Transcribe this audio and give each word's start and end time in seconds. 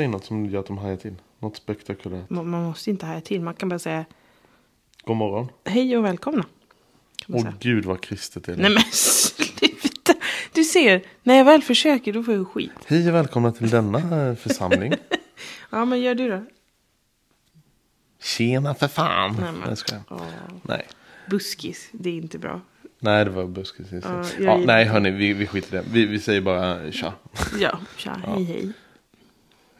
Säg 0.00 0.08
något 0.08 0.24
som 0.24 0.46
gör 0.46 0.60
att 0.60 0.66
de 0.66 0.78
hajar 0.78 0.96
till. 0.96 1.14
Något 1.38 1.56
spektakulärt. 1.56 2.30
Man, 2.30 2.50
man 2.50 2.62
måste 2.64 2.90
inte 2.90 3.06
haja 3.06 3.20
till. 3.20 3.40
Man 3.40 3.54
kan 3.54 3.68
bara 3.68 3.78
säga 3.78 4.04
God 5.04 5.16
morgon. 5.16 5.48
hej 5.64 5.96
och 5.96 6.04
välkomna. 6.04 6.42
Kan 6.42 7.26
man 7.32 7.36
Åh 7.38 7.42
säga. 7.42 7.54
gud 7.60 7.84
vad 7.84 8.00
kristet 8.00 8.44
det 8.44 8.52
är. 8.52 8.56
Nej 8.56 8.70
men 8.70 8.82
sluta. 8.92 10.14
Du 10.52 10.64
ser, 10.64 11.02
när 11.22 11.34
jag 11.34 11.44
väl 11.44 11.62
försöker 11.62 12.12
då 12.12 12.22
får 12.22 12.34
jag 12.34 12.48
skit. 12.48 12.70
Hej 12.86 13.08
och 13.08 13.14
välkomna 13.14 13.52
till 13.52 13.70
denna 13.70 14.26
eh, 14.28 14.34
församling. 14.34 14.94
Ja 15.70 15.84
men 15.84 16.00
gör 16.00 16.14
du 16.14 16.28
då? 16.30 16.44
Tjena 18.22 18.74
för 18.74 18.88
fan. 18.88 19.30
Nej, 19.32 19.40
Nej, 19.42 19.52
men- 19.60 19.68
jag 19.68 19.78
skojar. 19.78 20.02
Åh, 20.10 20.22
Nej. 20.62 20.86
buskis, 21.30 21.88
det 21.92 22.10
är 22.10 22.14
inte 22.14 22.38
bra. 22.38 22.60
Nej, 22.98 23.24
det 23.24 23.30
var 23.30 23.44
buskis. 23.46 23.86
Ja, 23.92 23.98
Ja, 24.04 24.24
jag 24.38 24.66
nej, 24.66 24.84
hörni, 24.84 25.10
vi, 25.10 25.32
vi 25.32 25.46
skiter 25.46 25.68
i 25.74 25.80
det. 25.80 25.84
Vi, 25.92 26.06
vi 26.06 26.18
säger 26.20 26.40
bara 26.40 26.92
tja. 26.92 27.12
Ja, 27.60 27.78
tja, 27.96 28.16
hej 28.26 28.44
hej. 28.44 28.72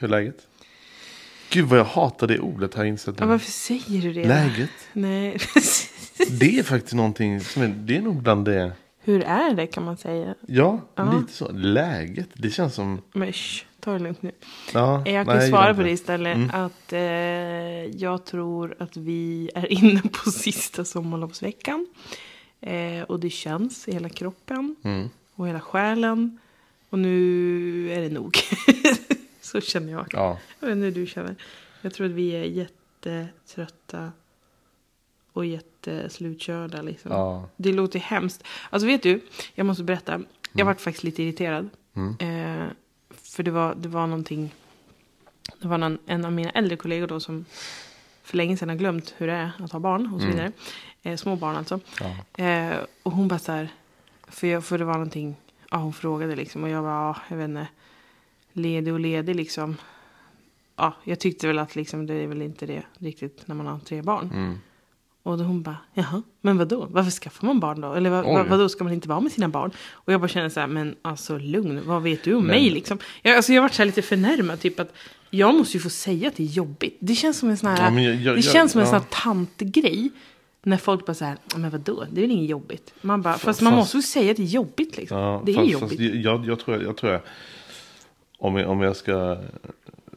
Hur 0.00 0.08
är 0.08 0.10
läget? 0.10 0.46
Gud 1.50 1.64
vad 1.64 1.78
jag 1.78 1.84
hatar 1.84 2.26
det 2.26 2.38
ordet 2.40 2.74
jag 2.76 2.88
insett. 2.88 3.14
Ja, 3.18 3.26
varför 3.26 3.50
säger 3.50 4.02
du 4.02 4.12
det? 4.12 4.28
Läget? 4.28 4.70
Nej, 4.92 5.38
Det 6.40 6.58
är 6.58 6.62
faktiskt 6.62 6.94
någonting 6.94 7.40
som 7.40 7.62
är, 7.62 7.68
det 7.68 7.96
är 7.96 8.00
nog 8.02 8.22
bland 8.22 8.44
det. 8.44 8.72
hur 9.00 9.22
är 9.22 9.54
det 9.54 9.66
kan 9.66 9.84
man 9.84 9.96
säga? 9.96 10.34
Ja, 10.46 10.80
Ja. 10.94 11.18
lite 11.20 11.32
så. 11.32 11.52
Läget. 11.52 12.28
Det 12.34 12.50
känns 12.50 12.74
som. 12.74 13.02
Men 13.12 13.32
shh, 13.32 13.64
ta 13.80 13.92
det 13.92 13.98
lugnt 13.98 14.22
nu. 14.22 14.30
Ja, 14.74 15.02
Jag 15.06 15.06
nej, 15.06 15.24
kan 15.24 15.26
svara 15.26 15.44
gillar 15.46 15.64
på 15.64 15.70
inte 15.80 15.82
det 15.82 15.90
istället. 15.90 16.36
Mm. 16.36 16.50
Att 16.52 16.92
eh, 16.92 17.00
jag 18.02 18.24
tror 18.24 18.74
att 18.78 18.96
vi 18.96 19.50
är 19.54 19.72
inne 19.84 20.02
på 20.02 20.30
sista 20.30 20.84
sommarlovsveckan. 20.84 21.86
Eh, 22.60 23.02
och 23.02 23.20
det 23.20 23.30
känns 23.30 23.88
i 23.88 23.92
hela 23.92 24.08
kroppen. 24.08 24.76
Mm. 24.84 25.10
Och 25.34 25.48
hela 25.48 25.60
själen. 25.60 26.38
Och 26.90 26.98
nu 26.98 27.92
är 27.92 28.00
det 28.00 28.08
nog. 28.08 28.36
Så 29.52 29.60
känner 29.60 29.92
jag. 29.92 30.06
Ja, 30.10 30.38
Jag 30.60 30.68
vet 30.68 30.76
inte 30.76 30.84
hur 30.84 30.92
du 30.92 31.06
känner. 31.06 31.36
Jag 31.80 31.94
tror 31.94 32.06
att 32.06 32.12
vi 32.12 32.30
är 32.30 32.44
jättetrötta. 32.44 34.12
Och 35.32 35.46
jätteslutkörda 35.46 36.82
liksom. 36.82 37.10
ja. 37.10 37.48
Det 37.56 37.72
låter 37.72 37.98
hemskt. 37.98 38.44
Alltså 38.70 38.86
vet 38.86 39.02
du, 39.02 39.20
jag 39.54 39.66
måste 39.66 39.82
berätta. 39.84 40.20
Jag 40.52 40.66
var 40.66 40.74
faktiskt 40.74 41.04
lite 41.04 41.22
irriterad. 41.22 41.68
Mm. 41.94 42.16
Eh, 42.18 42.66
för 43.22 43.42
det 43.42 43.50
var, 43.50 43.74
det 43.74 43.88
var 43.88 44.06
någonting. 44.06 44.54
Det 45.58 45.68
var 45.68 45.78
någon, 45.78 45.98
en 46.06 46.24
av 46.24 46.32
mina 46.32 46.50
äldre 46.50 46.76
kollegor 46.76 47.06
då 47.06 47.20
som 47.20 47.44
för 48.22 48.36
länge 48.36 48.56
sedan 48.56 48.68
har 48.68 48.76
glömt 48.76 49.14
hur 49.16 49.26
det 49.26 49.32
är 49.32 49.52
att 49.58 49.72
ha 49.72 49.78
barn 49.78 50.14
och 50.14 50.20
så 50.20 50.26
vidare. 50.26 50.52
Eh, 51.02 51.16
små 51.16 51.36
barn 51.36 51.56
alltså. 51.56 51.80
Ja. 52.00 52.44
Eh, 52.44 52.76
och 53.02 53.12
hon 53.12 53.28
bara 53.28 53.38
så 53.38 53.52
här. 53.52 53.68
För, 54.28 54.46
jag, 54.46 54.64
för 54.64 54.78
det 54.78 54.84
var 54.84 54.92
någonting. 54.94 55.36
Ja, 55.70 55.78
hon 55.78 55.92
frågade 55.92 56.36
liksom. 56.36 56.64
Och 56.64 56.70
jag 56.70 56.82
var, 56.82 56.90
ja, 56.90 57.16
jag 57.28 57.36
vet 57.36 57.48
inte. 57.48 57.66
Ledig 58.62 58.92
och 58.92 59.00
ledig 59.00 59.36
liksom. 59.36 59.76
Ja, 60.76 60.94
jag 61.04 61.20
tyckte 61.20 61.46
väl 61.46 61.58
att 61.58 61.76
liksom, 61.76 62.06
det 62.06 62.14
är 62.14 62.26
väl 62.26 62.42
inte 62.42 62.66
det 62.66 62.82
riktigt 62.98 63.42
när 63.48 63.54
man 63.54 63.66
har 63.66 63.78
tre 63.78 64.02
barn. 64.02 64.30
Mm. 64.34 64.58
Och 65.22 65.38
då 65.38 65.44
hon 65.44 65.62
bara, 65.62 65.76
jaha, 65.94 66.22
men 66.40 66.58
vad 66.58 66.68
då? 66.68 66.86
Varför 66.90 67.10
skaffar 67.10 67.46
man 67.46 67.60
barn 67.60 67.80
då? 67.80 67.92
Eller 67.94 68.10
vad, 68.10 68.24
vadå, 68.48 68.68
ska 68.68 68.84
man 68.84 68.92
inte 68.92 69.08
vara 69.08 69.20
med 69.20 69.32
sina 69.32 69.48
barn? 69.48 69.70
Och 69.92 70.12
jag 70.12 70.20
bara 70.20 70.28
känner 70.28 70.48
så 70.48 70.60
här, 70.60 70.66
men 70.66 70.94
alltså 71.02 71.38
lugn, 71.38 71.80
vad 71.86 72.02
vet 72.02 72.24
du 72.24 72.34
om 72.34 72.46
mig 72.46 72.70
liksom? 72.70 72.98
Jag, 73.22 73.36
alltså, 73.36 73.52
jag 73.52 73.62
har 73.62 73.68
varit 73.68 73.74
så 73.74 73.82
här 73.82 73.86
lite 73.86 74.02
förnärmad, 74.02 74.60
typ 74.60 74.80
att 74.80 74.92
jag 75.30 75.54
måste 75.54 75.76
ju 75.76 75.80
få 75.82 75.90
säga 75.90 76.28
att 76.28 76.36
det 76.36 76.42
är 76.42 76.46
jobbigt. 76.46 76.96
Det 77.00 77.14
känns 77.14 77.38
som 77.38 77.48
en 77.50 77.56
sån 77.56 77.68
här, 77.70 77.84
Ja, 77.84 77.90
men 77.90 78.04
jag- 78.04 78.14
jag- 78.14 78.36
det 78.36 78.42
känns 78.42 78.72
som 78.72 78.80
en 78.80 78.86
sån 78.86 78.94
här 78.94 79.06
tantgrej. 79.10 80.10
När 80.62 80.76
folk 80.76 81.06
bara 81.06 81.14
så 81.14 81.24
här, 81.24 81.36
men 81.56 81.70
vadå, 81.70 82.04
det 82.10 82.20
är 82.20 82.22
väl 82.22 82.30
inget 82.30 82.50
jobbigt? 82.50 82.94
Man 83.02 83.22
bara, 83.22 83.34
fast, 83.38 83.60
man 83.60 83.72
fast- 83.72 83.78
måste 83.80 83.96
ju 83.96 84.02
säga 84.02 84.30
att 84.30 84.36
det 84.36 84.42
är 84.42 84.46
jobbigt 84.46 84.96
liksom. 84.96 85.18
Ja, 85.18 85.42
det 85.46 85.52
är 85.52 85.56
fast, 85.56 85.70
jobbigt. 85.70 85.88
Fast 85.98 86.24
jag, 86.24 86.46
jag 86.46 86.58
tror, 86.60 86.82
jag 86.82 86.96
tror 86.96 87.12
jag, 87.12 87.20
om 88.40 88.56
jag, 88.56 88.70
om 88.70 88.80
jag 88.80 88.96
ska 88.96 89.36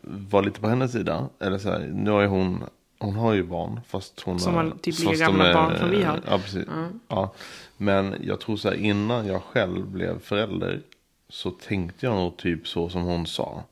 vara 0.02 0.42
lite 0.46 0.60
på 0.60 0.68
hennes 0.68 0.92
sida. 0.92 1.30
Eller 1.40 1.58
så 1.58 1.70
här, 1.72 1.80
nu 1.94 2.12
har 2.12 2.22
ju 2.22 2.28
hon, 2.28 2.64
hon 3.00 3.16
har 3.16 3.34
ju 3.34 3.44
barn. 3.44 3.80
Fast 3.88 4.20
hon 4.20 4.40
Som 4.40 4.54
har, 4.54 4.72
typ 4.82 5.00
lika 5.00 5.14
gamla 5.16 5.48
är- 5.50 5.54
barn 5.54 5.78
som 5.80 5.90
vi 5.90 6.04
har. 6.04 6.20
Ja, 6.30 6.38
precis. 6.38 6.66
Ja. 7.08 7.34
Men 7.78 8.16
jag 8.24 8.40
tror 8.40 8.58
så 8.58 8.70
här, 8.70 8.76
innan 8.76 9.28
jag 9.28 9.44
själv 9.44 9.86
blev 9.88 10.20
förälder. 10.20 10.82
Så 11.30 11.52
tänkte 11.52 12.06
jag 12.06 12.16
nog 12.16 12.38
typ 12.38 12.68
så 12.68 12.90
som 12.90 13.02
hon 13.04 13.26
sa. 13.28 13.64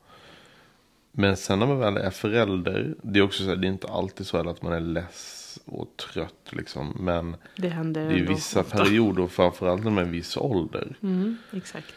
Men 1.12 1.38
sen 1.38 1.60
när 1.60 1.68
man 1.68 1.80
väl 1.80 1.98
är 1.98 2.10
förälder. 2.10 2.96
Det 3.02 3.20
är 3.20 3.24
också 3.24 3.44
så 3.44 3.50
här, 3.50 3.56
det 3.56 3.68
är 3.68 3.72
inte 3.72 3.88
alltid 3.88 4.28
så 4.28 4.38
att 4.50 4.62
man 4.62 4.74
är 4.74 4.80
less 4.80 5.60
och 5.66 5.88
trött 5.98 6.50
liksom. 6.50 6.98
Men 7.00 7.36
Det 7.58 7.70
händer 7.70 8.10
det 8.10 8.20
är 8.20 8.28
vissa 8.28 8.60
ofta. 8.60 8.78
perioder, 8.78 9.28
framförallt 9.28 9.84
när 9.84 9.92
man 9.92 10.04
är 10.04 10.06
en 10.08 10.12
viss 10.12 10.38
ålder. 10.38 10.96
Mm, 11.04 11.38
exakt. 11.52 11.94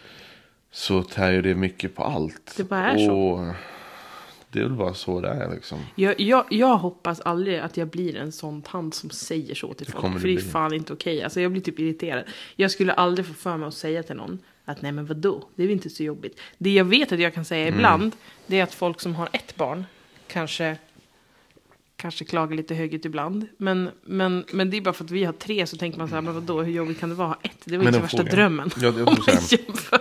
Så 0.76 1.02
tär 1.02 1.32
ju 1.32 1.42
det 1.42 1.54
mycket 1.54 1.94
på 1.94 2.02
allt. 2.04 2.54
Det 2.56 2.64
bara 2.64 2.90
är 2.90 2.98
så. 3.06 3.12
och 3.16 3.54
Det 4.50 4.58
är 4.58 4.62
väl 4.62 4.72
bara 4.72 4.94
så 4.94 5.20
det 5.20 5.28
är 5.28 5.50
liksom. 5.54 5.78
Jag, 5.94 6.20
jag, 6.20 6.44
jag 6.50 6.76
hoppas 6.76 7.20
aldrig 7.20 7.58
att 7.58 7.76
jag 7.76 7.88
blir 7.88 8.16
en 8.16 8.32
sån 8.32 8.62
tant 8.62 8.94
som 8.94 9.10
säger 9.10 9.54
så 9.54 9.74
till 9.74 9.86
folk. 9.86 10.20
För 10.20 10.28
det 10.28 10.34
är 10.34 10.38
fan 10.38 10.74
inte 10.74 10.92
okej. 10.92 11.22
Alltså 11.22 11.40
jag 11.40 11.52
blir 11.52 11.62
typ 11.62 11.78
irriterad. 11.78 12.24
Jag 12.56 12.70
skulle 12.70 12.92
aldrig 12.92 13.26
få 13.26 13.34
för 13.34 13.56
mig 13.56 13.68
att 13.68 13.74
säga 13.74 14.02
till 14.02 14.16
någon 14.16 14.38
att 14.64 14.82
nej 14.82 14.92
men 14.92 15.06
vadå, 15.06 15.48
det 15.54 15.62
är 15.62 15.66
väl 15.66 15.74
inte 15.76 15.90
så 15.90 16.02
jobbigt. 16.02 16.40
Det 16.58 16.70
jag 16.74 16.84
vet 16.84 17.12
att 17.12 17.20
jag 17.20 17.34
kan 17.34 17.44
säga 17.44 17.62
Mm. 17.66 17.74
ibland, 17.74 18.12
det 18.46 18.58
är 18.58 18.62
att 18.62 18.74
folk 18.74 19.00
som 19.00 19.14
har 19.14 19.28
ett 19.32 19.56
barn 19.56 19.84
kanske 20.26 20.76
Kanske 21.96 22.24
klagar 22.24 22.56
lite 22.56 22.74
högt 22.74 23.04
ibland. 23.04 23.46
Men, 23.56 23.90
men, 24.04 24.44
men 24.52 24.70
det 24.70 24.76
är 24.76 24.80
bara 24.80 24.94
för 24.94 25.04
att 25.04 25.10
vi 25.10 25.24
har 25.24 25.32
tre 25.32 25.66
så 25.66 25.76
tänker 25.76 25.98
man 25.98 26.08
så 26.08 26.14
här, 26.14 26.22
men 26.22 26.34
vadå, 26.34 26.62
hur 26.62 26.72
jobbigt 26.72 27.00
kan 27.00 27.08
det 27.08 27.14
vara 27.14 27.36
ett? 27.42 27.58
Det 27.64 27.76
var 27.76 27.84
Men 27.84 27.94
inte 27.94 28.02
värsta 28.02 28.22
drömmen. 28.22 28.70
Jag- 28.80 28.98
jag 28.98 29.08
om 29.08 29.16
man 29.26 29.36
jämför. 29.50 29.98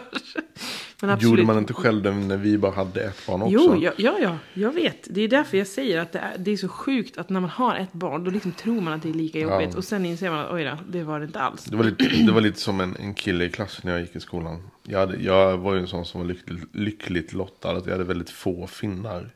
Men 1.02 1.10
absolut. 1.10 1.32
Gjorde 1.32 1.44
man 1.44 1.58
inte 1.58 1.74
själv 1.74 2.02
det 2.04 2.12
när 2.12 2.38
vi 2.38 2.58
bara 2.58 2.72
hade 2.72 3.04
ett 3.04 3.28
barn 3.28 3.42
också? 3.42 3.54
Jo, 3.54 3.76
ja, 3.84 3.92
ja, 3.98 4.18
ja, 4.22 4.38
jag 4.54 4.72
vet. 4.74 5.08
Det 5.10 5.22
är 5.22 5.28
därför 5.28 5.58
jag 5.58 5.68
säger 5.68 6.00
att 6.00 6.12
det 6.12 6.20
är, 6.20 6.38
det 6.38 6.52
är 6.52 6.58
så 6.58 6.68
sjukt 6.68 7.18
att 7.18 7.30
när 7.30 7.40
man 7.40 7.50
har 7.50 7.76
ett 7.76 7.94
barn, 7.94 8.24
då 8.24 8.32
liksom 8.32 8.52
tror 8.52 8.82
man 8.82 8.94
att 8.94 9.02
det 9.02 9.10
är 9.10 9.14
lika 9.14 9.40
jobbigt. 9.40 9.70
Ja. 9.72 9.78
Och 9.78 9.84
sen 9.84 10.06
inser 10.06 10.30
man 10.30 10.40
att 10.40 10.52
oj 10.52 10.64
då, 10.64 10.78
det 10.90 11.04
var 11.04 11.20
det 11.20 11.26
inte 11.26 11.40
alls. 11.40 11.64
Det 11.66 11.76
var, 11.76 11.84
lite, 11.84 12.04
det 12.26 12.32
var 12.32 12.42
lite 12.42 12.60
som 12.60 12.82
en, 12.82 12.96
en 12.96 13.14
kille 13.14 13.46
i 13.46 13.50
klassen 13.50 13.82
när 13.84 13.92
jag 13.92 14.02
gick 14.02 14.16
i 14.16 14.20
skolan. 14.20 14.62
Jag, 14.84 15.00
hade, 15.00 15.18
jag 15.18 15.58
var 15.58 15.74
ju 15.74 15.80
en 15.80 15.88
sån 15.88 16.06
som 16.06 16.22
var 16.22 16.28
lyckligt, 16.28 16.64
lyckligt 16.76 17.34
lottad. 17.34 17.72
Att 17.72 17.86
jag 17.86 17.92
hade 17.92 18.04
väldigt 18.04 18.30
få 18.30 18.68
finnar. 18.68 19.30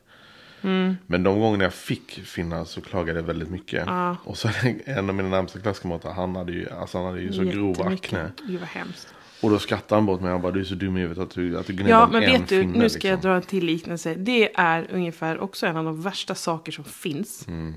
Men 1.06 1.22
de 1.22 1.40
gångerna 1.40 1.64
jag 1.64 1.74
fick 1.74 2.10
finnas 2.10 2.70
så 2.70 2.80
klagade 2.80 3.18
jag 3.18 3.26
väldigt 3.26 3.50
mycket. 3.50 3.88
Och 4.24 4.38
så 4.38 4.48
en 4.84 5.08
av 5.08 5.14
mina 5.14 5.28
närmsta 5.28 5.58
klasskamrater, 5.58 6.10
han 6.10 6.36
hade 6.36 6.52
ju, 6.52 6.70
alltså 6.70 6.98
han 6.98 7.06
hade 7.06 7.20
ju 7.20 7.32
så 7.32 7.42
grov 7.44 7.76
Jättemycket. 7.78 8.12
akne. 8.12 8.32
Gud 8.46 8.60
vad 8.60 8.68
hemskt. 8.68 9.14
Och 9.42 9.50
då 9.50 9.58
skrattade 9.58 9.94
han 9.94 10.06
bort 10.06 10.20
mig. 10.20 10.30
Han 10.30 10.42
bara, 10.42 10.52
du 10.52 10.60
är 10.60 10.64
så 10.64 10.74
dum 10.74 10.96
i 10.96 11.00
huvudet 11.00 11.22
att 11.22 11.30
du, 11.34 11.58
att 11.58 11.66
du 11.66 11.72
gnäller 11.72 11.90
Ja, 11.90 12.08
men 12.12 12.22
en 12.22 12.32
vet 12.32 12.48
du, 12.48 12.60
finne, 12.60 12.78
nu 12.78 12.88
ska 12.88 13.08
jag 13.08 13.14
liksom. 13.16 13.30
dra 13.30 13.36
en 13.36 13.42
till 13.42 13.64
liknelse. 13.64 14.14
Det 14.14 14.58
är 14.58 14.86
ungefär 14.92 15.38
också 15.38 15.66
en 15.66 15.76
av 15.76 15.84
de 15.84 16.02
värsta 16.02 16.34
saker 16.34 16.72
som 16.72 16.84
finns. 16.84 17.48
Mm. 17.48 17.74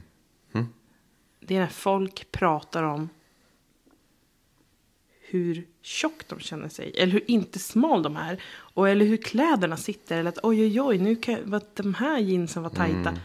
Det 1.45 1.56
är 1.56 1.60
när 1.60 1.68
folk 1.68 2.31
pratar 2.31 2.84
om 2.84 3.10
hur 5.31 5.63
tjock 5.81 6.28
de 6.28 6.39
känner 6.39 6.69
sig. 6.69 6.94
Eller 6.98 7.13
hur 7.13 7.31
inte 7.31 7.60
smal 7.60 8.04
de 8.04 8.18
är. 8.18 8.42
Och 8.74 8.89
eller 8.89 9.06
hur 9.06 9.18
kläderna 9.18 9.78
sitter. 9.78 10.18
Eller 10.18 10.30
att 10.30 10.39
oj, 10.44 10.62
oj, 10.62 10.81
oj, 10.81 10.98
nu 10.98 11.16
kan 11.16 11.38
vad 11.44 11.63
de 11.74 11.94
här 11.94 12.19
jeansen 12.19 12.63
var 12.63 12.69
tajta. 12.69 13.10
Mm. 13.10 13.16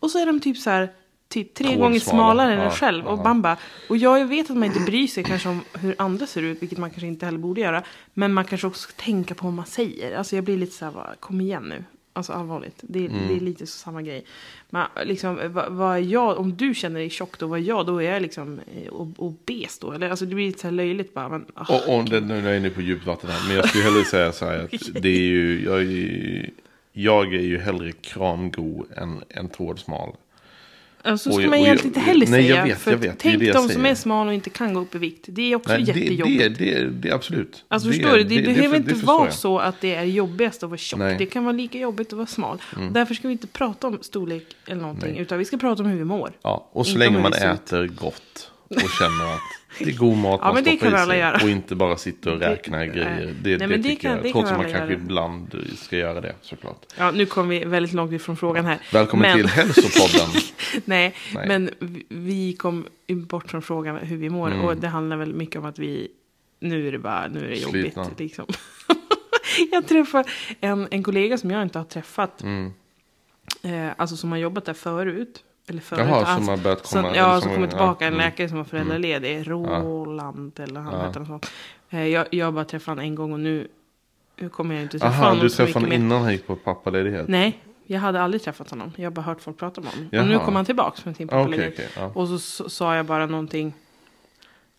Och 0.00 0.10
så 0.10 0.18
är 0.18 0.26
de 0.26 0.40
typ 0.40 0.56
så 0.58 0.70
här, 0.70 0.92
typ 1.28 1.54
tre 1.54 1.66
Kolsmala. 1.66 1.88
gånger 1.88 2.00
smalare 2.00 2.52
än 2.52 2.58
en 2.58 2.64
Ja, 2.64 2.70
själv. 2.70 3.06
Och 3.06 3.18
ja. 3.18 3.22
man 3.22 3.42
bara, 3.42 3.56
och 3.88 3.96
jag 3.96 4.24
vet 4.26 4.50
att 4.50 4.56
man 4.56 4.64
inte 4.68 4.80
bryr 4.80 5.06
sig 5.06 5.24
kanske 5.24 5.48
om 5.48 5.60
hur 5.72 5.94
andra 5.98 6.26
ser 6.26 6.42
ut, 6.42 6.62
vilket 6.62 6.78
man 6.78 6.90
kanske 6.90 7.06
inte 7.06 7.26
heller 7.26 7.38
borde 7.38 7.60
göra. 7.60 7.82
Men 8.14 8.32
man 8.34 8.44
kanske 8.44 8.66
också 8.66 8.80
ska 8.80 9.02
tänka 9.02 9.34
på 9.34 9.44
vad 9.44 9.54
man 9.54 9.66
säger. 9.66 10.16
Alltså 10.18 10.36
jag 10.36 10.44
blir 10.44 10.56
lite 10.56 10.76
så 10.76 10.84
här, 10.84 10.92
bara, 10.92 11.14
kom 11.20 11.40
igen 11.40 11.62
nu. 11.62 11.84
Alltså 12.16 12.32
allvarligt, 12.32 12.76
det, 12.80 13.06
Mm. 13.06 13.28
det 13.28 13.34
är 13.36 13.40
lite 13.40 13.66
så 13.66 13.78
samma 13.78 14.02
grej. 14.02 14.24
Men 14.70 14.86
liksom, 15.04 15.38
vad, 15.52 15.72
vad 15.72 15.96
är 15.96 16.00
jag, 16.00 16.38
om 16.38 16.56
du 16.56 16.74
känner 16.74 17.00
dig 17.00 17.10
tjock 17.10 17.38
då, 17.38 17.46
vad 17.46 17.58
är 17.58 17.62
jag? 17.62 17.86
Då 17.86 18.02
är 18.02 18.12
jag 18.12 18.22
liksom 18.22 18.60
eh, 18.74 18.92
ob- 18.92 19.14
obes 19.18 19.78
då. 19.78 19.92
Eller, 19.92 20.10
alltså 20.10 20.26
det 20.26 20.34
blir 20.34 20.46
lite 20.46 20.58
så 20.60 20.66
här 20.66 20.72
löjligt 20.72 21.14
bara. 21.14 21.28
Men, 21.28 21.46
ah. 21.54 21.74
Och, 21.74 21.96
och 21.98 22.22
nu 22.22 22.38
är 22.38 22.48
jag 22.48 22.56
inne 22.56 22.70
på 22.70 22.80
djupt 22.80 23.06
vatten 23.06 23.30
här. 23.30 23.46
Men 23.48 23.56
jag 23.56 23.68
skulle 23.68 23.84
hellre 23.84 24.04
säga 24.04 24.32
så 24.32 24.44
här 24.46 24.58
att 24.64 24.70
det 25.02 25.08
är 25.08 25.20
ju, 25.20 25.64
jag 25.64 25.76
är 25.78 25.82
ju, 25.84 26.50
jag 26.92 27.34
är 27.34 27.40
ju 27.40 27.58
hellre 27.58 27.92
kramgo 27.92 28.84
än, 28.96 29.22
än 29.28 29.48
trådsmal. 29.48 30.12
Alltså, 31.06 31.30
så 31.30 31.30
och 31.30 31.34
ska 31.34 31.42
jag- 31.42 31.50
man 31.50 31.58
och 31.60 31.66
egentligen 31.66 31.92
jag- 31.94 32.00
inte 32.00 32.10
heller 32.10 32.26
nej, 32.26 32.46
jag 32.46 32.56
säga. 32.56 32.64
vet, 32.64 32.78
för 32.78 32.90
jag 32.90 32.98
vet, 32.98 33.02
det 33.18 33.28
är 33.28 33.30
tänk 33.30 33.38
det 33.40 33.46
jag 33.46 33.56
de 33.56 33.68
som 33.68 33.86
är 33.86 33.94
smala 33.94 34.28
och 34.28 34.34
inte 34.34 34.50
kan 34.50 34.74
gå 34.74 34.80
upp 34.80 34.94
i 34.94 34.98
vikt. 34.98 35.24
Det 35.28 35.52
är 35.52 35.56
också 35.56 35.72
Nej, 35.72 35.82
det, 35.82 35.92
jättejobbigt. 36.00 36.58
det, 36.58 36.74
det, 36.74 36.88
det, 36.90 37.10
absolut. 37.12 37.64
Alltså 37.68 37.88
det, 37.88 37.94
förstår 37.94 38.16
du, 38.16 38.24
det, 38.24 38.42
behöver 38.42 38.76
inte 38.76 38.94
vara 38.94 39.24
jag. 39.24 39.34
så 39.34 39.58
att 39.58 39.80
det 39.80 39.94
är 39.94 40.04
jobbigast 40.04 40.62
att 40.62 40.70
vara 40.70 40.78
tjock. 40.78 40.98
Nej. 40.98 41.06
Mm. 41.08 41.18
Det 41.18 41.26
kan 41.26 41.44
vara 41.44 41.52
lika 41.56 41.78
jobbigt 41.78 42.06
att 42.08 42.12
vara 42.16 42.26
smal. 42.26 42.62
Och 42.76 42.92
därför 42.92 43.14
ska 43.14 43.28
vi 43.28 43.32
inte 43.32 43.46
prata 43.46 43.86
om 43.86 43.98
storlek 44.02 44.46
eller 44.66 44.80
någonting. 44.82 45.12
Nej. 45.12 45.20
Utan 45.22 45.38
vi 45.38 45.44
ska 45.44 45.56
prata 45.58 45.82
om 45.82 45.88
hur 45.88 45.98
vi 45.98 46.04
mår. 46.04 46.32
Ja, 46.42 46.68
och 46.72 46.86
så 46.86 46.98
länge 46.98 47.18
man 47.18 47.30
det 47.30 47.38
äter 47.38 47.86
gott 47.86 48.50
och 48.68 48.90
känner 48.98 49.24
att 49.34 49.40
det 49.78 49.84
är 49.90 49.96
god 49.96 50.16
mat 50.16 50.40
Ja, 50.42 50.52
man 50.52 50.64
det 50.64 50.76
stoppar 50.78 51.02
i 51.02 51.06
sig. 51.06 51.18
göra. 51.18 51.40
Och 51.42 51.48
inte 51.50 51.74
bara 51.74 51.96
sitta 51.96 52.32
och 52.32 52.38
Det- 52.38 52.50
räkna 52.50 52.76
nej. 52.76 52.88
grejer. 52.88 53.34
Det, 53.42 53.48
Nej, 53.50 53.58
det, 53.58 53.66
men 53.66 53.82
det 53.82 53.88
tycker 53.88 54.02
kan- 54.08 54.16
jag. 54.16 54.22
det 54.22 54.32
Trots 54.32 54.50
att 54.50 54.56
man 54.56 54.64
kanske 54.66 54.78
göra. 54.80 54.92
ibland 54.92 55.54
ska 55.76 55.96
göra 55.96 56.20
det 56.20 56.34
såklart. 56.42 56.86
Ja, 56.98 57.10
nu 57.10 57.26
kom 57.26 57.48
vi 57.48 57.64
väldigt 57.64 57.92
långt 57.92 58.12
ifrån 58.12 58.36
frågan 58.36 58.64
här. 58.64 58.78
Välkommen 58.92 59.22
Men- 59.30 59.36
till 59.38 59.48
hälsopodden. 59.48 60.42
Nej, 60.84 61.14
Nej. 61.34 61.48
men 61.48 61.70
vi- 62.08 62.52
kom 62.56 62.86
bort 63.08 63.50
från 63.50 63.62
frågan 63.62 63.96
hur 63.96 64.16
vi 64.16 64.30
mår. 64.30 64.64
Och 64.64 64.76
det 64.76 64.88
handlar 64.88 65.16
väl 65.16 65.34
mycket 65.34 65.56
om 65.56 65.64
att 65.64 65.78
vi, 65.78 66.08
nu 66.60 66.88
är 66.88 66.92
det 66.92 66.98
bara, 66.98 67.28
nu 67.28 67.44
är 67.44 67.48
det 67.48 67.56
jobbigt. 67.56 67.96
Liksom. 68.18 68.46
jag 69.72 69.86
träffade 69.88 70.28
en, 70.60 70.88
en 70.90 71.02
kollega 71.02 71.38
som 71.38 71.50
jag 71.50 71.62
inte 71.62 71.78
har 71.78 71.84
träffat. 71.84 72.42
Mm. 72.42 72.72
Eh, 73.62 73.88
alltså 73.96 74.16
som 74.16 74.30
har 74.32 74.38
jobbat 74.38 74.64
där 74.64 74.72
förut. 74.74 75.42
Eller 75.68 75.80
förut. 75.80 76.04
Jaha, 76.08 76.24
som 76.24 76.34
alltså, 76.34 76.50
har 76.50 76.58
börjat 76.58 76.82
komma- 76.82 76.88
Som, 76.88 77.04
eller 77.04 77.16
ja, 77.16 77.32
som- 77.32 77.40
som 77.42 77.50
kommer 77.52 77.66
ja, 77.66 77.70
tillbaka. 77.70 78.06
En 78.06 78.14
mm. 78.14 78.26
läkare 78.26 78.48
som 78.48 78.58
var 78.58 78.64
föräldraledig. 78.64 79.50
Roland 79.50 80.60
eller 80.60 80.80
han 80.80 80.94
Ja. 80.94 81.06
hette 81.06 81.18
något 81.18 81.28
sånt. 81.28 81.50
Eh, 81.90 82.06
jag, 82.06 82.26
jag 82.30 82.54
bara 82.54 82.64
träffat 82.64 82.86
honom 82.86 83.04
en 83.04 83.14
gång 83.14 83.32
och 83.32 83.40
nu, 83.40 83.68
nu 84.40 84.48
kommer 84.48 84.74
jag 84.74 84.82
inte 84.82 84.98
träffa 84.98 85.14
Aha, 85.14 85.24
honom 85.28 85.42
du 85.42 85.50
så 85.50 85.56
träffade 85.56 85.84
honom 85.86 85.92
innan 85.92 86.22
han 86.22 86.32
gick 86.32 86.46
på 86.46 86.56
pappaledighet? 86.56 87.28
Nej, 87.28 87.58
jag 87.86 88.00
hade 88.00 88.22
aldrig 88.22 88.42
träffat 88.42 88.70
honom. 88.70 88.92
Jag 88.96 89.04
har 89.04 89.10
bara 89.10 89.22
hört 89.22 89.40
folk 89.40 89.56
prata 89.58 89.80
om 89.80 89.86
honom. 89.86 90.08
Jaha. 90.12 90.22
Och 90.22 90.28
nu 90.28 90.38
kom 90.38 90.56
han 90.56 90.64
tillbaka 90.64 91.02
från 91.02 91.14
sin 91.14 91.28
pappaledighet. 91.28 91.74
okej. 91.74 91.88
ja. 91.96 92.10
Och 92.14 92.28
så, 92.28 92.38
så 92.38 92.70
sa 92.70 92.96
jag 92.96 93.06
bara 93.06 93.26
någonting. 93.26 93.72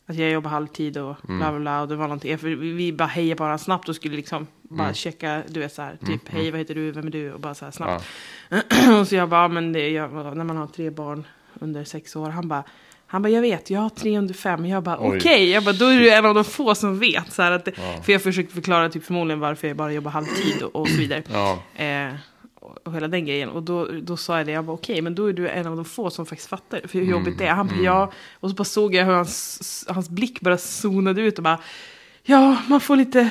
Att 0.09 0.15
jag 0.15 0.31
jobbar 0.31 0.49
halvtid 0.51 0.97
och 0.97 1.15
Mm. 1.27 1.37
bla 1.39 1.51
bla 1.51 1.59
bla. 1.59 1.81
Och 1.81 1.87
det 1.87 1.95
var 1.95 2.03
någonting. 2.07 2.37
För 2.37 2.47
vi, 2.47 2.93
bara 2.93 3.05
hejade 3.07 3.37
på 3.37 3.43
varandra 3.43 3.57
snabbt 3.57 3.89
och 3.89 3.95
skulle 3.95 4.15
liksom 4.15 4.47
bara 4.61 4.83
Mm. 4.83 4.93
checka. 4.93 5.41
Du 5.47 5.59
vet 5.59 5.73
så 5.73 5.81
här. 5.81 5.97
Typ 6.05 6.21
hej 6.29 6.51
vad 6.51 6.59
heter 6.59 6.75
du, 6.75 6.91
vem 6.91 7.07
är 7.07 7.11
du? 7.11 7.33
Och 7.33 7.39
bara 7.39 7.53
så 7.55 7.65
här 7.65 7.71
snabbt. 7.71 8.05
Ja. 8.49 8.99
och 8.99 9.07
så 9.07 9.15
jag 9.15 9.29
bara, 9.29 9.41
"Ja, 9.41 9.47
men 9.47 9.73
det, 9.73 9.89
jag, 9.89 10.13
när 10.37 10.43
man 10.43 10.57
har 10.57 10.67
tre 10.67 10.89
barn 10.89 11.27
under 11.59 11.83
sex 11.83 12.15
år. 12.15 12.29
Han 12.29 12.47
bara, 12.47 12.63
han 13.07 13.21
bara, 13.21 13.29
jag 13.29 13.41
vet, 13.41 13.69
jag 13.69 13.79
har 13.81 13.89
tre 13.89 14.17
under 14.17 14.33
fem. 14.33 14.65
Jag 14.65 14.83
bara, 14.83 14.97
okej. 14.97 15.49
Jag 15.49 15.63
bara, 15.63 15.73
då 15.73 15.85
är 15.85 15.99
du 15.99 16.09
en 16.13 16.25
av 16.25 16.35
de 16.35 16.43
få 16.43 16.75
som 16.75 16.99
vet. 16.99 17.33
Så 17.33 17.41
här 17.41 17.51
att 17.51 17.65
det, 17.65 17.71
För 18.03 18.11
jag 18.11 18.21
försökte 18.23 18.53
förklara 18.53 18.89
typ 18.89 19.03
förmodligen 19.05 19.39
varför 19.39 19.67
jag 19.67 19.77
bara 19.77 19.91
jobbar 19.93 20.11
halvtid 20.11 20.61
och, 20.63 20.75
och 20.75 20.89
så 20.89 20.97
vidare. 20.97 21.23
Ja. 21.33 21.59
Eh, 21.83 22.13
och 22.83 22.93
hela 22.93 23.07
den 23.07 23.25
grejen. 23.25 23.49
Och 23.49 23.63
då, 23.63 23.85
då 24.01 24.17
sa 24.17 24.37
jag 24.37 24.45
det, 24.45 24.51
jag 24.51 24.65
bara 24.65 24.73
okej, 24.73 25.01
men 25.01 25.15
då 25.15 25.25
är 25.25 25.33
du 25.33 25.49
en 25.49 25.67
av 25.67 25.75
de 25.75 25.85
få 25.85 26.09
som 26.09 26.25
faktiskt 26.25 26.49
fattar 26.49 26.81
för 26.87 26.99
hur 26.99 27.05
jobbigt 27.05 27.37
det 27.37 27.45
är. 27.45 27.53
Han 27.53 27.67
bara 27.67 27.79
ja, 27.79 28.11
och 28.33 28.49
så 28.49 28.55
bara 28.55 28.63
såg 28.63 28.95
jag 28.95 29.05
hur 29.05 29.13
hans, 29.13 29.85
hans 29.89 30.09
blick 30.09 30.41
bara 30.41 30.57
zonade 30.57 31.21
ut 31.21 31.37
och 31.37 31.43
bara 31.43 31.59
ja, 32.27 32.57
man 32.67 32.81
får 32.81 32.95
lite, 32.95 33.29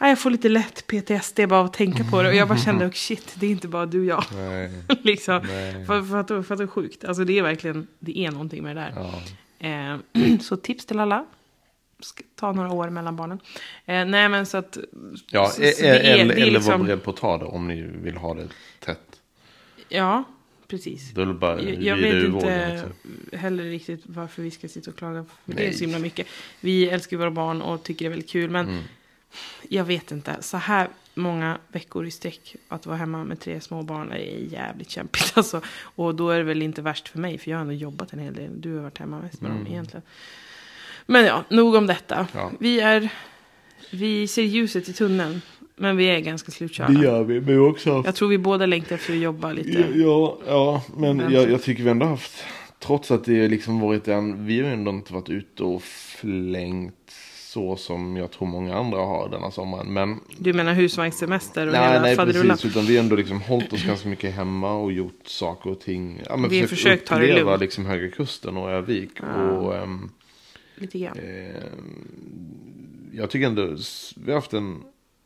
ja, 0.00 0.08
jag 0.08 0.18
får 0.18 0.30
lite 0.30 0.48
lätt 0.48 0.86
PTSD 0.86 1.40
bara 1.48 1.60
av 1.60 1.66
att 1.66 1.72
tänka 1.72 2.04
på 2.04 2.22
det. 2.22 2.28
Och 2.28 2.34
jag 2.34 2.48
bara 2.48 2.58
kände, 2.58 2.86
oh, 2.86 2.90
shit, 2.90 3.34
det 3.34 3.46
är 3.46 3.50
inte 3.50 3.68
bara 3.68 3.86
du 3.86 4.00
och 4.00 4.04
jag. 4.04 4.24
Nej. 4.34 4.70
liksom. 5.02 5.40
Nej. 5.46 5.86
För, 5.86 6.02
för, 6.02 6.16
att, 6.16 6.46
för 6.46 6.52
att 6.52 6.58
det 6.58 6.64
är 6.64 6.66
sjukt. 6.66 7.04
Alltså 7.04 7.24
det 7.24 7.38
är 7.38 7.42
verkligen, 7.42 7.86
det 7.98 8.18
är 8.18 8.30
någonting 8.30 8.62
med 8.62 8.76
det 8.76 8.80
där. 8.80 8.92
Ja. 8.96 9.22
Eh, 9.68 10.38
så 10.40 10.56
tips 10.56 10.86
till 10.86 11.00
alla. 11.00 11.24
Ta 12.34 12.52
några 12.52 12.72
år 12.72 12.90
mellan 12.90 13.16
barnen. 13.16 13.40
Eh, 13.86 14.04
nej 14.04 14.28
men 14.28 14.46
så 14.46 14.56
att. 14.56 14.78
Ja, 15.30 15.46
så, 15.48 15.62
e- 15.62 15.72
så 15.72 15.82
det 15.82 15.88
är- 15.88 15.94
eller, 16.18 16.34
det 16.34 16.40
är 16.40 16.42
eller 16.42 16.50
liksom- 16.52 16.80
var 16.80 16.86
beredd 16.86 17.02
på 17.02 17.10
att 17.10 17.16
ta 17.16 17.38
det 17.38 17.44
om 17.44 17.68
ni 17.68 17.82
vill 17.82 18.16
ha 18.16 18.34
det 18.34 18.48
tätt. 18.80 19.20
Ja, 19.88 20.24
precis. 20.68 21.10
Då 21.14 21.22
är 21.22 21.26
det 21.26 21.34
bara 21.34 21.60
Jag, 21.62 21.82
jag 21.82 21.96
vet 21.96 22.24
inte. 22.24 22.82
Typ. 23.02 23.40
heller 23.40 23.64
riktigt 23.64 24.00
varför 24.04 24.42
vi 24.42 24.50
ska 24.50 24.68
sitta 24.68 24.90
och 24.90 24.96
klaga 24.96 25.24
för 25.24 25.52
det 25.54 25.62
Nej. 25.64 25.72
så 25.74 25.84
himla 25.84 25.98
mycket. 25.98 26.26
Vi 26.60 26.88
älskar 26.88 27.16
våra 27.16 27.30
barn 27.30 27.62
och 27.62 27.82
tycker 27.82 28.04
det 28.04 28.08
är 28.08 28.10
väldigt 28.10 28.30
kul. 28.30 28.50
Men 28.50 28.68
Mm. 28.68 28.82
jag 29.68 29.84
vet 29.84 30.10
inte. 30.10 30.36
Så 30.40 30.56
här 30.56 30.88
många 31.14 31.58
veckor 31.68 32.06
i 32.06 32.10
sträck 32.10 32.56
att 32.68 32.86
vara 32.86 32.96
hemma 32.96 33.24
med 33.24 33.40
tre 33.40 33.60
små 33.60 33.82
barn 33.82 34.12
är 34.12 34.16
jävligt 34.52 34.90
kämpigt. 34.90 35.32
Alltså. 35.36 35.60
Och 35.80 36.14
då 36.14 36.30
är 36.30 36.38
det 36.38 36.44
väl 36.44 36.62
inte 36.62 36.82
värst 36.82 37.08
för 37.08 37.18
mig. 37.18 37.38
För 37.38 37.50
jag 37.50 37.58
har 37.58 37.62
ändå 37.62 37.74
jobbat 37.74 38.12
en 38.12 38.18
hel 38.18 38.34
del. 38.34 38.60
Du 38.60 38.74
har 38.74 38.82
varit 38.82 38.98
hemma 38.98 39.20
mest 39.20 39.40
med 39.40 39.50
dem 39.50 39.66
egentligen. 39.66 40.02
Men 41.06 41.24
ja, 41.24 41.44
nog 41.50 41.74
om 41.74 41.86
detta. 41.86 42.26
Ja. 42.34 42.50
Vi 42.58 42.80
är... 42.80 43.08
Vi 43.90 44.26
ser 44.26 44.42
ljuset 44.42 44.88
i 44.88 44.92
tunneln. 44.92 45.40
Men 45.76 45.96
vi 45.96 46.04
är 46.06 46.20
ganska 46.20 46.50
slutkörda. 46.52 46.92
Det 46.92 47.04
gör 47.04 47.24
vi, 47.24 47.40
men 47.40 47.60
också 47.60 48.02
Jag 48.06 48.14
tror 48.14 48.28
vi 48.28 48.38
båda 48.38 48.66
längtar 48.66 48.94
efter 48.94 49.12
att 49.12 49.18
jobba 49.18 49.52
lite. 49.52 49.70
Ja, 49.80 49.86
ja, 49.96 50.38
ja 50.46 50.82
men 50.96 51.32
jag, 51.32 51.50
jag 51.50 51.62
tycker 51.62 51.82
vi 51.82 51.90
ändå 51.90 52.06
haft, 52.06 52.44
trots 52.78 53.10
att 53.10 53.24
det 53.24 53.48
liksom 53.48 53.80
varit 53.80 54.08
en, 54.08 54.46
vi 54.46 54.60
har 54.60 54.70
ändå 54.70 54.90
inte 54.90 55.12
varit 55.12 55.28
ute 55.28 55.62
och 55.62 55.82
flängt 55.82 57.12
så 57.54 57.76
som 57.76 58.16
jag 58.16 58.30
tror 58.30 58.48
många 58.48 58.76
andra 58.78 58.98
har 58.98 59.28
denna 59.28 59.50
sommaren. 59.50 59.92
Men 59.92 60.20
Du 60.38 60.52
menar 60.52 60.72
husvagnssemester 60.72 61.66
och 61.66 61.72
nej, 61.72 61.88
hela 61.88 62.02
nej 62.02 62.16
faderullan? 62.16 62.56
precis, 62.56 62.70
utan 62.70 62.84
vi 62.84 62.96
har 62.96 63.02
ändå 63.04 63.16
liksom 63.16 63.40
hållit 63.40 63.72
oss 63.72 63.84
ganska 63.84 64.08
mycket 64.08 64.34
hemma 64.34 64.72
och 64.72 64.92
gjort 64.92 65.20
saker 65.26 65.70
och 65.70 65.80
ting. 65.80 66.20
Ja, 66.28 66.36
men 66.36 66.50
Vi 66.50 66.60
har 66.60 66.66
försökt 66.66 67.06
ta 67.08 67.18
det 67.18 67.24
uppleva 67.24 67.50
lugnt. 67.50 67.60
liksom 67.60 67.86
Höga 67.86 68.08
Kusten 68.10 68.56
och 68.56 68.70
Övik. 68.70 69.10
Och, 69.20 69.76
ehm, 69.76 70.10
Lite 70.74 70.98
grann. 70.98 71.18
ehm, 71.18 73.10
jag 73.12 73.30
tycker 73.30 73.46
ändå, 73.46 73.76
vi 74.16 74.32
har 74.32 74.34
haft 74.38 74.52
en, 74.52 74.82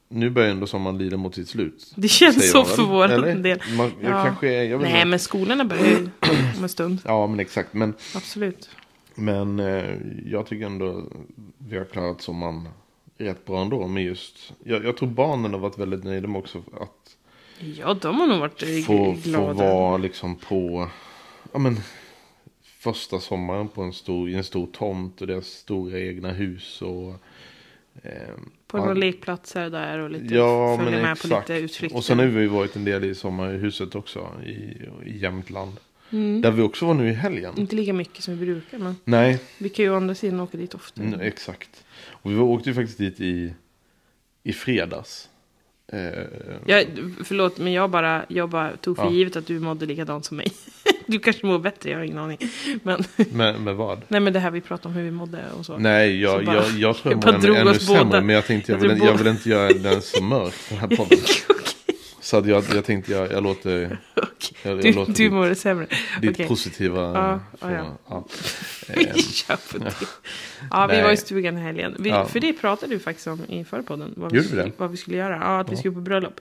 nu 0.09 0.31
börjar 0.31 0.51
ändå 0.51 0.67
sommaren 0.67 0.99
lida 0.99 1.17
mot 1.17 1.35
sitt 1.35 1.49
slut. 1.49 1.93
Det 1.97 2.09
känns 2.09 2.51
så 2.51 2.65
för 2.65 2.83
vår 2.83 3.05
Eller? 3.09 3.35
del. 3.35 3.61
Man, 3.77 3.93
jag 4.03 4.11
Ja. 4.13 4.25
kanske, 4.25 4.65
jag 4.65 4.81
Nej, 4.81 4.91
inte. 4.95 5.05
men 5.05 5.19
skolorna 5.19 5.65
börjar 5.65 5.87
ju 5.87 5.97
om 6.59 6.63
en 6.63 6.69
stund. 6.69 6.99
Ja, 7.05 7.27
men 7.27 7.41
exakt. 7.41 7.75
Men 7.75 7.95
Absolut. 8.15 8.71
Men 9.15 9.61
eh, 9.61 9.95
jag 10.27 10.47
tycker 10.47 10.67
ändå 10.67 11.05
vi 11.59 11.79
har 11.79 11.85
klarat 11.85 12.21
sommaren 12.23 12.69
rätt 13.19 13.45
bra 13.45 13.63
ändå. 13.63 13.87
Men 13.89 14.03
just, 14.03 14.53
jag, 14.65 14.85
jag 14.85 14.97
tror 14.97 15.09
barnen 15.09 15.53
har 15.53 15.61
varit 15.61 15.79
väldigt 15.79 16.05
nöjda 16.05 16.29
med 16.29 16.39
också 16.39 16.59
att 16.81 17.17
Ja, 17.79 17.95
de 17.95 18.21
har 18.21 18.27
nog 18.27 18.41
varit 18.41 18.63
eh, 18.63 18.69
få, 18.87 19.15
få 19.15 19.21
glada. 19.31 19.53
vara 19.53 19.97
liksom 19.97 20.37
på, 20.37 20.89
ja 21.53 21.59
men 21.59 21.77
första 22.79 23.21
sommaren 23.21 23.69
på 23.69 23.83
en 23.83 23.93
stor, 23.93 24.29
en 24.29 24.45
stor 24.45 24.67
tomt 24.67 25.21
och 25.21 25.27
deras 25.27 25.47
stora 25.47 25.99
egna 26.01 26.33
hus 26.33 26.83
och 26.83 27.15
eh, 28.03 28.13
På 28.67 28.77
några 28.77 28.95
lekplatser 28.95 29.71
där 29.71 29.99
och 29.99 30.11
lite 30.11 30.35
Ja, 30.35 30.77
följa 30.77 30.91
men 30.93 31.03
med 31.03 31.13
exakt. 31.13 31.31
på 31.47 31.53
lite 31.53 31.65
utflykter. 31.65 31.97
Och 31.99 32.05
sen 32.05 32.19
har 32.19 32.27
vi 32.27 32.47
varit 32.47 32.77
en 32.77 32.85
del 32.85 33.05
i 33.05 33.15
sommarhuset 33.15 33.95
också 33.95 34.29
i, 34.47 34.51
i 35.07 35.19
Jämtland. 35.19 35.73
Mm. 36.11 36.41
Där 36.43 36.51
vi 36.51 36.63
också 36.63 36.87
var 36.87 36.95
nu 36.95 37.09
i 37.09 37.13
helgen. 37.13 37.59
Inte 37.59 37.77
lika 37.77 37.93
mycket 37.93 38.23
som 38.25 38.39
vi 38.39 38.47
brukar, 38.47 38.79
men 38.79 38.97
Nej, 39.05 39.41
vi 39.59 39.69
kan 39.69 39.85
ju 39.85 39.91
å 39.91 39.97
andra 39.97 40.15
sidan 40.15 40.41
åka 40.41 40.57
dit 40.57 40.75
ofta. 40.75 41.03
Mm, 41.03 41.21
exakt. 41.21 41.85
Och 42.09 42.31
vi 42.31 42.37
åkte 42.37 42.69
ju 42.69 42.75
faktiskt 42.75 42.99
dit 42.99 43.21
i, 43.21 43.55
i 44.43 44.53
fredags. 44.53 45.29
Eh, 45.93 45.99
Jag, 46.67 46.87
förlåt, 47.25 47.59
men 47.59 47.73
jag 47.73 47.91
bara, 47.91 48.25
jag 48.29 48.49
bara 48.51 48.77
tog 48.77 48.97
för 48.97 49.05
Ja. 49.05 49.11
givet 49.13 49.37
att 49.37 49.47
du 49.47 49.61
mådde 49.61 49.87
likadant 49.87 50.25
som 50.25 50.37
mig. 50.37 50.53
Du 51.13 51.19
kanske 51.19 51.47
mår 51.47 51.59
bättre, 51.59 51.91
jag 51.91 51.99
har 51.99 52.05
ingen 52.05 52.19
aning. 52.19 52.39
Men, 52.83 53.05
med, 53.33 53.61
med 53.61 53.75
vad? 53.75 54.03
nej, 54.09 54.21
men 54.21 54.33
det 54.33 54.39
här 54.41 54.51
vi 54.51 54.61
pratade 54.61 54.89
om 54.89 54.95
hur 54.95 55.03
vi 55.05 55.11
mådde 55.11 55.39
och 55.59 55.67
så. 55.67 55.79
Nej, 55.79 56.21
jag, 56.21 56.39
Så 56.41 56.47
bara- 56.47 56.57
jag, 56.57 56.65
jag 56.71 56.97
tror 56.97 57.13
jag 57.15 57.25
mår 57.27 57.35
ännu, 57.35 57.57
ännu 57.61 57.75
sämre. 57.75 58.05
båda. 58.05 58.21
Men 58.21 58.35
jag 58.35 58.47
tänkte 58.47 58.73
jag 58.73 58.85
Jag 58.85 58.89
vill, 58.89 59.03
jag 59.05 59.15
vill 59.19 59.27
inte 59.27 59.49
göra 59.49 59.73
den 59.73 60.03
så 60.03 60.23
mörk, 60.23 60.55
den 60.69 60.79
här 60.79 60.89
podden. 60.89 61.19
Så 62.21 62.37
att 62.37 62.47
jag, 62.47 62.65
jag 62.75 62.85
tänkte 62.85 63.13
jag, 63.13 63.33
jag 63.33 63.43
låter 63.43 63.71
Jag, 64.15 64.73
jag 64.73 64.83
Du, 64.83 64.93
låter 64.93 65.13
du 65.13 65.25
ditt, 65.25 65.33
mår 65.33 65.55
sämre. 65.55 65.87
ditt 66.21 66.31
Okej. 66.31 66.47
positiva. 66.49 67.01
Ja, 67.01 67.41
för- 67.59 67.71
ja, 67.75 67.99
ja. 68.09 68.25
Vi 68.97 69.05
Eh, 69.07 69.15
kör 69.15 69.57
på 69.73 69.79
det. 69.85 69.93
Ja, 70.71 70.87
vi 70.87 71.01
var 71.03 71.11
i 71.13 71.17
stugan 71.17 71.59
i 71.59 71.61
helgen. 71.61 71.97
Vi, 71.99 72.09
Ja. 72.11 72.27
För 72.27 72.41
det 72.41 72.53
pratade 72.53 72.95
du 72.95 72.99
faktiskt 72.99 73.27
om 73.27 73.41
i 73.49 73.65
förra 73.65 73.83
podden. 73.83 74.13
Vad 74.17 74.33
Gjorde 74.33 74.41
vi 74.43 74.47
skulle, 74.49 74.63
det? 74.63 74.73
vad 74.77 74.91
vi 74.91 74.97
skulle 74.97 75.17
göra. 75.17 75.37
Ja, 75.37 75.61
att 75.61 75.73
vi 75.73 75.77
skulle 75.77 75.95
på 75.95 76.01
bröllop. 76.01 76.41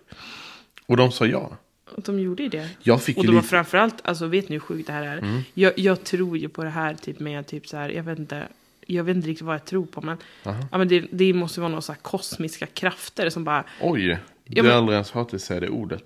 Och 0.85 0.97
de 0.97 1.11
sa 1.11 1.25
ja. 1.25 1.51
De 1.95 2.19
gjorde 2.19 2.43
ju 2.43 2.49
det. 2.49 2.69
Jag 2.83 3.01
fick 3.03 3.17
Och 3.17 3.23
ju 3.23 3.27
det 3.29 3.35
var 3.35 3.41
lite... 3.41 3.49
framförallt, 3.49 3.95
alltså 4.03 4.25
vet 4.27 4.49
ni 4.49 4.55
hur 4.55 4.59
sjukt 4.59 4.87
det 4.87 4.93
här 4.93 5.03
är? 5.03 5.17
Mm. 5.17 5.41
Jag, 5.53 5.79
jag 5.79 6.03
tror 6.03 6.37
ju 6.37 6.49
på 6.49 6.63
det 6.63 6.69
här 6.69 6.93
typ 6.93 7.19
med 7.19 7.47
typ 7.47 7.67
så 7.67 7.77
här, 7.77 7.89
jag 7.89 8.03
vet 8.03 8.19
inte. 8.19 8.47
Jag 8.89 9.03
vet 9.03 9.15
inte 9.15 9.27
riktigt 9.27 9.45
vad 9.45 9.55
jag 9.55 9.65
tror 9.65 9.85
på 9.85 10.01
men, 10.01 10.17
ja, 10.43 10.77
men 10.77 10.87
det, 10.87 11.05
det 11.11 11.33
måste 11.33 11.59
vara 11.59 11.69
några 11.69 11.81
så 11.81 11.93
kosmiska 12.01 12.65
krafter 12.65 13.29
som 13.29 13.43
bara... 13.43 13.63
Oj, 13.81 14.17
du 14.45 14.61
har 14.61 14.69
aldrig 14.71 14.93
ens 14.93 15.11
hört 15.11 15.29
dig 15.31 15.39
säga 15.39 15.59
det 15.59 15.69
ordet. 15.69 16.03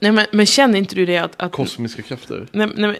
Nej 0.00 0.12
men, 0.12 0.26
men 0.32 0.46
känner 0.46 0.78
inte 0.78 0.94
du 0.94 1.06
det 1.06 1.18
att... 1.18 1.42
att 1.42 1.52
Kosmiska 1.52 2.02
krafter. 2.02 2.46
nej, 2.52 2.66
nej, 2.66 2.76
men, 2.76 2.96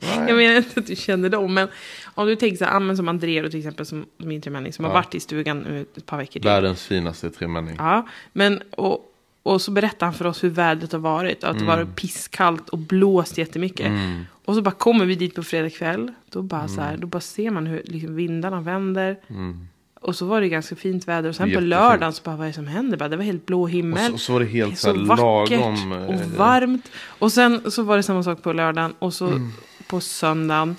Nej. 0.00 0.24
jag 0.28 0.36
menar 0.36 0.56
inte 0.56 0.80
att 0.80 0.86
du 0.86 0.96
känner 0.96 1.28
dem 1.28 1.54
men 1.54 1.68
om 2.14 2.26
du 2.26 2.36
tänker 2.36 2.56
så 2.56 2.64
här, 2.64 2.94
som 2.94 3.08
André 3.08 3.42
och 3.42 3.50
till 3.50 3.60
exempel 3.60 3.86
som 3.86 4.06
min 4.16 4.40
tremänning 4.40 4.72
som 4.72 4.84
har 4.84 4.92
Ja. 4.92 4.94
varit 4.94 5.14
i 5.14 5.20
stugan 5.20 5.58
nu 5.58 5.86
ett 5.96 6.06
par 6.06 6.18
veckor. 6.18 6.40
Världens 6.40 6.86
finaste 6.86 7.30
tremänning. 7.30 7.76
Ja, 7.78 8.08
men 8.32 8.62
och, 8.70 9.11
och 9.42 9.62
så 9.62 9.70
berättar 9.70 10.06
han 10.06 10.14
för 10.14 10.24
oss 10.26 10.44
hur 10.44 10.50
vädret 10.50 10.92
har 10.92 10.98
varit. 10.98 11.44
Att 11.44 11.58
det 11.58 11.64
var 11.64 11.84
pisskallt 11.84 12.68
och 12.68 12.78
blåst 12.78 13.38
jättemycket. 13.38 13.92
Och 14.44 14.54
så 14.54 14.62
bara 14.62 14.70
kommer 14.70 15.04
vi 15.04 15.14
dit 15.14 15.34
på 15.34 15.42
fredag 15.42 15.70
kväll. 15.70 16.12
Då 16.30 16.42
bara, 16.42 16.68
så 16.68 16.80
här, 16.80 16.96
då 16.96 17.06
bara 17.06 17.20
ser 17.20 17.50
man 17.50 17.66
hur 17.66 17.82
liksom, 17.84 18.14
vindarna 18.16 18.60
vänder. 18.60 19.16
Och 20.00 20.16
så 20.16 20.26
var 20.26 20.40
det 20.40 20.48
ganska 20.48 20.76
fint 20.76 21.08
väder. 21.08 21.28
Och 21.28 21.36
sen 21.36 21.44
på 21.44 21.48
Jättefint. 21.50 21.68
lördagen 21.68 22.12
så 22.12 22.22
bara, 22.22 22.36
vad 22.36 22.44
är 22.44 22.48
det 22.48 22.54
som 22.54 22.66
händer? 22.66 22.96
Bara, 22.98 23.08
det 23.08 23.16
var 23.16 23.24
helt 23.24 23.46
blå 23.46 23.62
Och 23.62 23.70
himmel. 23.70 24.12
så, 24.12 24.18
så 24.18 24.32
var 24.32 24.40
det 24.40 24.46
helt 24.46 24.78
så, 24.78 24.90
så 24.92 24.96
här 24.98 25.04
vackert 25.06 25.60
lagom. 25.60 25.92
och 25.92 26.14
eh, 26.14 26.26
varmt. 26.36 26.90
Och 27.04 27.32
sen 27.32 27.70
så 27.70 27.82
var 27.82 27.96
det 27.96 28.02
samma 28.02 28.22
sak 28.22 28.42
på 28.42 28.52
lördagen. 28.52 28.94
Och 28.98 29.14
så 29.14 29.26
Mm. 29.26 29.50
på 29.86 30.00
söndagen. 30.00 30.76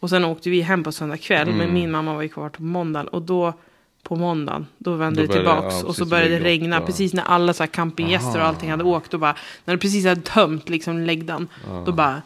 Och 0.00 0.10
sen 0.10 0.24
åkte 0.24 0.50
vi 0.50 0.60
hem 0.60 0.84
på 0.84 0.92
söndag 0.92 1.16
kväll. 1.16 1.48
Mm. 1.48 1.58
Men 1.58 1.74
min 1.74 1.90
mamma 1.90 2.14
var 2.14 2.22
ju 2.22 2.28
kvar 2.28 2.48
på 2.48 2.62
måndagen. 2.62 3.08
Och 3.08 3.22
då 3.22 3.52
på 4.02 4.16
måndagen, 4.16 4.66
då 4.78 4.94
vände 4.96 5.20
Då 5.20 5.26
det 5.26 5.32
tillbaks. 5.32 5.74
ja, 5.82 5.86
och 5.88 5.96
så 5.96 6.06
började 6.06 6.38
det 6.38 6.44
regna. 6.44 6.76
ja. 6.76 6.86
Precis 6.86 7.12
när 7.14 7.22
alla 7.22 7.52
så 7.54 7.62
här 7.62 7.68
campinggäster 7.68 8.40
och 8.40 8.46
allting 8.46 8.70
hade 8.70 8.84
åkt. 8.84 9.14
Och 9.14 9.20
bara, 9.20 9.36
när 9.64 9.74
det 9.74 9.78
precis 9.78 10.06
hade 10.06 10.20
tömt 10.20 10.68
liksom 10.68 11.00
läggdan. 11.00 11.48
Då 11.86 11.92
bara, 11.92 12.22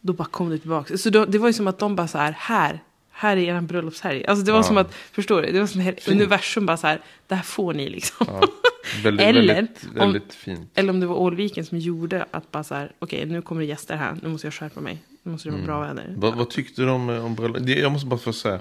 då 0.00 0.12
bara 0.12 0.28
kom 0.28 0.50
det 0.50 0.58
tillbaks. 0.58 1.02
Så 1.02 1.10
då, 1.10 1.24
det 1.24 1.38
var 1.38 1.46
ju 1.48 1.52
som 1.52 1.66
att 1.66 1.78
de 1.78 1.96
bara 1.96 2.08
så 2.08 2.18
här, 2.18 2.34
här. 2.38 2.80
Här 3.12 3.36
är 3.36 3.40
er 3.56 3.60
bröllopshelg. 3.60 4.26
Alltså 4.26 4.44
det 4.44 4.52
var 4.52 4.62
som 4.62 4.76
att, 4.76 4.94
förstår 4.94 5.42
du? 5.42 5.52
Det 5.52 5.60
var 5.60 5.66
som 5.66 5.88
att 5.88 6.08
universum 6.08 6.66
bara 6.66 6.76
så 6.76 6.86
här, 6.86 7.00
det 7.26 7.34
här 7.34 7.42
får 7.42 7.74
ni 7.74 7.88
liksom. 7.88 8.26
Väldigt, 9.04 9.26
Eller 9.26 9.54
väldigt, 9.54 9.84
om- 9.90 9.94
väldigt 9.98 10.34
fint. 10.34 10.70
Eller 10.74 10.90
om 10.90 11.00
det 11.00 11.06
var 11.06 11.16
Ålviken 11.16 11.64
som 11.64 11.78
gjorde 11.78 12.26
att 12.30 12.50
bara 12.50 12.64
så 12.64 12.74
här, 12.74 12.92
okej 12.98 13.26
nu 13.26 13.42
kommer 13.42 13.60
det 13.60 13.66
gäster 13.66 13.96
här, 13.96 14.16
nu 14.22 14.28
måste 14.28 14.46
jag 14.46 14.54
skärpa 14.54 14.80
mig. 14.80 14.98
Nu 15.22 15.32
måste 15.32 15.48
det 15.48 15.52
vara 15.52 15.64
bra 15.64 15.80
väder. 15.80 16.14
Vad, 16.16 16.34
vad 16.34 16.50
tyckte 16.50 16.82
du 16.82 16.90
om, 16.90 17.10
eh, 17.10 17.24
om 17.24 17.34
bröllop? 17.34 17.56
Det- 17.60 17.78
Jag 17.78 17.92
måste 17.92 18.06
bara 18.06 18.20
först 18.20 18.40
säga. 18.40 18.60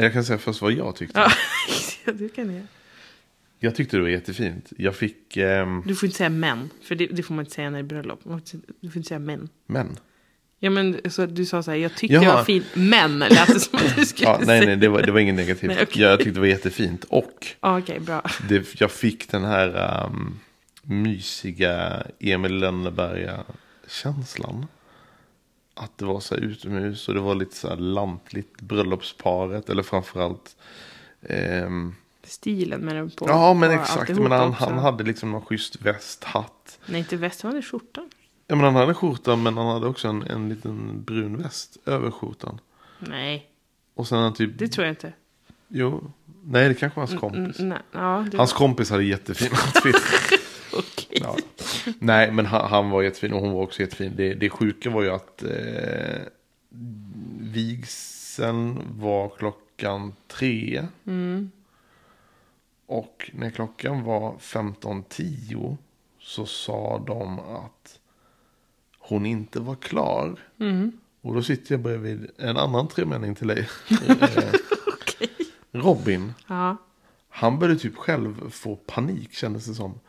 Jag 0.00 0.12
kan 0.12 0.24
säga 0.24 0.38
först 0.38 0.62
vad 0.62 0.72
jag 0.72 0.96
tyckte. 0.96 1.20
Ja, 1.20 1.30
det 2.18 2.28
kan 2.28 2.54
jag. 2.54 2.66
Jag 3.60 3.74
tyckte 3.74 3.96
det 3.96 4.00
var 4.02 4.08
jättefint. 4.08 4.72
Jag 4.76 4.96
fick 4.96 5.36
ehm, 5.36 5.82
Du 5.86 5.94
får 5.94 6.06
inte 6.06 6.16
säga 6.16 6.28
män, 6.30 6.70
för 6.82 6.94
det, 6.94 7.06
det 7.06 7.22
får 7.22 7.34
man 7.34 7.44
inte 7.44 7.54
säga 7.54 7.70
när 7.70 7.78
det 7.78 7.82
är 7.82 7.88
bröllop. 7.88 8.20
Du 8.80 8.90
får 8.90 8.96
inte 8.96 9.08
säga 9.08 9.18
män. 9.18 9.48
män. 9.66 9.96
Ja 10.60 10.70
men 10.70 11.00
så 11.10 11.26
du 11.26 11.46
sa 11.46 11.62
så 11.62 11.70
här, 11.70 11.78
jag 11.78 11.96
tyckte 11.96 12.14
Jaha. 12.14 12.24
det 12.24 12.30
var 12.32 12.44
fint, 12.44 12.66
men 12.74 13.18
lät 13.18 13.62
som 13.62 13.78
att 13.78 13.96
du 13.96 14.06
skulle 14.06 14.28
Ja, 14.30 14.40
nej, 14.46 14.66
nej, 14.66 14.76
det 14.76 14.88
var, 14.88 15.02
det 15.02 15.12
var 15.12 15.20
inget 15.20 15.34
negativt. 15.34 15.68
Nej, 15.68 15.78
okej. 15.82 16.02
Jag 16.02 16.18
tyckte 16.18 16.32
det 16.34 16.40
var 16.40 16.46
jättefint. 16.46 17.04
Och 17.04 17.46
Ja, 17.60 17.78
Okej, 17.78 18.00
bra. 18.00 18.22
det, 18.48 18.80
jag 18.80 18.90
fick 18.90 19.30
den 19.30 19.44
här 19.44 20.04
um, 20.06 20.38
mysiga 20.82 22.02
Emil 22.20 22.54
Lönneberga-känslan. 22.58 24.66
Att 25.78 25.98
det 25.98 26.04
var 26.04 26.20
så 26.20 26.34
utomhus 26.34 27.08
och 27.08 27.14
det 27.14 27.20
var 27.20 27.34
lite 27.34 27.56
så 27.56 27.68
här 27.68 27.76
lantligt 27.76 28.60
bröllopsparet. 28.60 29.70
Eller 29.70 29.82
framförallt 29.82 30.56
ehm, 31.22 31.94
Stilen 32.24 32.80
med 32.80 32.96
den 32.96 33.10
på. 33.10 33.28
Ja, 33.28 33.54
men 33.54 33.70
exakt. 33.70 34.18
Men 34.18 34.32
han, 34.32 34.50
också. 34.50 34.64
han 34.64 34.78
hade 34.78 35.04
liksom 35.04 35.30
någon 35.32 35.42
schysst 35.42 35.82
väst, 35.82 36.24
hatt. 36.24 36.78
Nej, 36.86 36.98
inte 36.98 37.16
väst, 37.16 37.42
han 37.42 37.52
hade 37.52 37.62
skjortan. 37.62 38.10
Ja, 38.46 38.56
men 38.56 38.64
han 38.64 38.74
hade 38.74 38.94
skjorta, 38.94 39.36
men 39.36 39.56
han 39.56 39.66
hade 39.66 39.86
också 39.86 40.08
en, 40.08 40.22
en 40.22 40.48
liten 40.48 41.02
brun 41.02 41.42
väst 41.42 41.76
över 41.86 42.10
skjortan. 42.10 42.60
Nej, 42.98 43.50
Och 43.94 44.08
sen 44.08 44.18
han 44.18 44.34
typ... 44.34 44.58
det 44.58 44.68
tror 44.68 44.86
jag 44.86 44.92
inte. 44.92 45.12
Jo. 45.68 46.12
Nej, 46.44 46.68
det 46.68 46.74
kanske 46.74 47.00
var 47.00 47.06
hans 47.06 47.20
kompis. 47.20 47.58
Mm, 47.58 47.68
nej, 47.68 47.78
ja, 47.92 48.26
det 48.30 48.36
Hans 48.36 48.52
kompis 48.52 48.90
hade 48.90 49.04
jättefin 49.04 49.50
outfit. 49.52 49.96
Ja. 51.10 51.36
Nej, 51.98 52.32
men 52.32 52.46
han, 52.46 52.70
han 52.70 52.90
var 52.90 53.02
jättefin 53.02 53.32
och 53.32 53.40
hon 53.40 53.52
var 53.52 53.62
också 53.62 53.80
jättefin. 53.80 54.12
Det, 54.16 54.34
det 54.34 54.50
sjuka 54.50 54.90
var 54.90 55.02
ju 55.02 55.10
att 55.10 55.42
eh, 55.42 56.20
vigseln 57.40 58.82
var 59.00 59.28
klockan 59.38 60.12
tre. 60.26 60.86
Mm. 61.06 61.50
Och 62.86 63.30
när 63.34 63.50
klockan 63.50 64.04
var 64.04 64.34
15.10 64.38 65.76
så 66.20 66.46
sa 66.46 67.04
de 67.06 67.38
att 67.38 67.98
hon 68.98 69.26
inte 69.26 69.60
var 69.60 69.74
klar. 69.74 70.38
Mm. 70.60 70.92
Och 71.20 71.34
då 71.34 71.42
sitter 71.42 71.74
jag 71.74 71.80
bredvid 71.80 72.30
en 72.36 72.56
annan 72.56 72.88
tremänning 72.88 73.34
till 73.34 73.46
dig. 73.46 73.68
Eh, 75.70 75.80
Robin. 75.80 76.32
Ja, 76.48 76.76
Han 77.28 77.58
började 77.58 77.80
typ 77.80 77.96
själv 77.96 78.50
få 78.50 78.76
panik 78.76 79.32
kändes 79.32 79.66
det 79.66 79.74
som. 79.74 80.00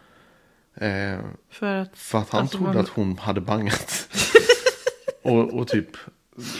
Eh, 0.80 1.20
för 1.52 1.76
att... 1.76 1.98
för 1.98 2.18
att 2.20 2.30
han 2.30 2.42
Alltså, 2.42 2.58
trodde 2.58 2.74
man- 2.74 2.82
att 2.84 2.90
hon 2.90 3.18
hade 3.18 3.42
bangat. 3.42 4.08
och, 5.22 5.54
och 5.54 5.68
typ, 5.68 5.88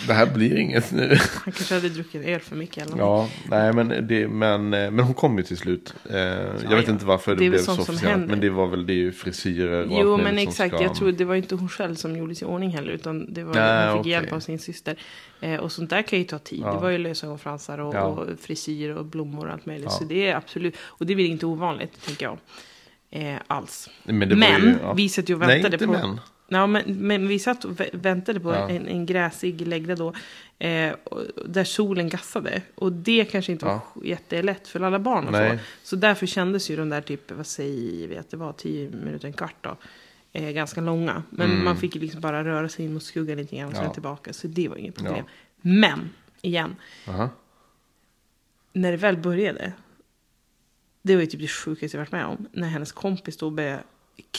det 0.08 0.14
här 0.14 0.26
blir 0.26 0.58
inget 0.58 0.92
nu. 0.92 1.18
Han 1.20 1.52
kanske 1.54 1.74
hade 1.76 1.90
druckit 1.90 2.26
öl 2.26 2.40
för 2.40 2.56
mycket 2.56 2.78
eller 2.78 2.96
något. 2.96 3.00
ja, 3.00 3.30
nej 3.50 3.74
men, 3.74 4.08
det, 4.08 4.28
men, 4.28 4.74
eh, 4.74 4.92
men 4.92 5.00
hon 5.00 5.14
kom 5.14 5.38
ju 5.38 5.44
till 5.44 5.58
slut. 5.58 5.94
Eh, 6.10 6.18
jag 6.18 6.76
vet 6.76 6.88
ja. 6.88 6.94
inte 6.94 7.06
varför 7.06 7.36
det, 7.36 7.44
Det 7.44 7.50
blev 7.50 7.60
så 7.60 7.94
händer. 7.94 8.28
Men 8.28 8.40
det 8.40 8.50
var 8.50 8.68
väl 8.68 8.86
det 8.86 8.94
ju 8.94 9.12
frisyrer 9.12 9.86
och 9.86 9.98
Jo, 10.00 10.14
allt 10.14 10.24
men 10.24 10.38
exakt. 10.38 10.74
ska- 10.76 10.84
Jag 10.84 10.96
tror 10.96 11.12
det 11.12 11.26
var 11.26 11.36
inte 11.36 11.56
hon 11.56 11.70
själv 11.70 11.96
som 11.96 12.16
gjorde 12.18 12.36
sig 12.36 12.48
i 12.48 12.52
ordning 12.52 12.70
heller. 12.70 12.92
Utan 12.92 13.34
det 13.34 13.44
var, 13.44 13.54
Nej, 13.54 13.86
hon 13.88 13.94
fick 13.94 14.00
okej. 14.00 14.12
hjälp 14.12 14.34
av 14.34 14.40
sin 14.40 14.60
syster. 14.60 14.96
Eh, 15.42 15.56
och 15.56 15.72
sånt 15.72 15.90
där 15.90 16.02
kan 16.02 16.20
ju 16.20 16.26
ta 16.26 16.40
tid. 16.40 16.62
Ja. 16.64 16.74
Det 16.74 16.80
var 16.80 16.90
ju 16.90 16.98
lösögonfransar 16.98 17.78
och, 17.78 17.96
och 18.20 18.40
frisyr 18.40 18.90
och 18.90 19.06
blommor 19.06 19.48
och 19.48 19.54
allt 19.54 19.66
möjligt. 19.66 19.92
Så 19.92 20.04
det 20.04 20.28
är 20.28 20.36
absolut, 20.36 20.76
och 20.82 21.06
det 21.06 21.16
väl 21.16 21.26
inte 21.26 21.46
ovanligt, 21.46 22.06
tänker 22.06 22.26
jag. 22.26 22.38
Eh, 23.12 23.36
alls. 23.48 23.90
Men, 24.04 24.40
Men, 24.40 24.62
ju, 24.62 24.76
ja. 24.82 24.94
vi 24.94 25.10
satt 25.10 25.30
ju 25.30 25.34
och 25.34 25.40
Nej, 25.40 25.48
väntade 25.62 25.76
inte 25.76 25.86
på... 25.86 25.92
män. 25.92 26.20
Ja, 26.52 26.68
men, 26.68 26.84
men 27.08 27.28
vi 27.28 27.40
satt 27.40 27.66
och 27.66 27.72
vä- 27.72 27.90
väntade 27.94 28.40
på 28.40 28.54
Ja. 28.54 28.70
en, 28.70 28.88
en 28.88 29.06
gräsig 29.06 29.68
läggda 29.68 29.96
då. 29.96 30.14
Eh, 30.60 30.94
där 31.46 31.64
solen 31.64 32.10
gassade. 32.10 32.62
Och 32.76 32.92
det 32.94 33.26
kanske 33.26 33.52
inte 33.52 33.66
var 33.66 33.80
jättelätt 34.04 34.68
för 34.68 34.80
alla 34.82 35.00
barn 35.00 35.26
och 35.26 35.32
Nej. 35.32 35.58
så. 35.84 35.90
Så 35.90 35.96
därför 35.96 36.26
kändes 36.26 36.70
ju 36.72 36.76
de 36.76 36.90
där 36.90 37.02
typ, 37.02 37.32
vad 37.32 37.48
säger 37.48 38.08
vi 38.08 38.18
att 38.18 38.30
det 38.32 38.38
var, 38.38 38.54
tio 38.54 38.90
minuter, 38.90 39.28
en 39.28 39.34
kvart 39.34 39.56
då. 39.62 39.76
Eh, 40.34 40.50
ganska 40.52 40.82
långa. 40.82 41.24
Men 41.30 41.64
man 41.64 41.78
fick 41.78 41.96
ju 41.96 42.02
liksom 42.02 42.22
bara 42.22 42.44
röra 42.44 42.70
sig 42.70 42.86
in 42.86 42.94
mot 42.94 43.04
skuggan 43.04 43.38
lite 43.38 43.56
grann 43.56 43.66
och 43.68 43.72
sen 43.74 43.80
Mm. 43.80 43.90
Ja. 43.90 43.94
tillbaka. 43.94 44.34
Så 44.34 44.48
det 44.48 44.68
var 44.68 44.76
inget 44.76 44.96
problem. 44.96 45.26
Men, 45.62 46.10
igen. 46.42 46.76
Aha. 47.08 47.30
När 48.74 48.92
det 48.92 48.98
väl 48.98 49.18
började. 49.18 49.74
Det 51.02 51.16
var 51.16 51.22
ju 51.22 51.28
typ 51.28 51.42
det 51.42 51.48
sjukaste 51.48 51.98
jag 51.98 52.02
varit 52.02 52.12
med 52.12 52.26
om. 52.26 52.48
När 52.54 52.68
hennes 52.68 52.92
kompis 52.92 53.38
då 53.38 53.50
började 53.50 53.84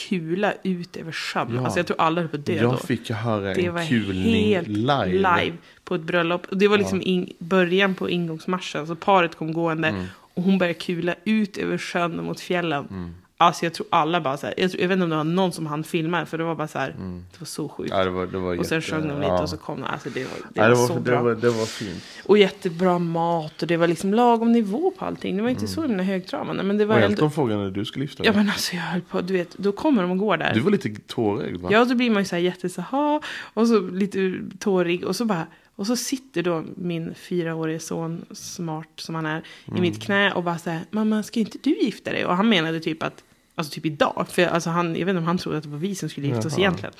kula 0.09 0.53
ut 0.63 0.97
över 0.97 1.11
sjön. 1.11 1.55
Ja. 1.55 1.63
Alltså 1.63 1.79
jag 1.79 1.87
tror 1.87 2.01
alla 2.01 2.21
höll 2.21 2.29
på 2.29 2.37
att 2.37 2.45
dö 2.45 2.53
då. 2.61 2.63
Jag 2.63 2.81
fick 2.81 3.09
ju 3.09 3.15
höra 3.15 3.53
Det 3.53 3.65
en 3.65 3.73
var 3.73 3.85
kulning 3.85 4.55
helt 4.55 4.67
live. 4.67 5.05
live. 5.07 5.53
på 5.83 5.95
ett 5.95 6.01
bröllop. 6.01 6.45
Och 6.49 6.57
det 6.57 6.67
var 6.67 6.77
liksom 6.77 7.01
in, 7.01 7.33
början 7.39 7.95
på 7.95 8.09
ingångsmarschen. 8.09 8.87
Så 8.87 8.95
paret 8.95 9.35
kom 9.35 9.53
gående 9.53 9.87
Mm. 9.87 10.05
och 10.33 10.43
hon 10.43 10.57
började 10.57 10.79
kula 10.79 11.15
ut 11.23 11.57
över 11.57 11.77
sjön 11.77 12.23
mot 12.23 12.39
fjällen. 12.39 13.15
Alltså 13.41 13.65
jag 13.65 13.73
tror 13.73 13.87
alla 13.89 14.21
bara 14.21 14.37
så 14.37 14.45
här, 14.45 14.55
jag, 14.57 14.71
tror, 14.71 14.81
jag 14.81 14.87
vet 14.87 14.95
inte 14.95 15.03
om 15.03 15.09
det 15.09 15.15
var 15.15 15.23
någon 15.23 15.51
som 15.51 15.65
han 15.65 15.83
filmade 15.83 16.25
för 16.25 16.37
det 16.37 16.43
var 16.43 16.55
bara 16.55 16.67
så 16.67 16.79
här, 16.79 16.95
det 17.31 17.39
var 17.39 17.45
så 17.45 17.69
sjukt. 17.69 17.91
Mm. 17.91 17.99
Ja, 17.99 18.05
det 18.05 18.11
var, 18.11 18.25
det 18.27 18.37
var 18.37 18.59
och 18.59 18.65
sen 18.65 18.77
jätte- 18.77 18.91
sjöng 18.91 19.07
de 19.07 19.15
lite 19.15 19.27
ja. 19.27 19.41
och 19.41 19.49
så 19.49 19.57
kom 19.57 19.81
de, 19.81 19.87
alltså 19.87 20.09
det 20.09 20.23
var, 20.23 20.31
det 20.31 20.45
Ja, 20.53 20.63
var, 20.63 20.69
det, 20.69 20.75
så 20.75 20.93
var, 20.93 20.99
bra. 20.99 21.15
det, 21.17 21.23
var, 21.23 21.35
det 21.35 21.49
var 21.49 21.65
fint. 21.65 22.03
Och 22.25 22.37
jättebra 22.37 22.99
mat 22.99 23.61
och 23.61 23.67
det 23.67 23.77
var 23.77 23.87
liksom 23.87 24.13
lagom 24.13 24.51
nivå 24.51 24.91
på 24.97 25.05
allting. 25.05 25.37
Det 25.37 25.43
var 25.43 25.49
inte 25.49 25.67
så 25.67 25.81
himla 25.81 26.03
högtravande 26.03 26.63
men 26.63 26.77
det 26.77 26.85
var 26.85 26.95
Och 26.95 27.01
ändå... 27.01 27.13
Elton 27.13 27.31
frågade 27.31 27.63
när 27.63 27.71
du 27.71 27.85
skulle 27.85 28.05
dig. 28.05 28.15
Ja 28.23 28.33
men 28.33 28.49
alltså 28.49 28.75
jag 28.75 28.81
höll 28.81 29.01
på, 29.01 29.21
du 29.21 29.33
vet, 29.33 29.57
då 29.57 29.71
kommer 29.71 30.01
de 30.01 30.11
och 30.11 30.17
går 30.17 30.37
där. 30.37 30.53
Du 30.53 30.59
var 30.59 30.71
lite 30.71 30.95
tårögd 31.07 31.61
va? 31.61 31.69
Ja, 31.71 31.85
då 31.85 31.95
blir 31.95 32.09
man 32.09 32.21
ju 32.21 32.25
så 32.25 32.35
här 32.35 32.43
jätte 32.43 32.69
så 32.69 33.21
och 33.53 33.67
så 33.67 33.79
lite 33.79 34.33
tårig 34.59 35.03
och 35.05 35.15
så 35.15 35.25
bara 35.25 35.47
och 35.75 35.87
så 35.87 35.95
sitter 35.95 36.43
då 36.43 36.63
min 36.75 37.15
fyraårige 37.15 37.79
son, 37.79 38.25
smart 38.31 38.87
som 38.95 39.15
han 39.15 39.25
är, 39.25 39.39
i 39.39 39.69
Mm. 39.69 39.81
mitt 39.81 40.01
knä 40.03 40.31
och 40.33 40.43
bara 40.43 40.57
så 40.57 40.69
här, 40.69 40.81
mamma 40.91 41.23
ska 41.23 41.39
inte 41.39 41.57
du 41.61 41.79
gifta 41.81 42.11
dig? 42.11 42.25
Och 42.25 42.35
han 42.35 42.49
menade 42.49 42.79
typ 42.79 43.03
att, 43.03 43.23
alltså 43.55 43.73
typ 43.73 43.85
idag, 43.85 44.27
för 44.29 44.45
alltså 44.45 44.69
han, 44.69 44.87
jag 44.87 45.05
vet 45.05 45.09
inte 45.09 45.19
om 45.19 45.25
han 45.25 45.37
trodde 45.37 45.57
att 45.57 45.63
det 45.63 45.69
var 45.69 45.77
vi 45.77 45.95
som 45.95 46.09
skulle 46.09 46.27
gifta 46.27 46.47
oss 46.47 46.53
Jaha. 46.53 46.61
egentligen. 46.61 46.93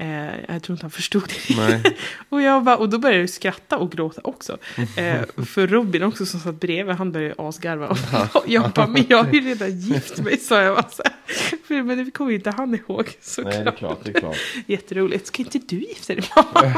Eh, 0.00 0.40
jag 0.48 0.62
tror 0.62 0.74
inte 0.74 0.84
han 0.84 0.90
förstod 0.90 1.32
det. 1.48 1.94
Och, 2.28 2.42
jag 2.42 2.64
bara, 2.64 2.76
och 2.76 2.88
då 2.88 2.98
började 2.98 3.20
jag 3.20 3.30
skratta 3.30 3.78
och 3.78 3.92
gråta 3.92 4.20
också. 4.24 4.58
Eh, 4.96 5.44
för 5.46 5.66
Robin 5.66 6.02
också 6.02 6.26
som 6.26 6.40
satt 6.40 6.60
bredvid, 6.60 6.96
han 6.96 7.12
började 7.12 7.34
asgarva. 7.38 7.96
Och 8.34 8.44
jag 8.46 8.70
bara, 8.70 8.86
men 8.86 9.04
jag 9.08 9.24
har 9.24 9.32
ju 9.32 9.40
redan 9.40 9.80
gift 9.80 10.18
mig, 10.18 10.36
sa 10.38 10.62
jag. 10.62 10.76
Bara 10.76 10.90
så 10.90 11.02
här. 11.04 11.82
Men 11.82 12.04
det 12.04 12.10
kommer 12.10 12.30
ju 12.30 12.36
inte 12.36 12.50
han 12.50 12.74
ihåg 12.74 13.16
såklart. 13.20 13.54
Nej, 13.54 13.64
det 13.64 13.70
är 13.70 13.76
klart. 13.76 13.98
Det 14.04 14.10
är 14.10 14.20
klart. 14.20 14.36
Jätteroligt. 14.66 15.26
Ska 15.26 15.42
inte 15.42 15.58
du 15.58 15.76
gifta 15.76 16.14
dig 16.14 16.24
mamma? 16.36 16.74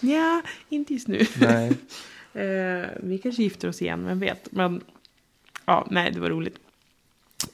Nja, 0.00 0.42
inte 0.68 0.94
just 0.94 1.08
nu. 1.08 1.26
Nej. 1.40 1.68
Eh, 2.34 2.88
vi 3.02 3.18
kanske 3.22 3.42
gifter 3.42 3.68
oss 3.68 3.82
igen, 3.82 4.06
vem 4.06 4.18
vet. 4.18 4.52
Men 4.52 4.80
ja, 5.64 5.86
nej, 5.90 6.10
det 6.10 6.20
var 6.20 6.30
roligt. 6.30 6.56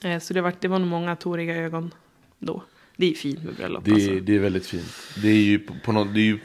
Eh, 0.03 0.19
så 0.19 0.33
det 0.33 0.41
var, 0.41 0.53
det 0.59 0.67
var 0.67 0.79
nog 0.79 0.87
många 0.87 1.15
tåriga 1.15 1.55
ögon 1.55 1.93
då. 2.39 2.63
Det 2.97 3.09
är 3.11 3.13
fint 3.13 3.43
med 3.43 3.55
bröllop. 3.55 3.85
Det, 3.85 3.91
är- 3.91 3.95
alltså. 3.95 4.11
det 4.11 4.35
är 4.35 4.39
väldigt 4.39 4.65
fint. 4.65 4.93
Det 5.21 5.27
är 5.29 5.33
ju 5.41 5.59
på, 5.59 5.91
något, 5.91 6.13
det 6.13 6.19
är 6.19 6.23
ju, 6.23 6.39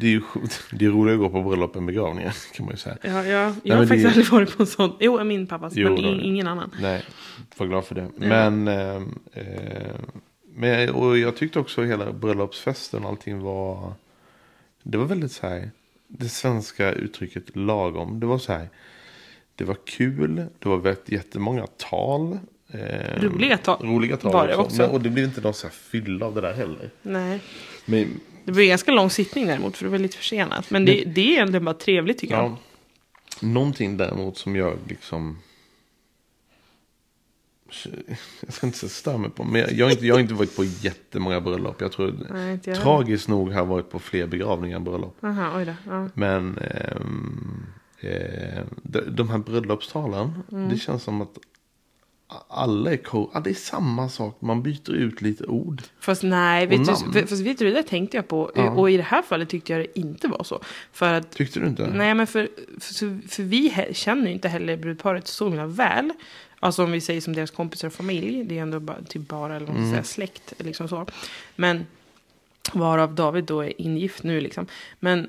det 0.00 0.06
är 0.06 0.10
ju 0.10 0.22
det 0.72 0.84
är 0.84 0.90
roligare 0.90 1.14
att 1.26 1.32
gå 1.32 1.42
på 1.42 1.48
bröllop 1.48 1.76
än 1.76 1.86
begravningar 1.86 2.34
kan 2.54 2.66
man 2.66 2.72
ju 2.74 2.78
säga. 2.78 2.96
Ja, 3.02 3.10
ja, 3.10 3.22
jag 3.24 3.54
men 3.64 3.72
har 3.76 3.80
det- 3.82 3.88
faktiskt 3.88 4.06
aldrig 4.06 4.26
varit 4.26 4.56
på 4.56 4.62
en 4.62 4.66
sån. 4.66 4.92
Jo, 5.00 5.24
min 5.24 5.46
pappas, 5.46 5.72
Jo, 5.76 5.88
men 5.92 6.02
det 6.02 6.14
du. 6.14 6.22
ingen 6.22 6.46
annan. 6.46 6.70
Nej, 6.80 7.04
var 7.56 7.66
glad 7.66 7.84
för 7.84 7.94
det. 7.94 8.10
Men, 8.16 8.68
eh, 8.68 9.02
men 10.54 10.90
och 10.90 11.18
jag 11.18 11.36
tyckte 11.36 11.58
också 11.58 11.82
hela 11.82 12.12
bröllopsfesten 12.12 13.02
och 13.04 13.10
allting 13.10 13.40
var. 13.40 13.92
Det 14.82 14.98
var 14.98 15.04
väldigt 15.04 15.32
så 15.32 15.46
här. 15.46 15.70
Det 16.08 16.28
svenska 16.28 16.92
uttrycket 16.92 17.56
lagom. 17.56 18.20
Det 18.20 18.26
var 18.26 18.38
så 18.38 18.52
här. 18.52 18.68
Det 19.54 19.64
var 19.64 19.76
kul. 19.84 20.34
Det 20.58 20.68
var 20.68 20.96
jättemånga 21.06 21.66
tal. 21.66 22.38
Eh, 22.72 23.22
Roliga 23.22 23.58
tal 23.58 23.86
Roliga 23.86 24.16
tal 24.16 24.32
var 24.32 24.46
det 24.48 24.56
också. 24.56 24.66
också. 24.66 24.82
Men, 24.82 24.90
och 24.90 25.00
det 25.00 25.10
blev 25.10 25.24
inte 25.24 25.40
någon 25.40 25.54
så 25.54 25.66
här 25.66 25.74
fylla 25.74 26.26
av 26.26 26.34
det 26.34 26.40
där 26.40 26.52
heller. 26.54 26.90
Nej. 27.02 27.40
Men, 27.84 28.20
Det 28.44 28.62
ju 28.62 28.68
ganska 28.68 28.92
lång 28.92 29.10
sittning 29.10 29.46
däremot, 29.46 29.76
för 29.76 29.84
det 29.84 29.90
var 29.90 29.98
lite 29.98 30.16
försenat. 30.16 30.70
Men 30.70 30.84
det, 30.84 31.04
det 31.04 31.36
är 31.36 31.42
ändå 31.42 31.60
bara 31.60 31.74
trevligt 31.74 32.18
tycker 32.18 32.34
jag. 32.34 32.44
ja, 32.44 32.56
någonting 33.40 33.96
däremot 33.96 34.38
som 34.38 34.56
jag 34.56 34.78
liksom. 34.88 35.38
Jag 38.40 38.52
ska 38.52 38.66
inte 38.66 38.78
säga 38.78 38.90
stör 38.90 39.18
mig 39.18 39.30
på. 39.30 39.44
Men 39.44 39.60
jag, 39.60 39.72
jag, 39.72 39.86
har 39.86 39.90
inte, 39.90 40.06
jag 40.06 40.14
har 40.14 40.20
inte 40.20 40.34
varit 40.34 40.56
på 40.56 40.64
jättemånga 40.64 41.40
bröllop. 41.40 41.80
Jag 41.80 41.92
tror 41.92 42.26
Nej, 42.30 42.58
jag. 42.64 42.76
tragiskt 42.76 43.28
nog 43.28 43.48
har 43.52 43.58
jag 43.58 43.66
varit 43.66 43.90
på 43.90 43.98
fler 43.98 44.26
begravningar 44.26 44.76
än 44.76 44.84
bröllop. 44.84 45.24
Aha, 45.24 45.58
oj 45.58 45.64
då. 45.64 45.74
Ja. 45.86 46.08
Men 46.14 46.58
ehm, 46.58 47.66
eh, 48.00 48.62
de, 48.82 49.00
de 49.00 49.30
här 49.30 49.38
bröllopstalen. 49.38 50.42
Mm. 50.52 50.68
Det 50.68 50.76
känns 50.78 51.02
som 51.02 51.22
att 51.22 51.38
alla 52.48 52.92
är 52.92 52.96
co- 52.96 53.30
ja, 53.34 53.40
Det 53.40 53.50
är 53.50 53.54
samma 53.54 54.08
sak. 54.08 54.36
Man 54.40 54.62
byter 54.62 54.90
ut 54.90 55.20
lite 55.22 55.44
ord. 55.46 55.82
Fast 56.00 56.22
nej, 56.22 56.66
vet 56.66 56.78
du, 57.12 57.26
fast 57.26 57.42
vet 57.42 57.58
du, 57.58 57.64
det 57.64 57.74
där 57.74 57.82
tänkte 57.82 58.16
jag 58.16 58.28
på. 58.28 58.52
Ja. 58.54 58.70
Och 58.70 58.90
i 58.90 58.96
det 58.96 59.02
här 59.02 59.22
fallet 59.22 59.48
tyckte 59.48 59.72
jag 59.72 59.80
det 59.82 59.98
inte 59.98 60.28
var 60.28 60.44
så. 60.44 60.60
För 60.92 61.14
att 61.14 61.30
Tyckte 61.32 61.60
du 61.60 61.66
inte? 61.66 61.86
Nej, 61.86 62.14
men 62.14 62.26
för, 62.26 62.48
för, 62.80 63.28
för 63.28 63.42
vi 63.42 63.88
känner 63.92 64.26
ju 64.26 64.32
inte 64.32 64.48
heller 64.48 64.76
brudparet 64.76 65.26
så 65.26 65.48
himla 65.48 65.66
väl. 65.66 66.12
Alltså 66.60 66.84
om 66.84 66.92
vi 66.92 67.00
säger 67.00 67.20
som 67.20 67.32
deras 67.34 67.50
kompisar 67.50 67.88
och 67.88 67.94
familj. 67.94 68.44
Det 68.44 68.58
är 68.58 68.62
ändå 68.62 68.80
bara, 68.80 69.02
typ 69.02 69.28
bara 69.28 69.56
eller 69.56 69.66
ska 69.66 69.74
säga, 69.74 70.02
släkt. 70.02 70.52
Liksom 70.58 70.88
så. 70.88 71.06
Men 71.56 71.86
varav 72.72 73.14
David 73.14 73.44
då 73.44 73.60
är 73.64 73.80
ingift 73.80 74.22
nu 74.22 74.40
liksom. 74.40 74.66
Men 75.00 75.28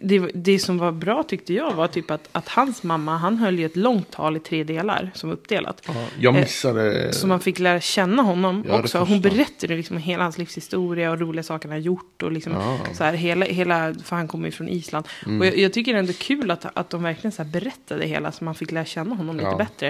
det, 0.00 0.18
det 0.34 0.58
som 0.58 0.78
var 0.78 0.92
bra 0.92 1.22
tyckte 1.22 1.54
jag 1.54 1.74
var 1.74 1.88
typ 1.88 2.10
att, 2.10 2.28
att 2.32 2.48
hans 2.48 2.82
mamma, 2.82 3.16
han 3.16 3.36
höll 3.36 3.58
ju 3.58 3.66
ett 3.66 3.76
långt 3.76 4.10
tal 4.10 4.36
i 4.36 4.40
tre 4.40 4.64
delar 4.64 5.10
som 5.14 5.28
var 5.28 5.36
uppdelat. 5.36 5.82
Ja, 5.86 6.06
jag 6.18 6.34
missade. 6.34 7.12
Så 7.12 7.26
man 7.26 7.40
fick 7.40 7.58
lära 7.58 7.80
känna 7.80 8.22
honom 8.22 8.64
Ja, 8.68 8.72
det 8.76 8.82
också. 8.82 8.98
Hon 8.98 9.20
berättade 9.20 9.76
liksom 9.76 9.96
hela 9.96 10.22
hans 10.22 10.38
livshistoria 10.38 11.10
och 11.10 11.20
roliga 11.20 11.42
saker 11.42 11.68
han 11.68 11.78
har 11.78 11.82
gjort. 11.82 12.22
Och 12.22 12.32
liksom 12.32 12.52
Ja. 12.52 12.78
så 12.94 13.04
här, 13.04 13.12
hela, 13.12 13.46
hela, 13.46 13.94
för 14.04 14.16
han 14.16 14.28
kommer 14.28 14.46
ju 14.48 14.52
från 14.52 14.68
Island. 14.68 15.08
Mm. 15.26 15.40
Och 15.40 15.46
jag, 15.46 15.58
jag 15.58 15.72
tycker 15.72 15.94
ändå 15.94 16.12
kul 16.12 16.50
att, 16.50 16.66
att 16.78 16.90
de 16.90 17.02
verkligen 17.02 17.32
så 17.32 17.44
berättade 17.44 18.06
hela 18.06 18.32
så 18.32 18.44
man 18.44 18.54
fick 18.54 18.70
lära 18.70 18.84
känna 18.84 19.14
honom 19.14 19.36
lite 19.36 19.54
bättre. 19.58 19.88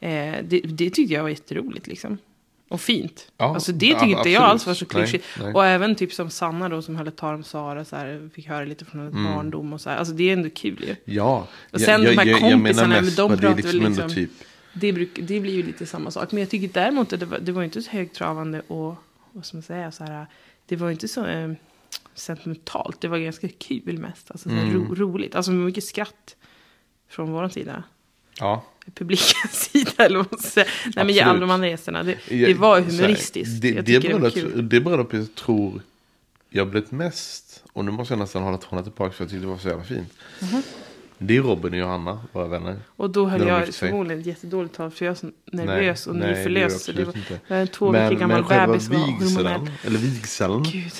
Eh, 0.00 0.34
det, 0.44 0.60
det 0.64 0.90
tyckte 0.90 1.14
jag 1.14 1.22
var 1.22 1.30
jätteroligt 1.30 1.86
liksom. 1.86 2.18
Och 2.68 2.80
fint. 2.80 3.32
Ja, 3.36 3.54
alltså 3.54 3.72
det 3.72 3.86
ja, 3.86 4.00
tycker 4.00 4.16
inte 4.18 4.30
jag 4.30 4.42
alls 4.42 4.66
var 4.66 4.74
så 4.74 4.86
klyschigt. 4.86 5.24
Och 5.54 5.66
även 5.66 5.94
typ 5.94 6.12
som 6.12 6.30
Sanna 6.30 6.68
då 6.68 6.82
som 6.82 6.96
höll 6.96 7.08
ett 7.08 7.16
tal 7.16 7.34
om 7.34 7.44
Sara. 7.44 7.84
Så 7.84 7.96
här, 7.96 8.30
fick 8.34 8.46
höra 8.48 8.64
lite 8.64 8.84
från 8.84 9.00
hennes 9.00 9.14
Mm. 9.14 9.34
barndom 9.34 9.72
och 9.72 9.80
så 9.80 9.90
här. 9.90 9.96
Alltså 9.96 10.14
det 10.14 10.28
är 10.28 10.32
ändå 10.32 10.50
kul 10.50 10.84
ju. 10.88 11.14
Ja. 11.14 11.46
Och 11.72 11.80
sen 11.80 12.04
de 12.04 12.16
här 12.18 12.40
kompisarna, 12.50 13.00
men 13.00 13.14
de 13.14 13.30
vad 13.30 13.40
det 13.40 13.46
är 13.46 13.54
pratar 13.54 13.62
väl 13.62 13.74
liksom 13.74 13.86
liksom- 13.88 14.10
typ. 14.10 14.30
Det, 14.72 14.92
bruk, 14.92 15.10
det 15.22 15.40
blir 15.40 15.54
ju 15.54 15.62
lite 15.62 15.86
samma 15.86 16.10
sak. 16.10 16.32
Men 16.32 16.40
jag 16.40 16.50
tycker 16.50 16.68
däremot 16.68 17.12
att 17.12 17.20
det 17.20 17.26
var, 17.26 17.38
det 17.38 17.52
var 17.52 17.62
inte 17.62 17.82
så 17.82 17.90
högtravande 17.90 18.62
och 18.68 18.94
vad 19.32 19.44
ska 19.46 19.56
man 19.56 19.62
säga, 19.62 19.92
så 19.92 20.04
här, 20.04 20.26
det 20.66 20.76
var 20.76 20.90
inte 20.90 21.08
så 21.08 21.26
eh, 21.26 21.52
sentimentalt. 22.14 23.00
Det 23.00 23.08
var 23.08 23.18
ganska 23.18 23.48
kul 23.48 23.98
mest. 23.98 24.30
Alltså, 24.30 24.48
så 24.48 24.54
här, 24.54 24.72
ro, 24.72 24.94
roligt. 24.94 25.34
Alltså 25.34 25.50
mycket 25.50 25.84
skratt 25.84 26.36
från 27.08 27.32
vår 27.32 27.48
sida. 27.48 27.82
Ja. 28.40 28.64
Publikens 28.94 29.52
sida 29.72 29.90
eller 30.04 30.16
vad 30.16 30.26
man 30.32 30.38
ska 30.40 30.48
säga. 30.50 30.66
Nej 30.84 30.92
men 30.94 31.06
Absolut. 31.06 31.22
alla 31.26 31.40
de 31.40 31.50
andra 31.50 31.68
gästerna. 31.68 32.02
Det, 32.02 32.18
Jag- 32.30 32.48
det 32.50 32.54
var 32.54 32.80
humoristiskt. 32.80 33.62
Det, 33.62 33.68
jag 33.70 33.84
det, 33.84 34.00
tycker 34.00 34.08
det 34.08 34.14
var 34.14 34.30
bröllopet, 34.30 34.70
det 34.70 34.80
bröllopet 34.80 35.34
tror 35.34 35.80
jag 36.50 36.68
blivit 36.68 36.90
mest. 36.90 37.64
Och 37.72 37.84
nu 37.84 37.90
måste 37.90 38.14
jag 38.14 38.18
nästan 38.18 38.42
hålla 38.42 38.58
tårna 38.58 38.82
tillbaka 38.82 39.12
för 39.12 39.24
jag 39.24 39.30
tyckte 39.30 39.44
det 39.46 39.50
var 39.50 39.58
så 39.58 39.68
jävla 39.68 39.84
fint. 39.84 40.12
Mhm. 40.40 40.62
Det 41.18 41.36
är 41.36 41.42
Robin 41.42 41.72
och 41.72 41.78
Johanna, 41.78 42.20
våra 42.32 42.46
vänner. 42.46 42.76
Och 42.96 43.10
då 43.10 43.26
höll 43.26 43.46
jag 43.48 43.68
förmodligen 43.74 44.20
ett 44.20 44.26
jättedåligt 44.26 44.74
tal. 44.76 44.90
För 44.90 45.04
jag 45.04 45.10
är 45.12 45.16
så 45.16 45.30
nervös 45.52 46.06
och 46.06 46.16
nej, 46.16 46.22
det 46.28 46.34
är 46.34 46.36
nyförlöst. 46.36 46.80
Så 46.84 46.92
det 46.92 47.04
var, 47.04 47.14
jag 47.48 47.60
en 47.60 47.68
två 47.68 47.90
veckor 47.90 48.16
gammal 48.16 48.44
själva 48.44 48.66
bebis. 48.66 48.88
var 48.88 48.98
hormonell. 48.98 49.60
vigseln, 49.60 49.70
eller 49.84 49.98
vigseln, 49.98 50.62
Gud. 50.62 50.92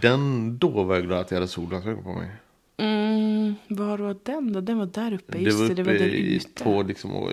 den, 0.00 0.58
då 0.58 0.82
var 0.82 0.94
jag 0.94 1.04
glad 1.04 1.20
att 1.20 1.30
jag 1.30 1.36
hade 1.38 1.48
solglasögon 1.48 2.02
på 2.04 2.12
mig. 2.12 2.28
Mm, 2.76 3.54
var 3.68 3.98
var 3.98 4.16
den 4.22 4.52
då? 4.52 4.60
Den 4.60 4.78
var 4.78 4.86
där 4.86 5.12
uppe. 5.14 5.32
Det 5.32 5.38
Just 5.38 5.58
var 5.58 5.66
det, 5.66 5.72
uppe 5.72 5.82
det 5.82 5.92
var 5.92 5.98
där 5.98 6.14
i- 6.14 6.34
ute. 6.36 6.64
på 6.64 6.82
liksom, 6.82 7.12
och, 7.16 7.32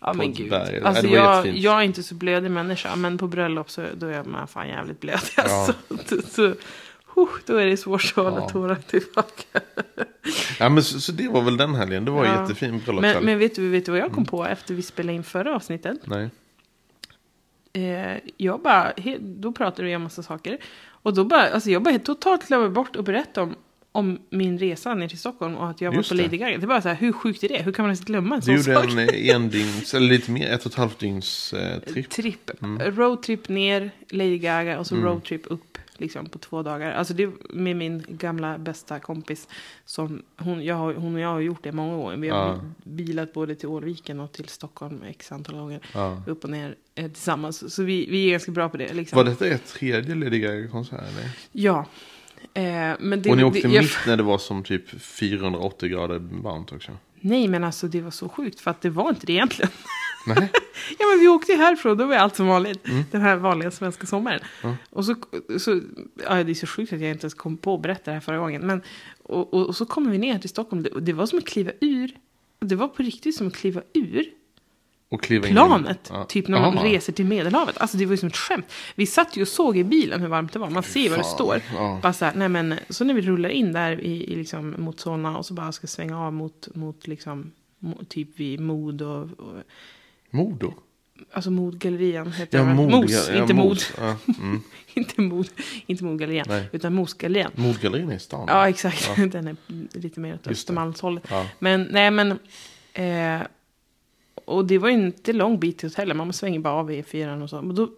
Ja 0.00 0.10
på 0.12 0.16
men 0.18 0.32
gud. 0.32 0.50
berg. 0.50 0.80
Alltså 0.80 1.02
det 1.02 1.08
var 1.08 1.16
jag, 1.16 1.36
jättefint. 1.36 1.64
jag 1.64 1.78
är 1.80 1.82
inte 1.82 2.02
så 2.02 2.14
blödig 2.14 2.50
människa. 2.50 2.96
Men 2.96 3.18
på 3.18 3.26
bröllop 3.26 3.70
så 3.70 3.84
då 3.96 4.06
är 4.06 4.24
man 4.24 4.48
fan 4.48 4.68
jävligt 4.68 5.00
blödig. 5.00 5.20
Alltså. 5.36 5.74
Så, 6.06 6.22
så, 6.22 6.42
huh, 7.14 7.28
då 7.46 7.56
är 7.56 7.66
det 7.66 7.76
svårt 7.76 8.04
att 8.16 8.24
hålla 8.24 8.36
Ja. 8.40 8.48
tårarna 8.48 8.76
tillbaka. 8.76 9.60
Ja, 10.60 10.68
men 10.68 10.82
så, 10.82 11.00
så 11.00 11.12
det 11.12 11.28
var 11.28 11.42
väl 11.42 11.56
den 11.56 11.74
helgen. 11.74 12.04
Det 12.04 12.10
var 12.10 12.24
Ja. 12.24 12.40
jättefin 12.42 12.80
bröllopshelg. 12.84 13.14
Men, 13.16 13.24
men 13.24 13.38
vet, 13.38 13.54
du, 13.56 13.68
vet 13.70 13.84
du 13.86 13.90
vad 13.90 13.98
jag 14.00 14.04
Mm. 14.04 14.14
kom 14.14 14.24
på 14.24 14.44
efter 14.46 14.74
vi 14.74 14.82
spelade 14.82 15.16
in 15.16 15.24
förra 15.24 15.56
avsnittet? 15.56 15.98
Nej. 16.04 16.28
Eh, 17.72 18.18
jag 18.36 18.62
bara, 18.62 18.92
då 19.20 19.52
pratade 19.52 19.88
vi 19.88 19.96
om 19.96 20.02
massa 20.02 20.22
saker. 20.22 20.58
Och 20.88 21.14
då 21.14 21.24
bara, 21.24 21.48
alltså 21.50 21.70
jag 21.70 21.82
bara 21.82 21.90
helt 21.90 22.04
totalt 22.04 22.46
glömde 22.48 22.68
bort 22.68 22.96
att 22.96 23.04
berätta 23.04 23.42
om, 23.42 23.54
om 23.96 24.18
min 24.30 24.58
resa 24.58 24.94
ner 24.94 25.08
till 25.08 25.18
Stockholm 25.18 25.54
och 25.56 25.68
att 25.70 25.80
jag 25.80 25.94
Just 25.94 26.10
var 26.10 26.16
på. 26.18 26.22
Lady 26.22 26.36
Gaga. 26.36 26.58
Det 26.58 26.64
är 26.64 26.66
bara 26.68 26.82
så 26.82 26.88
här, 26.88 26.96
hur 26.96 27.12
sjukt 27.12 27.44
är 27.44 27.48
det? 27.48 27.62
Hur 27.62 27.72
kan 27.72 27.82
man 27.82 27.90
ens 27.90 28.04
glömma 28.04 28.34
en 28.34 28.40
Du 28.40 28.44
sån 28.44 28.54
gjorde 28.74 28.88
sak? 28.88 28.90
en 28.92 28.98
eh, 28.98 29.34
endygns, 29.36 29.94
eller 29.94 30.08
lite 30.08 30.30
mer, 30.30 30.50
ett 30.50 30.66
och 30.66 30.70
ett 30.72 30.78
halvt 30.78 30.98
dygns 30.98 31.52
eh, 31.52 31.78
tripp. 31.80 32.10
Tripp. 32.10 32.62
Mm. 32.62 32.96
Roadtrip 32.96 33.48
ner, 33.48 33.90
Lady 34.10 34.38
Gaga 34.38 34.78
och 34.78 34.86
så 34.86 34.96
roadtrip 34.96 35.42
upp. 35.46 35.78
Liksom 35.98 36.26
på 36.28 36.38
två 36.38 36.62
dagar. 36.62 36.92
Alltså 36.92 37.14
det 37.14 37.30
med 37.50 37.76
min 37.76 38.04
gamla 38.08 38.58
bästa 38.58 38.98
kompis. 38.98 39.48
Som 39.84 40.22
hon, 40.36 40.64
jag, 40.64 40.74
har- 40.74 40.94
hon 40.94 41.14
och 41.14 41.20
jag 41.20 41.28
har 41.28 41.40
gjort 41.40 41.62
det 41.62 41.72
många 41.72 41.96
gånger. 41.96 42.16
Vi 42.16 42.28
har 42.28 42.38
Ja. 42.48 42.60
bilat 42.84 43.32
både 43.32 43.54
till 43.54 43.68
Ålviken 43.68 44.20
och 44.20 44.32
till 44.32 44.48
Stockholm 44.48 45.02
x 45.08 45.32
antal 45.32 45.54
gånger. 45.54 45.80
Ja. 45.94 46.22
Upp 46.26 46.44
och 46.44 46.50
ner 46.50 46.74
eh, 46.94 47.08
tillsammans. 47.12 47.74
Så 47.74 47.82
vi, 47.82 48.06
vi 48.10 48.26
är 48.26 48.30
ganska 48.30 48.52
bra 48.52 48.68
på 48.68 48.76
det. 48.76 48.92
Liksom. 48.94 49.16
Var 49.16 49.24
detta 49.24 49.48
er 49.48 49.58
tredje 49.66 50.14
Lady 50.14 50.38
Gaga-konsert? 50.38 51.00
Ja. 51.52 51.86
Eh, 52.54 52.62
men 53.00 53.22
det, 53.22 53.30
Och 53.30 53.36
ni 53.36 53.44
åkte 53.44 53.68
det, 53.68 53.74
jag- 53.74 53.82
mitt 53.82 53.98
när 54.06 54.16
det 54.16 54.22
var 54.22 54.38
som 54.38 54.62
typ 54.64 55.00
480 55.02 55.88
grader 55.88 56.18
varmt 56.42 56.72
också? 56.72 56.92
Nej 57.20 57.48
men 57.48 57.64
alltså 57.64 57.88
det 57.88 58.00
var 58.00 58.10
så 58.10 58.28
sjukt. 58.28 58.60
För 58.60 58.70
att 58.70 58.80
det 58.80 58.90
var 58.90 59.08
inte 59.08 59.26
det 59.26 59.32
egentligen. 59.32 59.70
Nej. 60.26 60.50
Ja 60.98 61.06
men 61.10 61.20
vi 61.20 61.28
åkte 61.28 61.52
ju 61.52 61.58
härifrån, 61.58 61.96
då 61.96 62.06
var 62.06 62.14
allt 62.16 62.36
som 62.36 62.46
vanligt. 62.46 62.88
Mm. 62.88 63.04
Den 63.10 63.20
här 63.20 63.36
vanliga 63.36 63.70
svenska 63.70 64.06
sommaren. 64.06 64.40
Och 64.90 65.04
så, 65.04 65.14
så, 65.58 65.80
ja 66.28 66.44
det 66.44 66.52
är 66.52 66.54
så 66.54 66.66
sjukt 66.66 66.92
att 66.92 67.00
jag 67.00 67.10
inte 67.10 67.24
ens 67.24 67.34
kom 67.34 67.56
på 67.56 67.74
att 67.74 67.82
berätta 67.82 68.02
det 68.10 68.12
här 68.12 68.20
förra 68.20 68.38
gången. 68.38 68.66
Men, 68.66 68.82
och, 69.22 69.54
och, 69.54 69.66
och 69.66 69.76
så 69.76 69.86
kommer 69.86 70.10
vi 70.10 70.18
ner 70.18 70.38
till 70.38 70.50
Stockholm, 70.50 70.82
det, 70.82 71.00
det 71.00 71.12
var 71.12 71.26
som 71.26 71.38
att 71.38 71.46
kliva 71.46 71.70
ur. 71.80 72.10
Det 72.60 72.74
var 72.74 72.88
på 72.88 73.02
riktigt 73.02 73.34
som 73.34 73.46
att 73.46 73.56
kliva 73.56 73.82
ur 73.92 74.24
Och 75.08 75.22
kliva 75.22 75.48
in 75.48 75.54
planet. 75.54 76.08
Ja. 76.12 76.24
Typ 76.24 76.48
när 76.48 76.60
man 76.60 76.74
Jaha. 76.74 76.84
reser 76.84 77.12
till 77.12 77.26
Medelhavet. 77.26 77.78
Alltså 77.78 77.96
det 77.96 78.06
var 78.06 78.12
ju 78.12 78.16
som 78.16 78.26
ett 78.26 78.36
skämt. 78.36 78.72
Vi 78.94 79.06
satt 79.06 79.36
ju 79.36 79.42
och 79.42 79.48
såg 79.48 79.76
i 79.76 79.84
bilen 79.84 80.20
hur 80.20 80.28
varmt 80.28 80.52
det 80.52 80.58
var. 80.58 80.70
Man 80.70 80.82
ser 80.82 81.10
vad 81.10 81.18
det 81.18 81.22
fan, 81.22 81.34
står. 81.34 81.62
ja. 81.74 81.98
Bara 82.02 82.12
så, 82.12 82.24
här, 82.24 82.34
nej 82.34 82.48
men, 82.48 82.74
så 82.88 83.04
när 83.04 83.14
vi 83.14 83.20
rullar 83.20 83.48
in 83.48 83.72
där 83.72 84.00
i, 84.00 84.32
i 84.32 84.36
liksom, 84.36 84.74
mot 84.78 85.00
Solna 85.00 85.38
och 85.38 85.46
så 85.46 85.54
bara 85.54 85.72
ska 85.72 85.86
svänga 85.86 86.20
av 86.20 86.32
mot, 86.32 86.68
mot 86.74 87.06
liksom, 87.06 87.52
typ 88.08 88.40
vid 88.40 88.60
Mod 88.60 89.02
och, 89.02 89.22
och 89.22 89.62
Modo? 90.30 90.74
Alltså 91.32 91.50
Modgallerian 91.50 92.32
heter 92.32 92.58
Ja, 92.58 92.64
det. 92.64 92.74
Mod. 92.74 92.90
Mos, 92.90 93.28
ja, 93.28 93.42
inte 93.42 93.54
Mod. 93.54 93.66
Mos. 93.66 93.92
Ja, 93.98 94.16
mm. 94.40 94.62
inte 94.94 95.20
Mod, 95.20 95.48
inte 95.86 96.04
Modgallerian, 96.04 96.46
Nej. 96.48 96.68
utan 96.72 96.94
Mosgallerian. 96.94 97.52
Modgallerian 97.54 98.10
är 98.10 98.16
i 98.16 98.18
stan. 98.18 98.44
Ja, 98.48 98.68
exakt. 98.68 99.10
Den 99.32 99.48
är 99.48 99.56
lite 99.92 100.20
mer 100.20 100.34
åt 100.34 100.44
det. 100.44 100.50
Östermalmshållet. 100.50 101.24
Ja. 101.30 101.46
Men 101.58 101.88
nej, 101.90 102.10
men... 102.10 102.38
Eh, 102.92 103.46
och 104.46 104.66
det 104.66 104.78
var 104.78 104.88
ju 104.88 104.94
inte 104.94 105.32
lång 105.32 105.60
bit 105.60 105.78
till 105.78 105.88
hotellet. 105.88 106.16
Man 106.16 106.32
svänger 106.32 106.60
bara 106.60 106.74
av 106.74 106.90
E4 106.90 107.42
och 107.42 107.50
så. 107.50 107.62
Men 107.62 107.76
då 107.76 107.88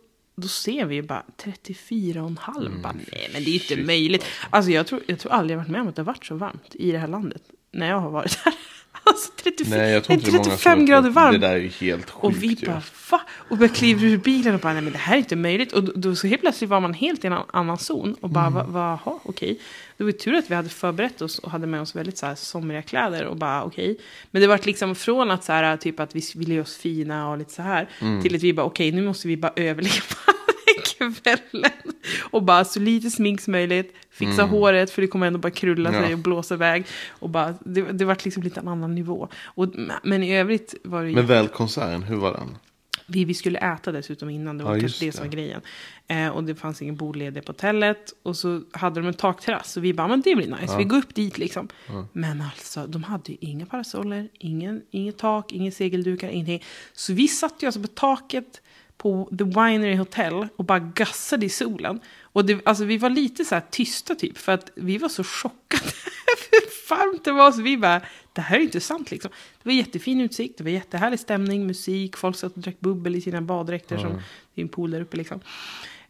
då 0.41 0.49
ser 0.49 0.85
vi 0.85 0.95
ju 0.95 1.03
bara 1.03 1.25
34 1.37 2.23
och 2.23 2.29
en 2.29 2.37
halv. 2.37 2.67
Mm. 2.67 2.83
Bara, 2.83 2.93
nej, 2.93 3.31
men 3.33 3.45
det 3.45 3.51
är 3.51 3.53
ju 3.53 3.59
inte 3.75 3.87
möjligt. 3.87 4.25
Alltså 4.51 4.71
jag 4.71 4.87
tror, 4.87 5.01
jag 5.07 5.19
tror 5.19 5.33
aldrig 5.33 5.55
jag 5.55 5.59
varit 5.59 5.71
med 5.71 5.81
om 5.81 5.89
att 5.89 5.97
det 5.97 6.03
har 6.03 6.07
varit 6.07 6.27
så 6.27 6.35
varmt 6.35 6.75
i 6.75 6.93
det 6.93 6.99
här 6.99 7.09
landet. 7.09 7.43
När 7.73 7.89
jag 7.89 8.01
har 8.01 8.11
varit 8.11 8.35
här. 8.45 8.55
Alltså 9.05 9.33
34, 9.43 9.77
Nej, 9.77 9.93
jag 9.93 10.05
tror 10.05 10.15
inte 10.19 10.31
det 10.31 10.37
är 10.37 10.39
många 10.39 10.45
som 10.45 10.51
35 10.51 10.79
har 10.79 10.87
grader 10.87 11.11
varmt. 11.11 11.41
Det 11.41 11.47
där 11.47 11.55
är 11.55 11.59
ju 11.61 11.69
helt 11.69 12.11
sjukt 12.11 12.25
Och 12.25 12.43
vi 12.43 12.47
ju. 12.47 12.67
bara, 12.67 12.83
va? 13.11 13.21
Och 13.49 13.63
vi 13.63 13.69
kliver 13.69 14.05
ur 14.07 14.17
bilen 14.19 14.55
och 14.55 14.61
bara, 14.61 14.73
nej 14.73 14.83
men 14.83 14.93
det 14.93 14.99
här 14.99 15.15
är 15.15 15.19
inte 15.19 15.37
möjligt. 15.37 15.73
Och 15.73 15.85
då, 15.85 15.93
då 15.95 16.15
så 16.17 16.27
helt 16.27 16.41
plötsligt 16.43 16.71
var 16.71 16.81
man 16.81 16.95
helt 16.95 17.25
i 17.25 17.27
en 17.27 17.33
annan 17.53 17.79
zon. 17.79 18.15
Och 18.21 18.31
bara, 18.31 18.51
va, 18.51 18.65
va, 18.69 18.95
ha, 19.05 19.21
okej. 19.25 19.59
Det 19.97 20.05
var 20.05 20.11
ju 20.11 20.19
tur 20.19 20.35
att 20.35 20.51
vi 20.51 20.55
hade 20.55 20.69
förberett 20.69 21.23
oss 21.23 21.39
och 21.39 21.51
hade 21.51 21.67
med 21.67 21.81
oss 21.81 21.97
väldigt 21.97 22.19
så 22.19 22.27
här 22.27 22.35
somriga 22.35 22.83
kläder. 22.83 23.25
Och 23.25 23.37
bara, 23.37 23.65
okej. 23.65 23.99
Men 24.31 24.43
det 24.43 24.49
var 24.49 24.61
liksom 24.63 24.95
från 24.95 25.31
att 25.31 25.45
så 25.45 25.53
här, 25.53 25.77
typ 25.77 26.01
att 26.01 26.17
vi 26.17 26.23
ville 26.35 26.55
göra 26.55 26.63
oss 26.63 26.77
fina 26.77 27.31
och 27.31 27.39
lite 27.39 27.53
så 27.53 27.63
här. 27.63 27.89
Till 28.23 28.35
att 28.37 28.43
vi 28.43 28.53
bara, 28.53 28.67
okej, 28.67 28.93
nu 28.93 29.03
måste 29.03 29.29
vi 29.29 29.37
bara 29.37 29.53
överleva 29.57 29.95
kvällen. 31.23 31.71
Och 32.31 32.43
bara 32.43 32.65
så 32.65 32.81
lite 32.81 33.11
smink 33.11 33.41
som 33.41 33.53
möjligt. 33.53 33.95
Fixa 34.11 34.43
håret, 34.43 34.91
för 34.91 35.03
det 35.03 35.09
kommer 35.09 35.27
ändå 35.27 35.39
bara 35.39 35.51
krulla 35.51 35.91
sig 35.93 36.03
Ja. 36.11 36.13
och 36.13 36.19
blåsa 36.19 36.55
iväg. 36.55 36.85
Och 37.09 37.31
bara, 37.31 37.55
det, 37.65 37.83
det 37.83 38.05
var 38.05 38.19
liksom 38.25 38.43
lite 38.43 38.61
en 38.61 38.69
annan 38.69 38.95
nivå. 38.95 39.29
Och, 39.45 39.69
men 40.03 40.23
i 40.23 40.37
övrigt 40.39 40.75
var 40.85 41.03
det 41.03 41.09
ju... 41.09 41.15
Men 41.15 41.27
väl 41.27 41.49
konserten, 41.49 42.03
hur 42.03 42.17
var 42.17 42.33
den? 42.33 42.57
Vi, 43.11 43.25
vi 43.25 43.35
skulle 43.35 43.59
äta 43.59 43.93
dessutom 43.93 44.31
innan, 44.31 44.59
det 44.59 44.65
var 44.65 44.75
Ja, 44.75 44.81
kanske 44.81 45.01
det 45.01 45.07
just 45.07 45.19
som 45.19 45.27
var 45.27 45.31
det. 45.31 45.37
grejen. 45.37 45.61
Eh, 46.09 46.29
och 46.29 46.45
det 46.45 46.55
fanns 46.55 46.83
ingen 46.83 46.97
bordledig 46.97 47.45
på 47.45 47.53
hotellet. 47.53 48.15
Och 48.23 48.37
så 48.37 48.63
hade 48.73 49.01
de 49.01 49.07
en 49.07 49.15
takterrass. 49.15 49.73
Så 49.73 49.81
vi 49.81 49.95
bara, 49.95 50.09
men 50.09 50.21
det 50.21 50.35
blir 50.37 50.57
nice, 50.61 50.77
vi 50.79 50.85
går 50.85 50.97
upp 50.97 51.15
dit 51.15 51.39
liksom. 51.39 51.69
Men 52.13 52.41
alltså, 52.43 52.87
de 52.87 53.03
hade 53.05 53.33
ju 53.33 53.39
inga 53.41 53.67
parasoller, 53.67 54.29
ingen, 54.39 54.83
inget 54.91 55.19
tak, 55.19 55.53
inga 55.53 55.71
segeldukar, 55.71 56.29
ingenting. 56.29 56.63
Så 56.93 57.13
vi 57.13 57.29
satt 57.29 57.63
ju 57.63 57.67
alltså 57.67 57.81
på 57.81 57.87
taket 57.89 58.61
på 58.99 59.29
The 59.39 59.45
Winery 59.45 59.95
Hotel 59.95 60.49
och 60.57 60.65
bara 60.65 60.79
gassade 60.79 61.47
i 61.47 61.49
solen. 61.49 62.01
Och 62.23 62.45
det, 62.45 62.67
alltså, 62.67 62.85
vi 62.85 62.99
var 62.99 63.11
lite 63.11 63.45
så 63.45 63.55
här 63.55 63.65
tysta 63.71 64.15
typ, 64.15 64.39
för 64.39 64.53
att 64.53 64.71
vi 64.75 64.99
var 64.99 65.09
så 65.09 65.25
chockade 65.25 65.83
hur 66.51 66.91
varmt 66.91 67.25
det 67.25 67.33
var. 67.33 67.53
Så 67.53 67.63
vi 67.63 67.77
bara, 67.77 68.01
det 68.33 68.41
här 68.41 68.57
är 68.57 68.63
inte 68.63 68.81
sant 68.81 69.11
liksom. 69.11 69.31
Det 69.63 69.69
var 69.69 69.73
jättefin 69.73 70.21
utsikt, 70.21 70.59
det 70.59 70.65
var 70.65 70.71
jättehärlig 70.71 71.21
stämning, 71.21 71.67
musik, 71.67 72.17
folk 72.17 72.37
satt 72.37 72.57
och 72.57 72.63
drack 72.63 72.81
bubbel 72.81 73.17
i 73.17 73.21
sina 73.21 73.41
baddräkter. 73.41 73.99
Som, 73.99 74.13
det 74.55 74.61
är 74.61 74.63
en 74.63 74.69
pool 74.69 74.91
där 74.91 75.01
uppe 75.01 75.17
liksom. 75.17 75.41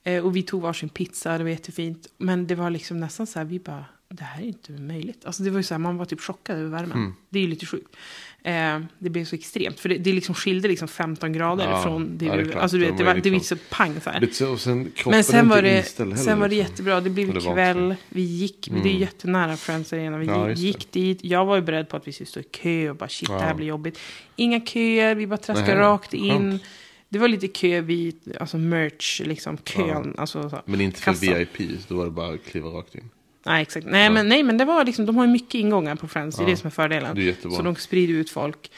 Eh, 0.02 0.24
och 0.24 0.36
vi 0.36 0.42
tog 0.42 0.62
varsin 0.62 0.88
pizza, 0.88 1.38
det 1.38 1.44
var 1.44 1.50
jättefint. 1.50 2.06
Men 2.16 2.46
det 2.46 2.54
var 2.54 2.70
liksom 2.70 3.00
nästan 3.00 3.26
så 3.26 3.38
här, 3.38 3.46
vi 3.46 3.58
bara, 3.58 3.84
det 4.18 4.24
här 4.24 4.42
är 4.42 4.46
inte 4.46 4.72
möjligt. 4.72 5.24
Alltså 5.24 5.42
det 5.42 5.50
var 5.50 5.58
ju 5.58 5.62
så 5.62 5.74
här, 5.74 5.78
man 5.78 5.96
var 5.96 6.04
typ 6.04 6.20
chockad 6.20 6.56
över 6.58 6.70
värmen. 6.70 7.14
Det 7.30 7.38
är 7.38 7.42
ju 7.42 7.48
lite 7.48 7.66
sjukt. 7.66 7.96
Eh, 8.42 8.80
det 8.98 9.10
blev 9.10 9.24
så 9.24 9.34
extremt, 9.36 9.80
för 9.80 9.88
det, 9.88 9.98
det 9.98 10.12
liksom 10.12 10.34
skilde 10.34 10.68
liksom 10.68 10.88
15 10.88 11.32
grader 11.32 11.64
Ja, 11.70 11.82
från 11.82 12.18
det 12.18 12.24
ja, 12.24 12.36
det 12.36 12.44
klart. 12.44 12.62
alltså 12.62 12.76
du 12.76 12.84
vet, 12.86 12.98
det 12.98 13.04
var, 13.04 13.14
det 13.14 13.30
var 13.30 13.36
liksom- 13.36 13.58
så 13.58 13.64
pang 13.70 14.00
så 14.00 14.10
här. 14.10 14.28
Så, 14.32 14.56
sen 14.56 14.92
Men 15.06 15.24
sen 15.24 15.48
var, 15.48 15.62
det, 15.62 15.82
sen 16.18 16.40
var 16.40 16.48
det 16.48 16.54
jättebra. 16.54 17.00
Det 17.00 17.10
blev 17.10 17.28
var 17.34 17.54
kväll. 17.54 17.94
Vi 18.08 18.22
gick. 18.22 18.68
Det 18.82 18.88
är 18.88 18.94
jättenära 18.98 19.56
Friends 19.56 19.92
Arena. 19.92 20.18
Vi 20.18 20.26
Ja, 20.26 20.44
det. 20.46 20.52
gick 20.52 20.92
dit. 20.92 21.18
Jag 21.24 21.44
var 21.44 21.56
ju 21.56 21.62
beredd 21.62 21.88
på 21.88 21.96
att 21.96 22.08
vi 22.08 22.12
skulle 22.12 22.26
stå 22.26 22.40
i 22.40 22.42
kö 22.42 22.90
och 22.90 22.96
bara 22.96 23.08
shit, 23.08 23.28
det 23.28 23.34
här 23.40 23.54
blir 23.54 23.66
jobbigt. 23.66 23.98
Inga 24.36 24.60
köer. 24.60 25.14
Vi 25.14 25.26
bara 25.26 25.36
traskade 25.36 25.74
Nej, 25.74 25.82
rakt 25.82 26.14
in. 26.14 26.30
skönt. 26.30 26.62
Det 27.08 27.18
var 27.18 27.28
lite 27.28 27.48
kö 27.48 27.80
vid 27.80 28.36
alltså 28.40 28.58
merch, 28.58 29.20
liksom 29.24 29.56
kön. 29.56 30.14
Alltså, 30.18 30.50
så, 30.50 30.58
Men 30.64 30.80
inte 30.80 31.00
för 31.00 31.12
kassan. 31.12 31.34
VIP, 31.38 31.88
då 31.88 31.96
var 31.96 32.04
det 32.04 32.10
bara 32.10 32.34
att 32.34 32.44
kliva 32.44 32.68
rakt 32.68 32.94
in. 32.94 33.10
Nej, 33.48 33.62
exakt. 33.62 33.86
Nej, 33.86 34.10
men, 34.10 34.28
nej, 34.28 34.42
men 34.42 34.58
det 34.58 34.64
var 34.64 34.84
liksom, 34.84 35.06
de 35.06 35.16
har 35.16 35.26
ju 35.26 35.32
mycket 35.32 35.54
ingångar 35.54 35.96
på 35.96 36.08
Friends. 36.08 36.36
Det 36.36 36.42
är 36.42 36.46
det 36.46 36.56
som 36.56 36.66
är 36.66 36.70
fördelen. 36.70 37.14
det 37.16 37.22
är 37.22 37.26
jättebra. 37.26 37.56
Så 37.56 37.62
de 37.62 37.76
sprider 37.76 38.14
ut 38.14 38.30
folk. 38.30 38.70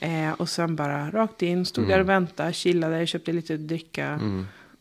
Eh, 0.00 0.32
och 0.32 0.48
sen 0.48 0.76
bara 0.76 1.10
rakt 1.10 1.42
in, 1.42 1.66
stod 1.66 1.84
Mm. 1.84 1.92
där 1.92 2.00
och 2.00 2.08
väntade, 2.08 2.52
chillade, 2.52 3.06
köpte 3.06 3.32
lite 3.32 3.56
dricka. 3.56 4.20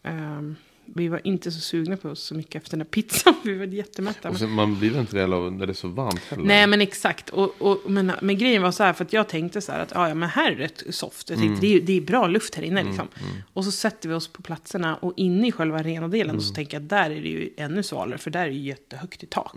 Ehm, 0.04 0.56
vi 0.96 1.08
var 1.08 1.28
inte 1.28 1.52
så 1.52 1.60
sugna 1.60 1.98
på 1.98 2.16
så 2.16 2.36
mycket 2.36 2.56
efter 2.56 2.72
den 2.72 2.80
här 2.80 2.86
pizzan. 2.86 3.34
Vi 3.44 3.58
var 3.58 3.66
jättemätta. 3.66 4.30
Och 4.30 4.38
sen, 4.38 4.50
man 4.50 4.80
blir 4.80 5.00
inte 5.00 5.18
det 5.18 5.36
av 5.36 5.54
när 5.54 5.66
det 5.66 5.72
är 5.72 5.74
så 5.74 5.88
varmt 5.88 6.22
heller. 6.30 6.44
Nej 6.44 6.68
men 6.68 6.82
exakt. 6.82 7.30
Och, 7.30 7.62
och, 7.62 7.92
men, 7.92 8.12
men 8.22 8.38
grejen 8.38 8.62
var 8.62 8.72
så 8.72 8.84
här, 8.84 8.94
för 8.94 9.06
att 9.06 9.14
jag 9.14 9.28
tänkte 9.28 9.62
så 9.62 9.72
här 9.72 9.80
att 9.80 9.92
ja, 9.96 10.14
men 10.14 10.30
här 10.30 10.52
är 10.52 10.56
det 10.56 10.64
rätt 10.64 10.84
soft. 10.90 11.30
Jag 11.30 11.40
tänkte 11.40 11.62
det, 11.62 11.76
är, 11.76 11.82
det 11.82 11.98
är 11.98 12.02
bra 12.02 12.28
luft 12.28 12.56
här 12.56 12.64
inne 12.64 12.84
liksom. 12.84 13.08
Och 13.54 13.66
så 13.66 13.72
sätter 13.72 14.10
vi 14.10 14.16
oss 14.16 14.28
på 14.28 14.42
platserna 14.42 14.96
och 14.96 15.14
inne 15.18 15.48
i 15.48 15.52
själva 15.52 15.80
arenadelen 15.80 16.42
så 16.42 16.54
tänker 16.54 16.78
jag 16.78 16.84
där 16.84 17.10
är 17.10 17.22
det 17.22 17.30
ju 17.30 17.50
ännu 17.58 17.84
svalare 17.84 18.18
för 18.18 18.32
där 18.32 18.42
är 18.42 18.48
det 18.48 18.54
ju 18.54 18.68
jättehögt 18.68 19.24
i 19.24 19.26
tak. 19.26 19.54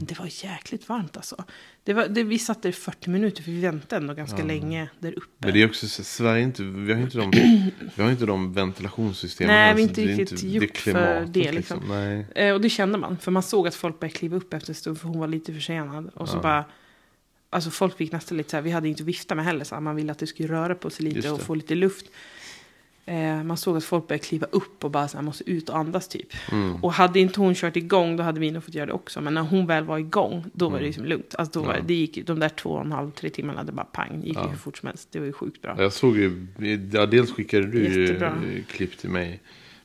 Det 0.00 0.18
var 0.18 0.44
jäkligt 0.44 0.88
varmt 0.88 1.16
alltså. 1.16 1.44
Det 1.88 1.94
var, 1.94 2.08
det, 2.08 2.22
vi 2.22 2.38
satt 2.38 2.62
där 2.62 2.70
i 2.70 2.72
40 2.72 3.10
minuter 3.10 3.42
för 3.42 3.50
vi 3.50 3.60
väntade 3.60 4.02
ändå 4.02 4.14
ganska 4.14 4.44
länge 4.44 4.88
där 4.98 5.12
uppe. 5.12 5.28
Men 5.38 5.52
det 5.52 5.62
är 5.62 5.66
också 5.66 5.88
så, 5.88 6.04
Sverige 6.04 6.42
inte, 6.42 6.62
vi 6.62 6.92
har 6.92 7.00
inte 7.00 7.18
de, 7.18 7.30
vi 7.94 8.02
har 8.02 8.10
inte 8.10 8.26
de 8.26 8.52
ventilationssystemen. 8.52 9.54
Nej, 9.54 9.74
vi 9.74 9.82
är 9.82 9.86
så 9.86 9.90
inte 9.90 10.00
det 10.00 10.06
riktigt 10.06 10.40
det 10.40 10.48
gjort 10.48 10.76
för 10.76 10.82
klimatet, 10.82 11.32
det, 11.34 11.52
liksom. 11.52 11.82
Nej. 11.88 12.26
Eh, 12.34 12.54
och 12.54 12.60
det 12.60 12.70
kände 12.70 12.98
man, 12.98 13.18
för 13.18 13.30
man 13.30 13.42
såg 13.42 13.68
att 13.68 13.74
folk 13.74 14.00
började 14.00 14.18
kliva 14.18 14.36
upp 14.36 14.54
efter 14.54 14.70
en 14.70 14.74
stund, 14.74 15.00
för 15.00 15.08
hon 15.08 15.20
var 15.20 15.28
lite 15.28 15.54
försenad. 15.54 16.10
Och 16.14 16.28
så 16.28 16.40
bara, 16.40 16.64
alltså 17.50 17.70
folk 17.70 17.96
fick 17.96 18.12
nästan 18.12 18.38
lite 18.38 18.50
så 18.50 18.56
här, 18.56 18.62
vi 18.62 18.70
hade 18.70 18.88
inte 18.88 19.02
vifta 19.02 19.34
med 19.34 19.44
heller, 19.44 19.64
så 19.64 19.74
här, 19.74 19.82
man 19.82 19.96
ville 19.96 20.12
att 20.12 20.18
det 20.18 20.26
skulle 20.26 20.48
röra 20.48 20.74
på 20.74 20.90
sig 20.90 21.04
lite 21.04 21.30
och 21.30 21.38
det. 21.38 21.44
få 21.44 21.54
lite 21.54 21.74
luft. 21.74 22.06
Eh, 23.08 23.42
man 23.44 23.56
såg 23.56 23.76
att 23.76 23.84
folk 23.84 24.06
började 24.08 24.24
kliva 24.24 24.46
upp 24.50 24.84
och 24.84 24.90
bara 24.90 25.08
så 25.08 25.16
här, 25.16 25.24
måste 25.24 25.50
ut 25.50 25.68
och 25.68 25.76
andas 25.76 26.08
typ. 26.08 26.28
Mm. 26.52 26.84
Och 26.84 26.92
hade 26.92 27.20
inte 27.20 27.40
hon 27.40 27.54
kört 27.54 27.76
igång, 27.76 28.16
då 28.16 28.22
hade 28.22 28.40
vi 28.40 28.50
nog 28.50 28.64
fått 28.64 28.74
göra 28.74 28.86
det 28.86 28.92
också. 28.92 29.20
Men 29.20 29.34
när 29.34 29.42
hon 29.42 29.66
väl 29.66 29.84
var 29.84 29.98
igång, 29.98 30.44
då 30.52 30.64
Mm. 30.66 30.72
var 30.72 30.80
det 30.80 30.86
liksom 30.86 31.04
lugnt. 31.04 31.34
Alltså 31.38 31.60
då 31.60 31.66
var, 31.66 31.80
det 31.86 31.94
gick, 31.94 32.26
de 32.26 32.38
där 32.40 32.48
två 32.48 32.70
och 32.70 32.80
en 32.84 32.92
halv, 32.92 33.10
tre 33.10 33.30
timmarna, 33.30 33.64
det 33.64 33.72
bara 33.72 33.84
pang, 33.84 34.22
gick 34.24 34.36
ju 34.36 34.48
hur 34.48 34.56
fort 34.56 34.78
som 34.78 34.86
helst. 34.86 35.08
Det 35.12 35.18
var 35.18 35.26
ju 35.26 35.32
sjukt 35.32 35.62
bra. 35.62 35.74
Jag 35.78 35.92
såg 35.92 36.16
ju, 36.16 36.46
ja, 36.92 37.06
dels 37.06 37.32
skickade 37.32 37.66
du 37.66 37.88
ju 37.88 38.00
Jättebra. 38.02 38.34
klipp 38.68 38.98
till 38.98 39.10
mig. 39.10 39.40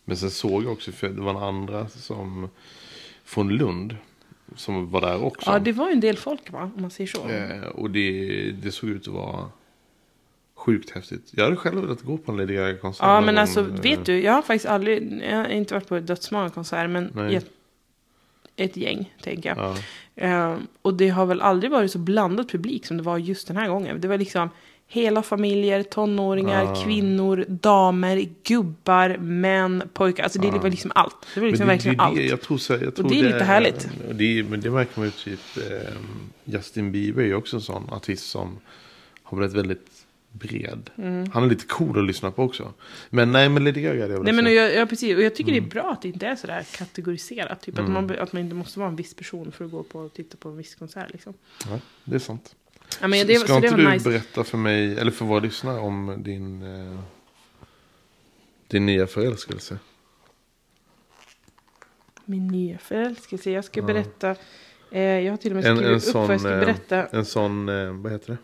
Men 0.06 0.18
sen 0.18 0.30
såg 0.32 0.64
jag 0.64 0.72
också, 0.72 0.92
för 0.92 1.10
det 1.10 1.22
var 1.22 1.32
en 1.32 1.44
andra 1.44 1.88
som, 1.90 2.50
från 3.24 3.50
Lund. 3.50 3.96
Som 4.56 4.90
var 4.90 5.02
där 5.02 5.24
också. 5.24 5.52
Ja, 5.52 5.60
det 5.60 5.72
var 5.72 5.88
ju 5.88 5.94
en 5.94 6.00
del 6.00 6.18
folk 6.18 6.52
va, 6.52 6.72
om 6.76 6.82
man 6.82 6.92
säger 6.92 7.08
så. 7.08 7.30
Eh, 7.30 7.68
och 7.68 7.90
det, 7.92 8.52
det 8.52 8.72
såg 8.72 8.90
ut 8.90 9.08
att 9.08 9.14
vara 9.14 9.46
sjukt 10.66 10.90
häftigt. 10.90 11.30
Jag 11.32 11.44
hade 11.44 11.56
själv 11.56 11.82
velat 11.82 12.02
gå 12.02 12.18
på 12.18 12.32
en 12.32 12.38
Lady 12.38 12.56
Gaga-konsert. 12.56 13.06
Ja, 13.06 13.22
men 13.22 13.36
gång, 13.36 13.42
alltså, 13.42 13.60
eh, 13.60 13.66
vet 13.66 14.06
du, 14.06 14.22
jag 14.22 14.34
har 14.34 14.42
faktiskt 14.42 14.66
aldrig, 14.66 15.24
jag 15.30 15.38
har 15.38 15.48
inte 15.48 15.74
varit 15.74 15.88
på 15.88 16.00
dödsmånga 16.00 16.50
konserter, 16.50 16.88
men 16.88 17.12
Nej. 17.16 17.36
ett, 17.36 17.46
ett 18.56 18.78
gäng, 18.78 19.14
tänker 19.22 19.50
jag. 19.50 19.58
Ja. 19.58 19.76
Ehm, 20.16 20.68
och 20.82 20.94
det 20.94 21.10
har 21.10 21.26
väl 21.26 21.42
aldrig 21.42 21.72
varit 21.72 21.92
så 21.92 21.98
blandad 22.00 22.50
publik 22.50 22.86
som 22.86 22.98
det 22.98 23.04
var 23.04 23.18
just 23.18 23.48
den 23.48 23.58
här 23.58 23.68
gången. 23.70 24.02
Det 24.02 24.08
var 24.08 24.18
liksom 24.18 24.50
hela 24.88 25.22
familjer, 25.24 25.84
tonåringar, 25.84 26.64
Ja. 26.64 26.84
kvinnor, 26.84 27.46
damer, 27.50 28.26
gubbar, 28.44 29.18
män, 29.18 29.84
pojkar. 29.94 30.24
Alltså 30.24 30.40
det 30.42 30.52
var 30.52 30.70
liksom 30.70 30.92
allt. 30.96 31.16
Det 31.34 31.40
var 31.40 31.48
liksom 31.48 31.68
det, 31.68 31.74
verkligen 31.74 31.98
det, 31.98 32.04
allt. 32.04 32.22
jag 32.22 32.42
tror 32.42 32.58
så, 32.58 32.74
jag 32.74 32.96
tror 32.96 33.10
det 33.10 33.20
är 33.20 33.24
lite 33.24 33.44
härligt. 33.44 33.88
och 34.10 34.16
Det, 34.16 34.44
men 34.50 34.62
det 34.62 34.70
märker 34.72 35.00
man 35.00 35.06
ju 35.08 35.12
typ. 35.12 35.40
Eh, 35.58 35.94
Justin 36.46 36.92
Bieber 36.92 37.22
är 37.22 37.28
ju 37.28 37.36
också 37.36 37.56
en 37.56 37.62
sån 37.62 37.90
artist 37.90 38.30
som 38.30 38.58
har 39.24 39.38
blivit 39.38 39.56
väldigt 39.56 39.88
bred. 40.34 40.90
Mm. 40.98 41.30
Han 41.34 41.44
är 41.44 41.48
lite 41.48 41.66
cool 41.66 42.00
att 42.00 42.06
lyssna 42.06 42.32
på 42.32 42.44
också. 42.44 42.74
Men 43.10 43.32
nej, 43.32 43.50
men 43.50 43.64
Lady 43.64 43.82
Gaga 43.82 44.02
hade 44.02 44.14
jag 44.14 44.24
Nej 44.24 44.34
men 44.34 44.46
se. 44.46 44.54
jag, 44.54 44.74
jag, 44.76 44.90
precis, 44.90 45.16
och 45.16 45.22
jag 45.24 45.36
tycker 45.36 45.52
Mm. 45.52 45.64
det 45.64 45.70
är 45.70 45.82
bra 45.82 45.92
att 45.92 46.02
det 46.02 46.08
inte 46.08 46.28
är 46.28 46.36
sådär 46.36 46.66
kategoriserat. 46.78 47.62
Typ 47.62 47.80
att, 47.80 47.90
man, 47.90 48.10
att 48.20 48.34
man 48.34 48.42
inte 48.42 48.56
måste 48.56 48.80
vara 48.80 48.90
en 48.90 48.96
viss 48.96 49.14
person 49.14 49.52
för 49.52 49.66
att 49.66 49.72
gå 49.72 49.84
på 49.84 50.00
och 50.00 50.14
titta 50.14 50.38
på 50.38 50.50
en 50.50 50.58
viss 50.58 50.76
konsert. 50.76 51.12
Liksom. 51.14 51.34
Ja, 51.70 51.80
det 52.04 52.16
är 52.16 52.20
sant. 52.20 52.56
Ja, 53.02 53.08
men 53.08 53.28
det, 53.28 53.36
Ska 53.36 53.60
det 53.60 53.68
inte 53.68 53.78
du 53.82 53.90
nice. 53.90 54.10
berätta 54.10 54.44
för 54.44 54.58
mig, 54.58 55.00
eller 55.00 55.12
för 55.12 55.26
våra 55.26 55.40
lyssnare 55.40 55.80
om 55.80 56.16
din, 56.24 56.62
eh, 56.62 57.00
din 58.68 58.86
nya 58.86 59.08
förälskelse? 59.08 59.78
Min 62.26 62.48
nya 62.48 62.78
förälskelse. 62.78 63.52
Jag 63.52 63.66
ska 63.66 63.82
berätta. 63.82 64.36
Eh, 64.92 65.02
jag 65.02 65.32
har 65.34 65.38
till 65.38 65.52
och 65.52 65.56
med 65.56 65.66
En, 65.66 65.76
skrivit 65.78 65.90
en 65.92 65.96
upp 65.98 66.04
sån, 66.04 66.22
vad 66.28 66.34
jag 66.34 66.40
ska 66.42 66.52
eh, 66.54 66.60
berätta. 66.60 67.06
en 67.08 67.26
sån, 67.26 67.70
eh, 67.70 67.92
vad 67.94 68.12
heter 68.12 68.28
det? 68.32 68.38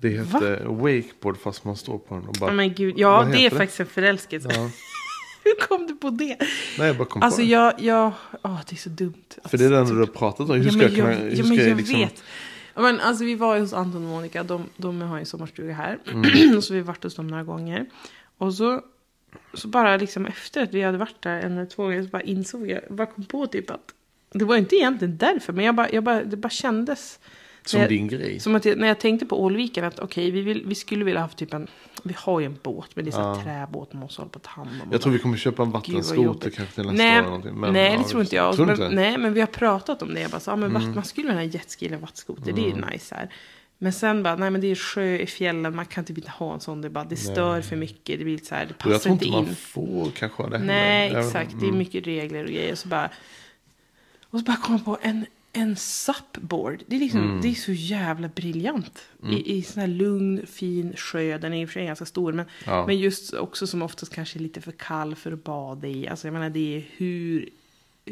Det 0.00 0.08
heter 0.08 0.64
wakeboard 0.64 1.38
fast 1.38 1.64
man 1.64 1.76
står 1.76 1.98
på 1.98 2.14
den 2.14 2.28
och 2.28 2.34
bara... 2.40 2.50
Oh, 2.50 2.54
men 2.54 2.74
gud. 2.74 2.94
Ja, 2.98 3.28
det 3.32 3.46
är 3.46 3.50
det? 3.50 3.56
faktiskt 3.56 3.80
en 3.80 3.86
förälskelse. 3.86 4.48
Ja. 4.54 4.70
Hur 5.44 5.66
kom 5.68 5.86
du 5.86 5.94
på 5.94 6.10
det? 6.10 6.36
Nej, 6.78 6.86
jag 6.86 6.96
bara 6.96 7.08
kom 7.08 7.22
Alltså 7.22 7.40
på 7.40 7.44
det. 7.44 7.50
jag, 7.50 7.74
jag, 7.80 8.12
åh 8.42 8.60
det 8.68 8.74
är 8.74 8.76
så 8.76 8.88
dumt. 8.88 9.24
För 9.44 9.58
det 9.58 9.64
är 9.64 9.70
den 9.70 9.78
Alltså, 9.78 9.94
du 9.94 10.00
har 10.00 10.06
pratat 10.06 10.50
om. 10.50 10.56
Hur 10.56 10.64
ja, 10.64 10.70
ska 10.70 10.78
men 10.78 10.86
jag 10.86 10.96
kunna... 10.96 11.10
Hur 11.10 11.28
jag, 11.28 11.38
ja, 11.38 11.44
men 11.44 11.56
jag 11.56 11.68
jag 11.68 11.76
liksom... 11.76 12.00
vet. 12.00 12.22
Men 12.74 13.00
alltså 13.00 13.24
vi 13.24 13.34
var 13.34 13.54
ju 13.54 13.60
hos 13.60 13.72
Anton 13.72 14.04
och 14.04 14.10
Monica, 14.10 14.42
de, 14.42 14.64
de 14.76 15.00
har 15.02 15.18
ju 15.18 15.24
sommarstuga 15.24 15.74
här. 15.74 15.98
Mm. 16.12 16.62
så 16.62 16.72
vi 16.72 16.78
har 16.78 16.86
varit 16.86 17.04
hos 17.04 17.14
dem 17.14 17.26
några 17.26 17.44
gånger. 17.44 17.86
Och 18.38 18.54
så, 18.54 18.82
så 19.54 19.68
bara 19.68 19.96
liksom 19.96 20.26
efter 20.26 20.62
att 20.62 20.74
vi 20.74 20.82
hade 20.82 20.98
varit 20.98 21.22
där 21.22 21.40
en 21.40 21.52
eller 21.52 21.66
två 21.66 21.82
gånger 21.82 22.02
så 22.02 22.08
bara 22.08 22.22
insåg 22.22 22.70
jag, 22.70 22.80
jag 22.88 22.96
bara 22.96 23.06
kom 23.06 23.24
på 23.24 23.46
typ 23.46 23.70
att 23.70 23.94
det 24.32 24.44
var 24.44 24.56
inte 24.56 24.76
egentligen 24.76 25.16
därför, 25.16 25.52
men 25.52 25.64
jag 25.64 25.74
bara, 25.74 25.90
jag 25.90 26.04
bara, 26.04 26.24
det 26.24 26.36
bara 26.36 26.50
kändes. 26.50 27.18
Som 27.64 27.80
jag, 27.80 27.88
din 27.88 28.08
grej. 28.08 28.40
Som 28.40 28.54
att 28.54 28.64
jag, 28.64 28.78
när 28.78 28.88
jag 28.88 29.00
tänkte 29.00 29.26
på 29.26 29.42
Ålviken 29.42 29.84
att 29.84 29.98
okej, 29.98 30.30
vi, 30.30 30.40
vill, 30.40 30.62
vi 30.66 30.74
skulle 30.74 31.04
vilja 31.04 31.20
ha 31.20 31.28
typ 31.28 31.54
en, 31.54 31.66
vi 32.02 32.14
har 32.16 32.40
ju 32.40 32.46
en 32.46 32.58
båt, 32.62 32.90
men 32.94 33.04
det 33.04 33.08
är 33.10 33.12
så 33.12 33.34
här 33.34 33.42
träbåt 33.42 33.92
man 33.92 34.00
måste 34.02 34.22
hålla 34.22 34.30
på 34.30 34.36
att 34.36 34.42
ta 34.42 34.50
hand 34.50 34.70
om. 34.82 34.88
Jag 34.92 35.00
tror 35.02 35.12
vi 35.12 35.18
kommer 35.18 35.36
köpa 35.36 35.62
en 35.62 35.70
vattenskoter 35.70 36.50
kanske 36.50 36.74
till 36.74 36.84
nästa 36.84 37.02
nej, 37.02 37.12
år. 37.12 37.18
eller 37.18 37.22
någonting. 37.22 37.54
Men, 37.54 37.72
nej, 37.72 37.92
ja, 37.92 37.98
det 37.98 38.04
tror 38.04 38.22
inte 38.22 38.36
jag. 38.36 38.54
Tror 38.54 38.66
men, 38.66 38.74
inte? 38.74 38.84
Mm. 38.84 38.96
nej, 38.96 39.18
men 39.18 39.34
vi 39.34 39.40
har 39.40 39.46
pratat 39.46 40.02
om 40.02 40.14
det. 40.14 40.20
Jag 40.20 40.30
bara, 40.30 40.40
så, 40.40 40.50
ja, 40.50 40.56
men 40.56 40.72
vatt- 40.72 40.94
Man 40.94 41.04
skulle 41.04 41.26
vilja 41.26 41.40
ha 41.40 41.44
en 41.44 41.50
jetski 41.50 41.86
eller 41.86 41.96
vattskoter. 41.96 42.52
Det 42.52 42.60
är 42.60 42.68
ju 42.68 42.84
nice 42.92 43.14
här. 43.14 43.30
Men 43.82 43.92
sen 43.92 44.22
bara, 44.22 44.36
nej 44.36 44.50
men 44.50 44.60
det 44.60 44.66
är 44.66 44.74
sjö 44.74 45.16
i 45.16 45.26
fjällen, 45.26 45.76
man 45.76 45.86
kan 45.86 46.04
typ 46.04 46.18
inte 46.18 46.30
ha 46.30 46.54
en 46.54 46.60
sån. 46.60 46.80
Det, 46.80 46.90
bara, 46.90 47.04
det 47.04 47.16
stör 47.16 47.60
för 47.60 47.76
mycket, 47.76 48.18
det 48.18 48.24
blir 48.24 48.38
så 48.38 48.54
här, 48.54 48.66
det 48.66 48.74
Och 48.74 48.90
jag 48.90 48.92
passar 48.92 48.98
tror 48.98 49.12
inte 49.12 49.24
inte 49.24 49.38
in. 49.38 49.44
man 49.44 49.54
får 49.54 50.10
kanske 50.10 50.42
det 50.42 50.58
heller. 50.58 50.66
Nej, 50.66 51.14
exakt. 51.16 51.50
Det 51.50 51.64
är 51.64 51.68
mm. 51.68 51.78
mycket 51.78 52.06
regler 52.06 52.44
och 52.44 52.50
grejer. 52.50 52.74
Så 52.74 52.88
bara, 52.88 53.10
och 54.30 54.38
så 54.38 54.44
bara 54.44 54.56
kom 54.56 54.74
jag 54.74 54.84
på 54.84 54.98
en, 55.02 55.26
en 55.52 55.76
supboard. 55.76 56.82
Det 56.86 56.96
är, 56.96 57.00
liksom, 57.00 57.20
Mm. 57.24 57.40
det 57.40 57.48
är 57.48 57.54
så 57.54 57.72
jävla 57.72 58.28
briljant. 58.28 58.98
I, 59.30 59.56
I 59.58 59.62
sån 59.62 59.80
här 59.80 59.86
lugn, 59.88 60.46
fin 60.46 60.96
sjö. 60.96 61.38
Den 61.38 61.52
är 61.52 61.62
i 61.62 61.64
och 61.64 61.68
för 61.68 61.72
sig 61.72 61.86
ganska 61.86 62.04
stor. 62.04 62.32
Men, 62.32 62.46
Ja. 62.66 62.86
men 62.86 62.98
just 62.98 63.34
också 63.34 63.66
som 63.66 63.82
oftast 63.82 64.14
kanske 64.14 64.38
är 64.38 64.40
lite 64.40 64.60
för 64.60 64.72
kall 64.72 65.14
för 65.14 65.32
att 65.32 65.44
bada 65.44 65.88
i. 65.88 66.08
Alltså 66.08 66.26
jag 66.26 66.32
menar 66.32 66.50
det 66.50 66.76
är 66.76 66.84
hur, 66.96 67.48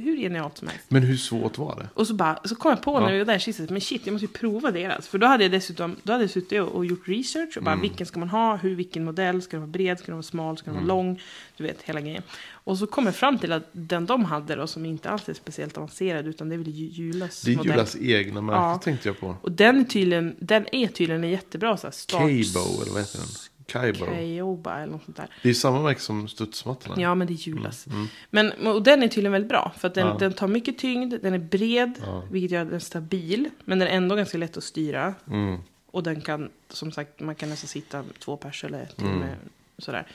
hur 0.00 0.16
genialt 0.16 0.58
som 0.58 0.68
helst. 0.68 0.84
Men 0.88 1.02
hur 1.02 1.16
svårt 1.16 1.58
var 1.58 1.76
det? 1.76 1.88
Och 1.94 2.06
så, 2.06 2.14
bara, 2.14 2.38
så 2.44 2.54
kom 2.54 2.70
jag 2.70 2.82
på 2.82 3.00
när 3.00 3.12
vi 3.12 3.18
var 3.18 3.24
där 3.24 3.38
sist, 3.38 3.58
men 3.70 3.80
shit, 3.80 4.06
jag 4.06 4.12
måste 4.12 4.24
ju 4.26 4.32
prova 4.32 4.70
deras. 4.70 5.08
För 5.08 5.18
då 5.18 5.26
hade 5.26 5.44
jag 5.44 5.50
dessutom 5.52 5.96
då 6.02 6.12
hade 6.12 6.24
jag 6.24 6.30
suttit 6.30 6.60
och, 6.60 6.68
och 6.68 6.86
gjort 6.86 7.08
research. 7.08 7.56
Och 7.56 7.62
bara, 7.62 7.72
Mm. 7.72 7.82
vilken 7.82 8.06
ska 8.06 8.18
man 8.18 8.28
ha? 8.28 8.56
Hur, 8.56 8.74
vilken 8.74 9.04
modell? 9.04 9.42
Ska 9.42 9.50
den 9.56 9.60
vara 9.60 9.70
bred? 9.70 9.98
Ska 9.98 10.06
den 10.06 10.14
vara 10.14 10.22
smal? 10.22 10.56
Ska 10.56 10.64
den 10.70 10.74
Mm. 10.78 10.88
vara 10.88 10.96
lång? 10.96 11.20
Du 11.56 11.64
vet, 11.64 11.82
hela 11.82 12.00
grejen. 12.00 12.22
Och 12.50 12.78
så 12.78 12.86
kom 12.86 13.06
jag 13.06 13.14
fram 13.16 13.38
till 13.38 13.52
att 13.52 13.68
den 13.72 14.06
de 14.06 14.24
hade 14.24 14.54
då, 14.54 14.66
som 14.66 14.86
inte 14.86 15.10
alls 15.10 15.28
är 15.28 15.34
speciellt 15.34 15.76
avancerad, 15.78 16.26
utan 16.26 16.48
det 16.48 16.54
är 16.54 16.58
väl 16.58 16.68
Ju- 16.68 16.86
Julas 17.04 17.42
Det 17.42 17.52
är 17.52 17.56
modell. 17.56 17.72
Julas 17.72 17.96
egna 18.00 18.40
märke 18.40 18.58
Ja. 18.58 18.80
tänkte 18.84 19.08
jag 19.08 19.20
på. 19.20 19.36
Och 19.42 19.52
den 19.52 19.80
är 19.80 19.84
tydligen, 19.84 20.36
den 20.38 20.66
är 20.74 20.86
tydligen 20.88 21.24
en 21.24 21.30
jättebra 21.30 21.76
så 21.76 21.86
här, 21.86 21.92
start... 21.92 22.20
Kaibo, 22.20 22.82
eller 22.82 22.92
vad 22.92 23.00
heter 23.00 23.18
den? 23.18 23.28
Kaibo. 23.72 24.04
Kaioba 24.04 24.78
eller 24.78 24.92
något 24.92 25.04
sånt 25.04 25.16
där. 25.16 25.28
Det 25.42 25.48
är 25.50 25.54
samma 25.54 25.82
märke 25.82 26.00
som 26.00 26.28
studsmattorna. 26.28 26.94
Ja, 27.02 27.14
men 27.14 27.26
det 27.26 27.32
är 27.32 27.48
Julas. 27.48 27.86
Men, 28.30 28.52
och 28.66 28.82
den 28.82 29.02
är 29.02 29.08
tydligen 29.08 29.32
väldigt 29.32 29.48
bra. 29.48 29.72
För 29.78 29.88
att 29.88 29.94
den, 29.94 30.02
Mm, 30.06 30.14
Ja. 30.14 30.18
den 30.18 30.32
tar 30.32 30.48
mycket 30.48 30.78
tyngd, 30.78 31.14
den 31.22 31.34
är 31.34 31.38
bred, 31.38 31.92
Ja. 32.06 32.22
vilket 32.30 32.50
gör 32.50 32.64
den 32.64 32.80
stabil. 32.80 33.50
Men 33.64 33.78
den 33.78 33.88
är 33.88 33.92
ändå 33.92 34.14
ganska 34.16 34.38
lätt 34.38 34.56
att 34.56 34.64
styra. 34.64 35.14
Mm. 35.30 35.58
Och 35.90 36.02
den 36.02 36.20
kan, 36.20 36.50
som 36.68 36.92
sagt, 36.92 37.20
man 37.20 37.34
kan 37.34 37.48
nästan 37.48 37.68
sitta 37.68 38.04
två 38.18 38.36
pers 38.36 38.64
eller 38.64 38.86
till 38.86 39.04
Mm. 39.06 39.14
och 39.14 39.20
med 39.26 39.36
sådär. 39.78 40.06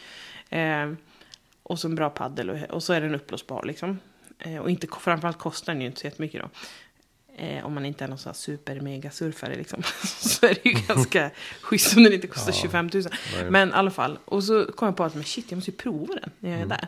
Eh, 0.49 0.93
och 1.63 1.79
så 1.79 1.87
en 1.87 1.95
bra 1.95 2.09
paddel 2.09 2.49
och, 2.49 2.57
och 2.69 2.83
så 2.83 2.93
är 2.93 3.01
den 3.01 3.15
uppblåsbar 3.15 3.63
liksom. 3.65 3.99
Eh, 4.39 4.57
och 4.57 4.69
inte, 4.69 4.87
framförallt 4.99 5.37
kostar 5.37 5.73
den 5.73 5.81
ju 5.81 5.87
inte 5.87 5.99
så 6.01 6.07
jättemycket 6.07 6.41
då. 6.41 6.49
Eh, 7.37 7.65
om 7.65 7.73
man 7.73 7.85
inte 7.85 8.03
är 8.03 8.07
någon 8.07 8.17
sån 8.17 8.29
här 8.29 8.33
super 8.35 8.79
mega 8.81 9.11
surfare 9.11 9.55
liksom. 9.55 9.83
så 10.03 10.45
är 10.45 10.53
det 10.63 10.69
ju 10.69 10.75
ganska 10.87 11.31
schysst 11.61 11.97
om 11.97 12.03
den 12.03 12.13
inte 12.13 12.27
kostar 12.27 12.51
25 12.51 12.89
000. 12.93 13.03
Nej. 13.41 13.51
Men 13.51 13.69
i 13.69 13.71
alla 13.71 13.91
fall. 13.91 14.19
Och 14.25 14.43
så 14.43 14.65
kom 14.65 14.85
jag 14.85 14.95
på 14.97 15.03
att 15.03 15.15
men 15.15 15.23
shit, 15.23 15.45
jag 15.51 15.57
måste 15.57 15.71
ju 15.71 15.77
prova 15.77 16.13
den 16.15 16.29
när 16.39 16.49
jag 16.49 16.57
Mm, 16.59 16.71
är 16.71 16.75
där. 16.77 16.87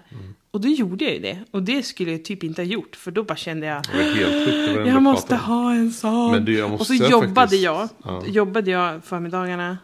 Och 0.52 0.62
då 0.62 0.68
gjorde 0.68 1.06
jag 1.06 1.14
ju 1.14 1.20
det. 1.20 1.44
Och 1.52 1.64
det 1.64 1.84
skulle 1.84 2.12
jag 2.12 2.26
typ 2.26 2.44
inte 2.44 2.62
ha 2.62 2.66
gjort. 2.68 2.96
För 2.96 3.12
då 3.12 3.24
bara 3.24 3.36
kände 3.36 3.68
jag. 3.68 3.86
Sjukt. 3.86 4.88
Jag 4.88 5.02
måste 5.02 5.36
ha 5.36 5.72
en 5.74 5.92
sån. 5.92 6.32
Måste 6.44 6.64
och 6.64 6.88
så 6.88 6.94
jobbade 6.94 7.34
faktiskt- 7.36 7.64
jag. 7.64 7.90
Ja. 8.04 8.24
Jobbade 8.28 8.72
jag 8.72 9.04
förmiddagarna 9.04 9.78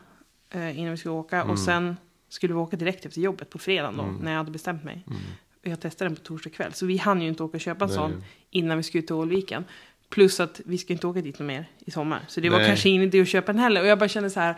eh, 0.54 0.80
innan 0.80 0.92
vi 0.92 0.98
skulle 0.98 1.14
åka. 1.14 1.38
Mm. 1.38 1.50
Och 1.50 1.60
sen 1.60 1.98
skulle 2.30 2.54
vi 2.54 2.60
åka 2.60 2.78
direkt 2.78 3.06
efter 3.06 3.22
jobbet 3.22 3.50
på 3.50 3.60
fredagen 3.60 3.98
då. 3.98 4.04
När 4.04 4.32
jag 4.32 4.38
hade 4.38 4.52
bestämt 4.52 4.84
mig. 4.84 5.04
Och 5.64 5.68
jag 5.68 5.80
testade 5.80 6.10
den 6.10 6.16
på 6.16 6.22
torsdag 6.24 6.50
kväll. 6.50 6.74
Så 6.74 6.86
vi 6.86 6.98
hann 6.98 7.22
ju 7.22 7.28
inte 7.28 7.44
åka 7.44 7.58
och 7.58 7.62
köpa 7.62 7.86
en 7.86 7.92
Mm. 7.92 8.04
Nej. 8.04 8.12
sån 8.12 8.24
innan 8.50 8.78
vi 8.78 8.84
skulle 8.84 9.04
till 9.04 9.16
Ålviken. 9.16 9.64
Plus 10.12 10.40
att 10.40 10.62
vi 10.66 10.78
ska 10.78 10.94
inte 10.94 11.08
åka 11.08 11.22
dit 11.22 11.40
mer 11.40 11.66
i 11.86 11.92
sommar. 11.92 12.20
Så 12.28 12.40
det 12.42 12.50
var 12.50 12.58
Nej. 12.58 12.68
kanske 12.68 12.90
ingen 12.90 13.04
idé 13.04 13.22
att 13.22 13.28
köpa 13.28 13.52
den 13.54 13.62
heller. 13.62 13.82
Och 13.82 13.88
jag 13.88 14.00
bara 14.00 14.10
kände 14.10 14.30
så 14.30 14.40
här. 14.40 14.56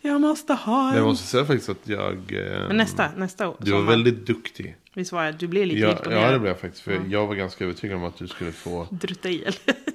Jag 0.00 0.20
måste 0.20 0.52
ha 0.54 0.90
en. 0.90 0.96
jag 0.96 1.04
måste 1.06 1.26
säga 1.26 1.44
faktiskt 1.44 1.68
att 1.68 1.88
jag... 1.88 2.12
eh, 2.32 2.68
Men 2.68 2.76
nästa, 2.76 3.08
nästa 3.16 3.48
år. 3.48 3.56
Du 3.60 3.70
var 3.70 3.78
sommar. 3.78 3.90
väldigt 3.90 4.26
duktig. 4.26 4.76
Visst 4.94 5.12
var 5.12 5.24
jag? 5.24 5.34
Du 5.34 5.46
blev 5.46 5.66
lite 5.66 5.80
Ja, 5.80 5.90
imponerad. 5.90 6.22
ja, 6.22 6.30
det 6.32 6.38
blev 6.38 6.50
jag 6.50 6.60
faktiskt. 6.60 6.82
För 6.84 7.00
jag 7.10 7.26
var 7.26 7.34
ganska 7.34 7.64
övertygad 7.64 7.96
om 7.96 8.04
att 8.04 8.18
du 8.18 8.26
skulle 8.28 8.52
få 8.52 8.86
Drutta 8.90 9.28
i 9.30 9.44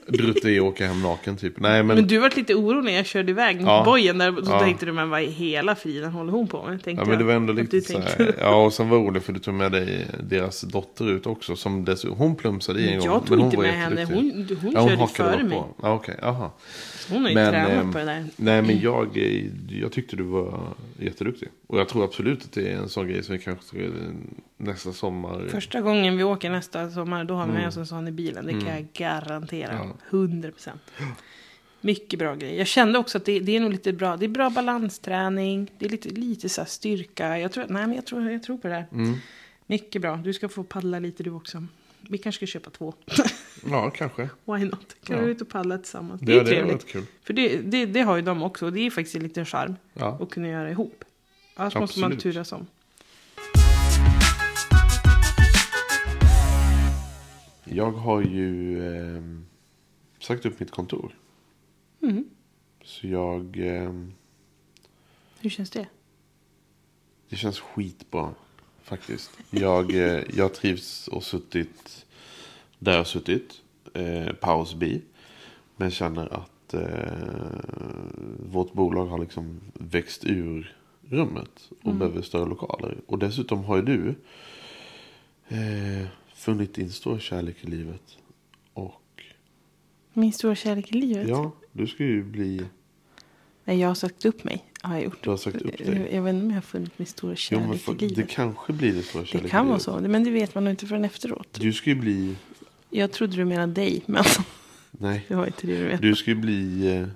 drutta 0.08 0.50
i 0.50 0.60
och 0.60 0.66
åka 0.68 0.88
hem 0.88 1.02
naken 1.02 1.38
typ. 1.38 1.60
Nej, 1.60 1.84
men... 1.84 1.96
Men 1.96 2.08
du 2.08 2.18
var 2.18 2.32
lite 2.36 2.56
orolig 2.56 2.84
när 2.92 2.98
jag 2.98 3.06
körde 3.06 3.32
iväg 3.32 3.62
Ja. 3.62 3.84
bojen 3.86 4.18
där. 4.18 4.32
Så 4.32 4.52
Ja. 4.52 4.60
tänkte 4.60 4.86
du, 4.86 4.92
men 4.92 5.10
vad 5.10 5.22
i 5.22 5.26
hela 5.26 5.76
friden 5.76 6.12
håller 6.12 6.32
hon 6.32 6.48
på 6.48 6.64
med? 6.68 6.84
Tänkte 6.84 7.04
Ja, 7.04 7.10
men 7.10 7.18
det 7.18 7.24
var 7.24 7.32
jag. 7.34 7.42
ändå 7.42 7.54
Att 7.54 7.60
lite 7.74 7.82
så 7.82 8.00
här. 8.00 8.36
Ja, 8.40 8.66
och 8.66 8.74
sen 8.74 8.90
var 8.90 8.98
det 8.98 9.04
roligt 9.04 9.24
för 9.24 9.34
du 9.34 9.40
tog 9.40 9.54
med 9.54 9.72
dig 9.72 10.08
deras 10.24 10.62
dotter 10.62 11.12
ut 11.12 11.26
också. 11.28 11.56
Som 11.56 11.86
dessutom, 11.86 12.18
hon 12.18 12.36
plumsade 12.36 12.80
i 12.82 12.92
en 12.94 13.00
gång. 13.00 13.08
Jag 13.08 13.26
tog 13.26 13.30
men 13.30 13.40
hon 13.40 13.46
inte 13.46 13.58
med 13.58 13.74
henne. 13.74 14.06
Hon, 14.06 14.48
hon 14.62 14.72
Ja, 14.74 14.80
körde 14.82 14.92
ju 14.94 14.98
hakade 15.00 15.32
före 15.32 15.44
mig. 15.44 15.58
på. 15.58 15.68
Ja, 15.82 15.94
okej. 15.94 16.16
Aha. 16.22 16.54
Hon 17.10 17.22
har 17.22 17.30
ju 17.30 17.36
Men, 17.36 17.52
tränat 17.52 17.72
ehm, 17.72 17.92
på 17.92 17.98
det 17.98 18.06
där. 18.06 18.26
Nej, 18.36 18.62
men 18.62 18.80
jag, 18.82 19.18
eh, 19.18 19.46
jag 19.70 19.92
tyckte 19.92 20.16
du 20.16 20.24
var 20.24 20.60
jätteduktig. 21.00 21.50
Och 21.68 21.80
jag 21.80 21.90
tror 21.90 22.04
absolut 22.04 22.44
att 22.44 22.52
det 22.52 22.72
är 22.72 22.76
en 22.78 22.90
sån 22.90 23.08
grej 23.08 23.24
som 23.24 23.36
vi 23.38 23.42
kanske 23.44 23.78
eh, 23.86 23.92
nästa 24.60 24.94
sommar. 24.94 25.48
Första 25.52 25.82
gången 25.82 26.18
vi 26.18 26.24
åker 26.24 26.50
nästa 26.50 26.92
sommar, 26.92 27.24
då 27.24 27.34
har 27.36 27.48
vi 27.48 27.54
med 27.54 27.68
oss 27.68 27.78
en 27.78 27.86
sån 27.88 28.08
i 28.08 28.12
bilen. 28.12 28.46
Det 28.46 28.52
kan 28.52 28.68
jag 28.76 28.88
garantera. 28.94 29.72
Mm. 29.72 29.98
100 30.10 30.52
procent. 30.52 30.82
Mycket 31.82 32.20
bra 32.20 32.36
grej. 32.36 32.58
Jag 32.58 32.68
kände 32.68 33.00
också 33.00 33.18
att 33.18 33.26
det, 33.26 33.40
det 33.40 33.56
är 33.56 33.60
nog 33.60 33.72
lite 33.72 33.94
bra. 33.94 34.18
Det 34.18 34.26
är 34.26 34.30
bra 34.30 34.50
balansträning. 34.50 35.72
Det 35.78 35.86
är 35.86 35.90
lite, 35.90 36.10
lite 36.10 36.50
så 36.50 36.66
styrka. 36.66 37.40
Jag 37.40 37.52
tror, 37.52 37.66
nej, 37.70 37.88
men 37.88 37.94
jag 37.96 38.06
tror, 38.06 38.32
jag 38.32 38.44
tror 38.44 38.58
på 38.58 38.68
det 38.68 38.74
här. 38.74 38.86
Mm. 38.92 39.16
Mycket 39.68 40.02
bra. 40.02 40.16
Du 40.16 40.34
ska 40.34 40.50
få 40.50 40.64
paddla 40.64 41.00
lite 41.00 41.24
du 41.24 41.32
också. 41.32 41.64
Vi 42.02 42.18
kanske 42.18 42.38
ska 42.48 42.52
köpa 42.52 42.70
två. 42.70 42.94
Ja, 43.70 43.90
kanske. 43.90 44.22
Why 44.46 44.66
not? 44.66 44.96
Kan 45.04 45.18
Ja. 45.18 45.24
vi 45.24 45.32
ut 45.32 45.42
och 45.42 45.50
paddla 45.50 45.78
tillsammans? 45.78 46.22
Det, 46.22 46.26
Det, 46.26 46.40
är 46.40 46.44
det, 46.44 46.50
trevligt. 46.50 46.88
kul. 46.88 47.04
För 47.24 47.34
det, 47.34 47.58
det, 47.58 47.86
det 47.86 48.02
har 48.02 48.16
ju 48.16 48.22
de 48.22 48.44
också. 48.44 48.66
Och 48.66 48.74
det 48.74 48.80
är 48.80 48.92
faktiskt 48.92 49.16
en 49.16 49.24
liten 49.24 49.46
charm. 49.46 49.76
Ja. 49.94 50.18
Att 50.22 50.30
kunna 50.30 50.48
göra 50.48 50.70
ihop. 50.72 51.04
Annars 51.56 51.76
måste 51.76 52.00
man 52.00 52.12
Absolut. 52.14 52.24
turas 52.36 52.52
om. 52.52 52.68
Jag 57.72 57.92
har 57.92 58.22
ju 58.22 58.82
eh, 58.88 59.22
sagt 60.20 60.46
upp 60.46 60.60
mitt 60.60 60.72
kontor. 60.72 61.16
Mm. 62.02 62.30
Så 62.84 63.08
jag... 63.08 63.58
Eh, 63.58 63.94
Hur 65.40 65.50
känns 65.50 65.70
det? 65.70 65.88
det 67.30 67.36
känns 67.36 67.60
skitbra. 67.60 68.34
Faktiskt. 68.84 69.32
Jag, 69.50 69.96
eh, 69.96 70.24
jag 70.34 70.54
trivs 70.54 71.08
och 71.08 71.24
suttit 71.24 72.06
där 72.80 72.98
jag 72.98 73.08
suttit. 73.08 73.62
Eh, 73.94 74.34
paus 74.34 74.74
bi. 74.76 75.02
Men 75.76 75.92
känner 75.92 76.34
att 76.34 76.74
eh, 76.74 77.60
vårt 78.52 78.74
bolag 78.74 79.06
har 79.06 79.20
liksom 79.20 79.60
växt 79.74 80.26
ur 80.26 80.76
rummet. 81.02 81.70
Och 81.84 81.96
behöver 81.96 82.22
större 82.22 82.50
lokaler. 82.50 82.98
Och 83.06 83.20
dessutom 83.20 83.64
har 83.64 83.76
ju 83.76 83.82
du 83.82 84.16
eh, 85.48 86.08
funnit 86.40 86.74
din 86.74 86.90
stora 86.90 87.20
kärlek 87.20 87.56
i 87.62 87.68
livet. 87.68 88.18
Och 88.74 89.02
Min 90.14 90.34
stora 90.34 90.56
kärlek 90.56 90.92
i 90.92 90.98
livet? 90.98 91.28
ja, 91.28 91.52
du 91.72 91.88
ska 91.88 92.04
ju 92.04 92.24
bli... 92.24 92.62
Nej, 93.66 93.80
jag 93.80 93.88
har 93.88 93.96
sagt 93.96 94.26
upp 94.26 94.44
mig. 94.44 94.66
Har 94.82 94.94
jag 94.96 95.04
gjort. 95.04 95.24
Du 95.24 95.30
har 95.30 95.38
sagt 95.38 95.62
upp 95.62 95.78
dig. 95.78 96.08
Jag, 96.12 96.22
vet 96.24 96.34
inte 96.34 96.44
om 96.46 96.50
jag 96.50 96.58
har 96.58 96.62
funnit 96.62 97.00
min 97.00 97.06
stora 97.06 97.32
Jo, 97.32 97.36
kärlek 97.36 97.76
i 97.76 97.78
för, 97.78 97.96
livet. 97.96 98.16
det 98.16 98.24
kanske 98.24 98.74
blir 98.74 98.94
din 98.94 99.04
stora 99.04 99.26
kärlek 99.26 99.44
det 99.44 99.48
i 99.48 99.52
kan 99.52 99.68
vara 99.68 99.80
så. 99.80 100.00
Men 100.00 100.24
det 100.24 100.32
vet 100.32 100.56
man 100.56 100.64
nog 100.64 100.72
inte 100.74 100.88
förrän 100.88 101.06
efteråt. 101.06 101.58
Du 101.62 101.74
ska 101.74 101.90
ju 101.90 101.96
bli... 101.96 102.36
Jag 102.90 103.12
trodde 103.12 103.36
du 103.36 103.46
menade 103.46 103.74
dig. 103.74 104.04
Men 104.06 104.24
Nej. 104.92 105.26
det 105.28 105.36
var 105.36 105.46
inte 105.46 105.68
det 105.68 105.78
du 105.78 105.86
vet. 105.88 106.02
Du 106.02 106.16
ska 106.16 106.32
ju 106.32 106.36
bli 106.38 106.88
eh, 106.98 107.08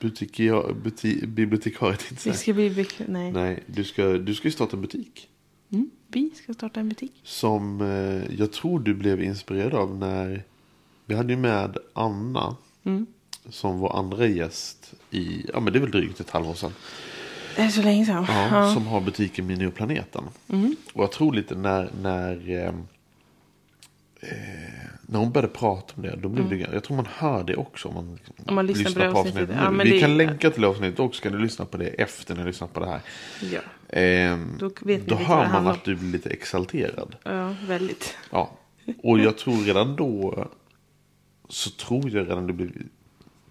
butikia, 0.00 0.62
buti, 0.72 1.26
bibliotekarie. 1.26 1.98
Vi 2.10 2.16
säga. 2.16 2.34
ska 2.34 2.52
bli. 2.52 2.86
Nej. 3.08 3.32
Nej, 3.32 3.62
du 3.66 3.84
ska, 3.84 4.06
du 4.06 4.34
ska 4.34 4.48
ju 4.48 4.52
starta 4.52 4.76
en 4.76 4.82
butik. 4.82 5.28
Mm, 5.70 5.90
vi 6.08 6.30
ska 6.34 6.54
starta 6.54 6.80
en 6.80 6.88
butik. 6.88 7.12
Som 7.24 7.80
eh, 7.80 8.36
jag 8.38 8.52
tror 8.52 8.80
du 8.80 8.94
blev 8.94 9.22
inspirerad 9.22 9.74
av 9.74 9.96
när 9.96 10.42
vi 11.06 11.14
hade 11.14 11.32
ju 11.32 11.38
med 11.38 11.76
Anna. 11.92 12.56
Mm. 12.84 13.06
Som 13.48 13.78
var 13.78 13.98
andra 13.98 14.26
gäst 14.26 14.94
i, 15.10 15.44
ja 15.52 15.60
men 15.60 15.72
det 15.72 15.78
är 15.78 15.80
väl 15.80 15.90
drygt 15.90 16.20
ett 16.20 16.30
halvår 16.30 16.54
sedan. 16.54 16.72
Det 17.56 17.62
är 17.62 17.68
så 17.68 17.82
länge 17.82 18.06
sedan. 18.06 18.24
Ja, 18.28 18.48
Ja. 18.50 18.74
Som 18.74 18.86
har 18.86 19.00
butiken 19.00 19.46
Minioplaneten. 19.46 20.24
Mm. 20.48 20.76
Och 20.92 21.02
jag 21.02 21.12
tror 21.12 21.32
lite 21.34 21.54
när, 21.54 21.90
när, 22.02 22.50
eh, 22.50 22.74
eh, 24.20 24.90
när 25.08 25.18
hon 25.18 25.32
började 25.32 25.52
prata 25.52 25.92
om 25.96 26.02
det. 26.02 26.16
Då 26.22 26.28
blev 26.28 26.48
det, 26.48 26.56
jag 26.72 26.84
tror 26.84 26.96
man 26.96 27.06
hör 27.16 27.44
det 27.44 27.56
också. 27.56 27.88
Om 27.88 27.94
man, 27.94 28.04
Mm. 28.04 28.18
Om 28.46 28.54
man 28.54 28.66
lyssnar 28.66 28.92
på 28.92 28.98
det 28.98 29.12
avsnittet. 29.20 29.48
nu. 29.48 29.54
Ja, 29.54 29.70
men 29.70 29.86
Vi 29.86 29.92
det- 29.92 30.00
kan 30.00 30.16
länka 30.16 30.50
till 30.50 30.64
avsnittet 30.64 31.00
också. 31.00 31.22
Kan 31.22 31.32
du 31.32 31.38
lyssna 31.38 31.64
på 31.64 31.76
det 31.76 31.86
efter 31.88 32.34
när 32.34 32.42
du 32.42 32.46
lyssnat 32.48 32.72
på 32.72 32.80
det 32.80 32.86
här. 32.86 33.00
Ja. 33.52 33.60
Ehm, 33.88 34.56
Då 34.58 34.70
vet 34.80 35.06
då 35.06 35.14
hör 35.14 35.48
man 35.52 35.66
att 35.66 35.84
du 35.84 35.94
blir 35.94 36.12
lite 36.12 36.30
exalterad. 36.30 37.16
ja, 37.24 37.54
väldigt. 37.68 38.16
Ja. 38.30 38.50
Och 39.02 39.18
jag 39.18 39.38
tror 39.38 39.64
redan 39.64 39.96
då. 39.96 40.46
Så 41.48 41.70
tror 41.70 42.10
jag 42.10 42.26
redan 42.28 42.46
du 42.46 42.52
blir. 42.52 42.70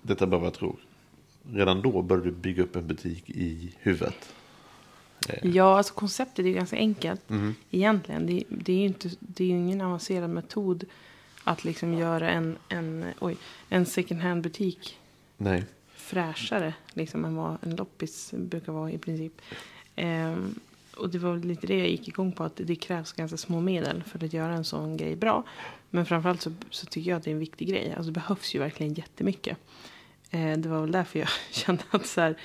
Detta 0.01 0.27
bara 0.27 0.37
vad 0.39 0.47
jag 0.47 0.53
tror. 0.53 0.75
Redan 1.51 1.81
då 1.81 2.01
började 2.01 2.27
du 2.29 2.35
bygga 2.35 2.63
upp 2.63 2.75
en 2.75 2.87
butik 2.87 3.29
i 3.29 3.73
huvudet. 3.79 4.33
Ja, 5.41 5.77
alltså 5.77 5.93
konceptet 5.93 6.39
är 6.45 6.49
ju 6.49 6.53
ganska 6.53 6.75
enkelt. 6.77 7.29
Mm. 7.29 7.55
Egentligen. 7.71 8.25
Det, 8.27 8.43
det 8.49 8.73
är 8.73 8.77
ju 8.77 8.85
inte, 8.85 9.09
det 9.19 9.43
är 9.43 9.49
ingen 9.49 9.81
avancerad 9.81 10.29
metod 10.29 10.83
att 11.45 11.63
liksom 11.63 11.93
göra 11.93 12.29
en, 12.29 12.57
en, 12.69 13.05
oj, 13.19 13.37
en 13.69 13.85
second 13.85 14.21
hand 14.21 14.43
butik 14.43 14.99
Nej. 15.37 15.63
fräschare 15.95 16.73
liksom, 16.93 17.25
än 17.25 17.35
vad 17.35 17.57
en 17.61 17.75
loppis 17.75 18.31
brukar 18.37 18.71
vara 18.71 18.91
i 18.91 18.97
princip. 18.97 19.41
Ehm, 19.95 20.59
och 20.97 21.09
det 21.09 21.17
var 21.17 21.37
lite 21.37 21.67
det 21.67 21.77
jag 21.77 21.89
gick 21.89 22.07
igång 22.07 22.31
på. 22.31 22.43
Att 22.43 22.61
det 22.63 22.75
krävs 22.75 23.13
ganska 23.13 23.37
små 23.37 23.61
medel 23.61 24.03
för 24.03 24.25
att 24.25 24.33
göra 24.33 24.53
en 24.53 24.65
sån 24.65 24.97
grej 24.97 25.15
bra. 25.15 25.43
Men 25.89 26.05
framförallt 26.05 26.41
så, 26.41 26.53
så 26.69 26.85
tycker 26.85 27.09
jag 27.09 27.17
att 27.17 27.23
det 27.23 27.29
är 27.29 27.33
en 27.33 27.39
viktig 27.39 27.67
grej. 27.67 27.93
Alltså 27.97 28.11
det 28.11 28.19
behövs 28.19 28.55
ju 28.55 28.59
verkligen 28.59 28.93
jättemycket. 28.93 29.57
Eh, 30.31 30.57
det 30.57 30.69
var 30.69 30.81
väl 30.81 30.91
därför 30.91 31.19
jag 31.19 31.29
kände 31.51 31.83
att 31.89 32.05
så 32.05 32.21
här, 32.21 32.37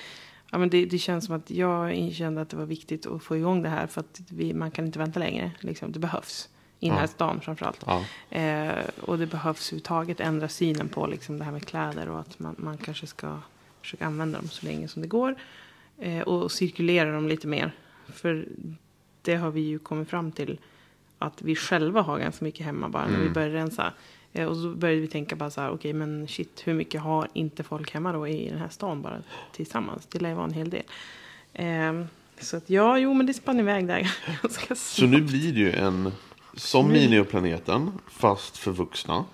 ja, 0.51 0.59
men 0.59 0.71
det, 0.71 0.85
det 0.85 0.99
känns 0.99 1.27
som 1.27 1.35
att 1.35 1.51
jag 1.51 2.13
kände 2.13 2.41
att 2.41 2.49
det 2.49 2.57
var 2.57 2.67
viktigt 2.67 3.07
att 3.07 3.23
få 3.23 3.37
igång 3.37 3.63
det 3.63 3.69
här. 3.69 3.87
För 3.87 4.01
att 4.01 4.21
vi, 4.29 4.55
man 4.55 4.71
kan 4.71 4.87
inte 4.87 4.99
vänta 4.99 5.21
längre. 5.21 5.53
Liksom, 5.61 5.93
det 5.93 5.99
behövs. 5.99 6.49
I 6.81 6.87
den 6.89 6.95
här 6.97 7.03
Ja. 7.05 7.09
stan 7.09 7.41
framförallt. 7.41 7.85
Ja. 7.87 8.05
Eh, 8.39 8.85
och 9.01 9.19
det 9.19 9.27
behövs 9.27 9.69
överhuvudtaget 9.69 10.21
ändra 10.21 10.49
synen 10.49 10.89
på 10.89 11.07
liksom, 11.07 11.39
det 11.39 11.45
här 11.45 11.53
med 11.53 11.67
kläder. 11.67 12.09
Och 12.09 12.21
att 12.21 12.39
man, 12.39 12.55
man 12.59 12.79
kanske 12.79 13.07
ska 13.07 13.39
försöka 13.81 14.07
använda 14.07 14.39
dem 14.39 14.49
så 14.49 14.67
länge 14.67 14.89
som 14.89 15.03
det 15.03 15.09
går. 15.09 15.35
Eh, 15.99 16.21
och 16.21 16.53
cirkulera 16.53 17.13
dem 17.13 17.29
lite 17.29 17.47
mer. 17.47 17.73
För 18.09 18.47
det 19.23 19.35
har 19.37 19.51
vi 19.51 19.61
ju 19.61 19.79
kommit 19.79 20.11
fram 20.11 20.33
till. 20.33 20.59
Att 21.19 21.43
vi 21.43 21.57
själva 21.57 22.01
har 22.03 22.19
ganska 22.19 22.45
mycket 22.45 22.67
hemma 22.67 22.89
bara 22.89 23.05
när 23.07 23.17
vi 23.17 23.21
Mm. 23.21 23.33
börjar 23.33 23.51
rensa. 23.51 23.93
Eh, 24.33 24.47
och 24.47 24.57
så 24.57 24.69
började 24.75 25.01
vi 25.01 25.09
tänka 25.09 25.37
bara 25.37 25.51
så 25.51 25.61
här, 25.61 25.71
okej 25.71 25.93
men 25.93 26.29
shit, 26.29 26.63
hur 26.65 26.75
mycket 26.75 27.01
har 27.01 27.29
inte 27.33 27.63
folk 27.63 27.95
hemma 27.95 28.13
då 28.13 28.29
i 28.29 28.49
den 28.49 28.59
här 28.59 28.69
stan 28.69 29.03
bara 29.03 29.23
tillsammans? 29.53 30.07
Det 30.07 30.19
lär 30.19 30.29
ju 30.29 30.35
vara 30.35 30.47
en 30.47 30.53
hel 30.53 30.71
del. 30.71 30.83
Eh, 31.53 32.05
så 32.41 32.57
att 32.57 32.71
ja, 32.71 32.99
jo 32.99 33.15
men 33.15 33.27
det 33.27 33.35
spann 33.35 33.61
iväg 33.61 33.87
där 33.87 34.13
ganska 34.43 34.75
Så 34.75 35.07
nu 35.07 35.21
blir 35.21 35.53
det 35.53 35.61
ju 35.61 35.73
en, 35.73 36.13
som 36.55 36.89
Minioplaneten, 36.93 37.91
fast 38.09 38.57
för 38.57 38.71
vuxna. 38.73 39.25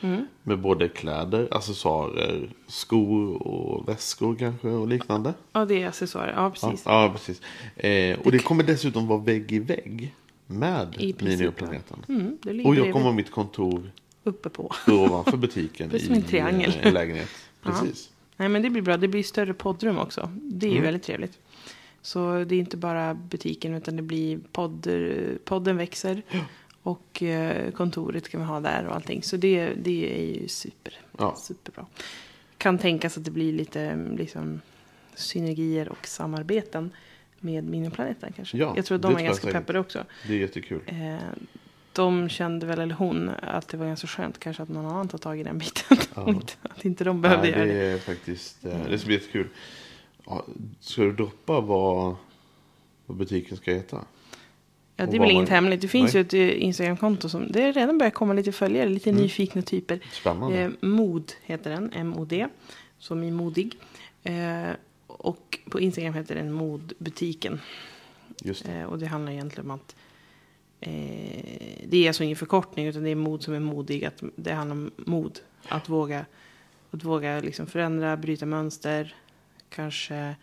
Mm. 0.00 0.26
Med 0.42 0.58
både 0.58 0.88
kläder, 0.88 1.48
accessoarer, 1.50 2.50
skor 2.66 3.42
och 3.46 3.88
väskor 3.88 4.36
kanske 4.36 4.68
och 4.68 4.88
liknande. 4.88 5.34
Ja, 5.52 5.64
det 5.64 5.82
är 5.82 5.88
accessoarer. 5.88 6.32
Ja, 6.36 6.42
Ja, 6.42 6.50
precis. 6.50 6.82
ja 6.86 7.10
precis. 7.12 7.40
Eh, 7.76 8.18
och 8.20 8.32
det 8.32 8.38
kommer 8.38 8.64
dessutom 8.64 9.06
vara 9.06 9.18
vägg 9.20 9.52
i 9.52 9.58
vägg 9.58 10.14
med 10.46 11.14
Minioplaneten. 11.20 11.98
Mm, 12.08 12.38
Och 12.66 12.74
jag 12.76 12.92
kommer 12.92 13.04
ha 13.06 13.12
mitt 13.12 13.30
kontor 13.30 13.90
uppe 14.24 14.48
på. 14.48 14.72
ovanför 14.86 15.36
butiken 15.36 15.90
som 16.00 16.12
en 16.14 16.18
i 16.20 16.22
triangel. 16.22 16.70
eh, 16.80 16.86
en 16.86 16.94
lägenhet. 16.94 17.28
Ja. 17.62 17.70
Precis. 17.70 18.10
Nej, 18.36 18.48
men 18.48 18.62
det 18.62 18.70
blir 18.70 18.82
bra. 18.82 18.96
Det 18.96 19.08
blir 19.08 19.22
större 19.22 19.54
poddrum 19.54 19.98
också. 19.98 20.30
Det 20.42 20.66
är 20.66 20.70
ju 20.70 20.76
Mm. 20.76 20.84
väldigt 20.84 21.02
trevligt. 21.02 21.38
Så 22.02 22.44
det 22.44 22.54
är 22.54 22.58
inte 22.58 22.76
bara 22.76 23.14
butiken 23.14 23.74
utan 23.74 23.96
det 23.96 24.02
blir 24.02 24.38
podder, 24.52 25.32
podden 25.44 25.76
växer. 25.76 26.22
Och 26.86 27.22
eh, 27.22 27.70
kontoret 27.70 28.28
kan 28.28 28.40
vi 28.40 28.46
ha 28.46 28.60
där 28.60 28.86
och 28.86 28.94
allting. 28.94 29.22
Så 29.22 29.36
det, 29.36 29.74
det 29.74 30.20
är 30.20 30.40
ju 30.42 30.48
super, 30.48 30.94
Ja. 31.18 31.36
superbra. 31.36 31.86
Kan 32.58 32.78
tänkas 32.78 33.18
att 33.18 33.24
det 33.24 33.30
blir 33.30 33.52
lite 33.52 34.08
liksom, 34.16 34.60
synergier 35.14 35.88
och 35.88 36.06
samarbeten 36.06 36.90
med 37.40 37.64
Miniplaneten 37.64 38.32
kanske. 38.36 38.56
Ja, 38.58 38.72
jag 38.76 38.86
tror 38.86 38.96
att 38.96 39.02
det 39.02 39.08
de 39.08 39.16
är 39.16 39.22
ganska 39.24 39.50
peppade 39.52 39.78
också. 39.78 40.04
Det 40.26 40.34
är 40.34 40.38
jättekul. 40.38 40.80
Eh, 40.86 41.16
de 41.92 42.28
kände 42.28 42.66
väl, 42.66 42.78
eller 42.78 42.94
hon, 42.94 43.30
att 43.42 43.68
det 43.68 43.76
var 43.76 43.86
ganska 43.86 44.06
skönt 44.06 44.38
kanske 44.40 44.62
att 44.62 44.68
någon 44.68 44.86
annan 44.86 45.08
tar 45.08 45.18
tag 45.18 45.40
i 45.40 45.42
den 45.42 45.58
biten. 45.58 45.96
Ja. 46.14 46.34
Att 46.62 46.84
inte 46.84 47.04
de 47.04 47.20
behövde 47.20 47.42
Nej, 47.42 47.50
göra 47.50 47.64
det 47.64 47.72
det. 47.72 47.86
är 47.86 47.98
faktiskt 47.98 48.64
eh, 48.64 48.78
det 48.90 48.98
ska 48.98 49.06
bli 49.06 49.14
jättekul. 49.14 49.48
Ska 50.80 51.02
du 51.02 51.12
droppa 51.12 51.60
vad, 51.60 52.16
vad 53.06 53.16
butiken 53.18 53.56
ska 53.56 53.72
heta? 53.72 54.04
Ja, 54.96 55.06
det 55.06 55.16
är 55.16 55.20
väl 55.20 55.30
inget 55.30 55.48
hemligt. 55.48 55.80
Det 55.80 55.88
finns 55.88 56.14
Nej. 56.14 56.22
ju 56.22 56.26
ett 56.26 56.34
eh, 56.56 56.62
Instagramkonto 56.64 57.28
som 57.28 57.52
det 57.52 57.62
är 57.62 57.72
redan 57.72 57.98
börjar 57.98 58.10
komma 58.10 58.32
lite 58.32 58.52
följare, 58.52 58.88
lite 58.88 59.10
Mm. 59.10 59.22
nyfikna 59.22 59.62
typer. 59.62 60.00
Spännande. 60.12 60.58
Eh, 60.58 60.70
Mod 60.80 61.32
heter 61.42 61.70
den, 61.70 61.92
M-O-D, 61.94 62.48
som 62.98 63.22
i 63.22 63.30
modig. 63.30 63.74
Eh, 64.22 64.70
och 65.06 65.58
på 65.70 65.80
Instagram 65.80 66.14
heter 66.14 66.34
den 66.34 66.52
Modbutiken. 66.52 67.60
Just 68.44 68.64
det. 68.64 68.72
Eh, 68.72 68.84
och 68.84 68.98
det 68.98 69.06
handlar 69.06 69.32
egentligen 69.32 69.70
om 69.70 69.74
att 69.76 69.96
eh, 70.80 70.90
det 71.88 71.96
är 72.04 72.08
alltså 72.08 72.24
ingen 72.24 72.36
förkortning 72.36 72.86
utan 72.86 73.02
det 73.02 73.10
är 73.10 73.14
mod 73.14 73.42
som 73.42 73.54
är 73.54 73.60
modig. 73.60 74.04
Att 74.04 74.22
det 74.36 74.52
handlar 74.52 74.76
om 74.76 74.90
mod. 74.96 75.38
Att 75.68 75.88
våga, 75.88 76.24
att 76.90 77.04
våga 77.04 77.40
liksom 77.40 77.66
förändra, 77.66 78.16
bryta 78.16 78.46
mönster. 78.46 79.14
Kanske 79.70 80.34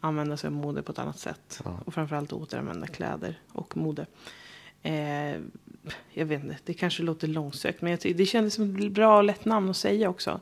använda 0.00 0.36
sig 0.36 0.48
av 0.48 0.52
mode 0.52 0.82
på 0.82 0.92
ett 0.92 0.98
annat 0.98 1.18
sätt. 1.18 1.60
Ja. 1.64 1.80
Och 1.84 1.94
framförallt 1.94 2.32
återanvända 2.32 2.86
kläder 2.86 3.40
och 3.52 3.76
mode. 3.76 4.06
Eh, 4.82 5.40
jag 6.10 6.26
vet 6.26 6.42
inte, 6.42 6.56
det 6.64 6.74
kanske 6.74 7.02
låter 7.02 7.28
långsökt. 7.28 7.82
Men 7.82 7.90
jag 7.90 8.16
det 8.16 8.26
kändes 8.26 8.54
som 8.54 8.76
ett 8.76 8.92
bra 8.92 9.16
och 9.16 9.24
lätt 9.24 9.44
namn 9.44 9.70
att 9.70 9.76
säga 9.76 10.08
också. 10.08 10.40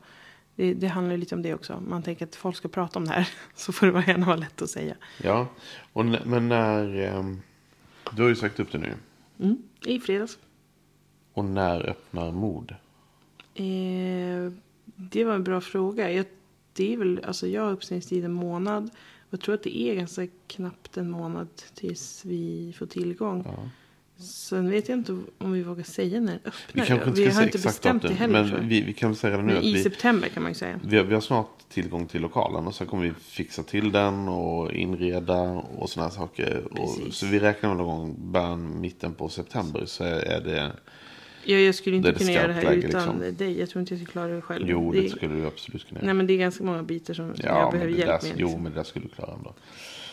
Det, 0.56 0.74
det 0.74 0.86
handlar 0.86 1.16
lite 1.16 1.34
om 1.34 1.42
det 1.42 1.54
också. 1.54 1.82
Man 1.88 2.02
tänker 2.02 2.26
att 2.26 2.36
folk 2.36 2.56
ska 2.56 2.68
prata 2.68 2.98
om 2.98 3.04
det 3.04 3.10
här. 3.10 3.28
Så 3.54 3.72
får 3.72 3.86
det 3.86 3.92
vara 3.92 4.04
gärna 4.04 4.26
vara 4.26 4.36
lätt 4.36 4.62
att 4.62 4.70
säga. 4.70 4.94
Ja, 5.22 5.46
och, 5.92 6.04
men 6.04 6.48
när... 6.48 6.96
ehm, 6.96 7.42
du 8.12 8.22
har 8.22 8.28
ju 8.28 8.36
sagt 8.36 8.60
upp 8.60 8.72
det 8.72 8.78
nu. 8.78 8.94
Mm, 9.40 9.62
I 9.86 10.00
fredags. 10.00 10.38
Och 11.32 11.44
när 11.44 11.90
öppnar 11.90 12.30
mod? 12.30 12.74
Eh, 13.54 14.52
det 14.84 15.24
var 15.24 15.34
en 15.34 15.44
bra 15.44 15.60
fråga. 15.60 16.12
Jag, 16.12 16.26
det 16.72 16.92
är 16.92 16.96
väl, 16.96 17.20
alltså 17.24 17.46
jag 17.46 17.62
har 17.62 17.72
uppsägningstid 17.72 18.24
en 18.24 18.32
månad. 18.32 18.90
Jag 19.34 19.40
tror 19.40 19.54
att 19.54 19.62
det 19.62 19.78
är 19.78 19.94
ganska 19.94 20.26
knappt 20.46 20.96
en 20.96 21.10
månad 21.10 21.48
tills 21.74 22.24
vi 22.24 22.74
får 22.78 22.86
tillgång. 22.86 23.42
Ja. 23.46 23.68
Sen 24.24 24.70
vet 24.70 24.88
jag 24.88 24.98
inte 24.98 25.18
om 25.38 25.52
vi 25.52 25.62
vågar 25.62 25.84
säga 25.84 26.20
när 26.20 26.32
den 26.32 26.40
Vi 26.42 26.48
öppnar. 26.48 26.84
kanske 26.84 27.08
inte 27.08 27.20
vi 27.20 27.30
har 27.30 27.42
inte 27.42 27.58
bestämt 27.58 28.02
det 28.02 28.14
heller. 28.14 28.44
Men 28.44 28.68
vi, 28.68 28.80
vi 28.80 28.92
kan 28.92 29.14
säga 29.14 29.36
det 29.36 29.42
nu. 29.42 29.56
I 29.62 29.72
vi, 29.72 29.82
september 29.82 30.28
kan 30.28 30.42
man 30.42 30.52
ju 30.52 30.54
säga. 30.54 30.80
vi, 30.84 30.96
har, 30.96 31.04
vi 31.04 31.14
har 31.14 31.20
snart 31.20 31.68
tillgång 31.68 32.06
till 32.06 32.20
lokalen. 32.22 32.66
Och 32.66 32.74
sen 32.74 32.86
kommer 32.86 33.02
vi 33.02 33.12
fixa 33.20 33.62
till 33.62 33.92
den 33.92 34.28
och 34.28 34.72
inreda 34.72 35.40
och 35.78 35.90
sådana 35.90 36.10
saker. 36.10 36.68
Och, 36.80 37.14
så 37.14 37.26
vi 37.26 37.38
räknar 37.38 37.68
med 37.68 37.76
någon 37.76 37.86
gång 37.86 38.32
början, 38.32 38.80
mitten 38.80 39.14
på 39.14 39.28
september. 39.28 39.84
Så 39.86 40.04
är 40.04 40.40
det... 40.40 40.72
Jag, 41.46 41.60
jag 41.60 41.74
skulle 41.74 41.96
inte 41.96 42.12
Det 42.12 42.18
kunna 42.18 42.32
göra 42.32 42.46
det 42.46 42.52
här 42.52 42.72
utan 42.72 43.18
liksom. 43.18 43.36
dig. 43.38 43.58
Jag 43.58 43.68
tror 43.70 43.80
inte 43.80 43.94
jag 43.94 43.98
skulle 44.00 44.12
klara 44.12 44.28
det 44.34 44.40
själv. 44.40 44.66
Jo, 44.68 44.92
det, 44.92 45.00
det 45.00 45.08
skulle 45.08 45.34
du 45.34 45.46
absolut 45.46 45.88
kunna 45.88 46.00
Nej 46.00 46.06
göra. 46.06 46.14
men 46.14 46.26
det 46.26 46.32
är 46.32 46.38
ganska 46.38 46.64
många 46.64 46.82
bitar 46.82 47.14
som 47.14 47.34
Ja, 47.36 47.60
jag 47.60 47.72
behöver 47.72 47.92
hjälp 47.92 48.20
där, 48.20 48.28
med. 48.28 48.36
Jo, 48.40 48.46
liksom. 48.46 48.62
men 48.62 48.72
det 48.72 48.78
där 48.78 48.84
skulle 48.84 49.04
du 49.06 49.10
klara 49.14 49.34
ändå. 49.34 49.54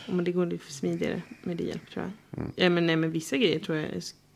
Men 0.06 0.26
det 0.26 0.32
går 0.32 0.46
lite 0.46 0.66
för 0.66 0.72
smidigare 0.74 1.22
med 1.44 1.58
din 1.58 1.68
hjälp 1.68 1.90
tror 1.94 2.06
jag. 2.06 2.40
Mm. 2.40 2.52
Ja, 2.56 2.70
men, 2.70 2.86
nej, 2.88 2.96
men 2.96 3.12
vissa 3.12 3.38
grejer 3.38 3.60
tror 3.60 3.78
jag 3.78 3.88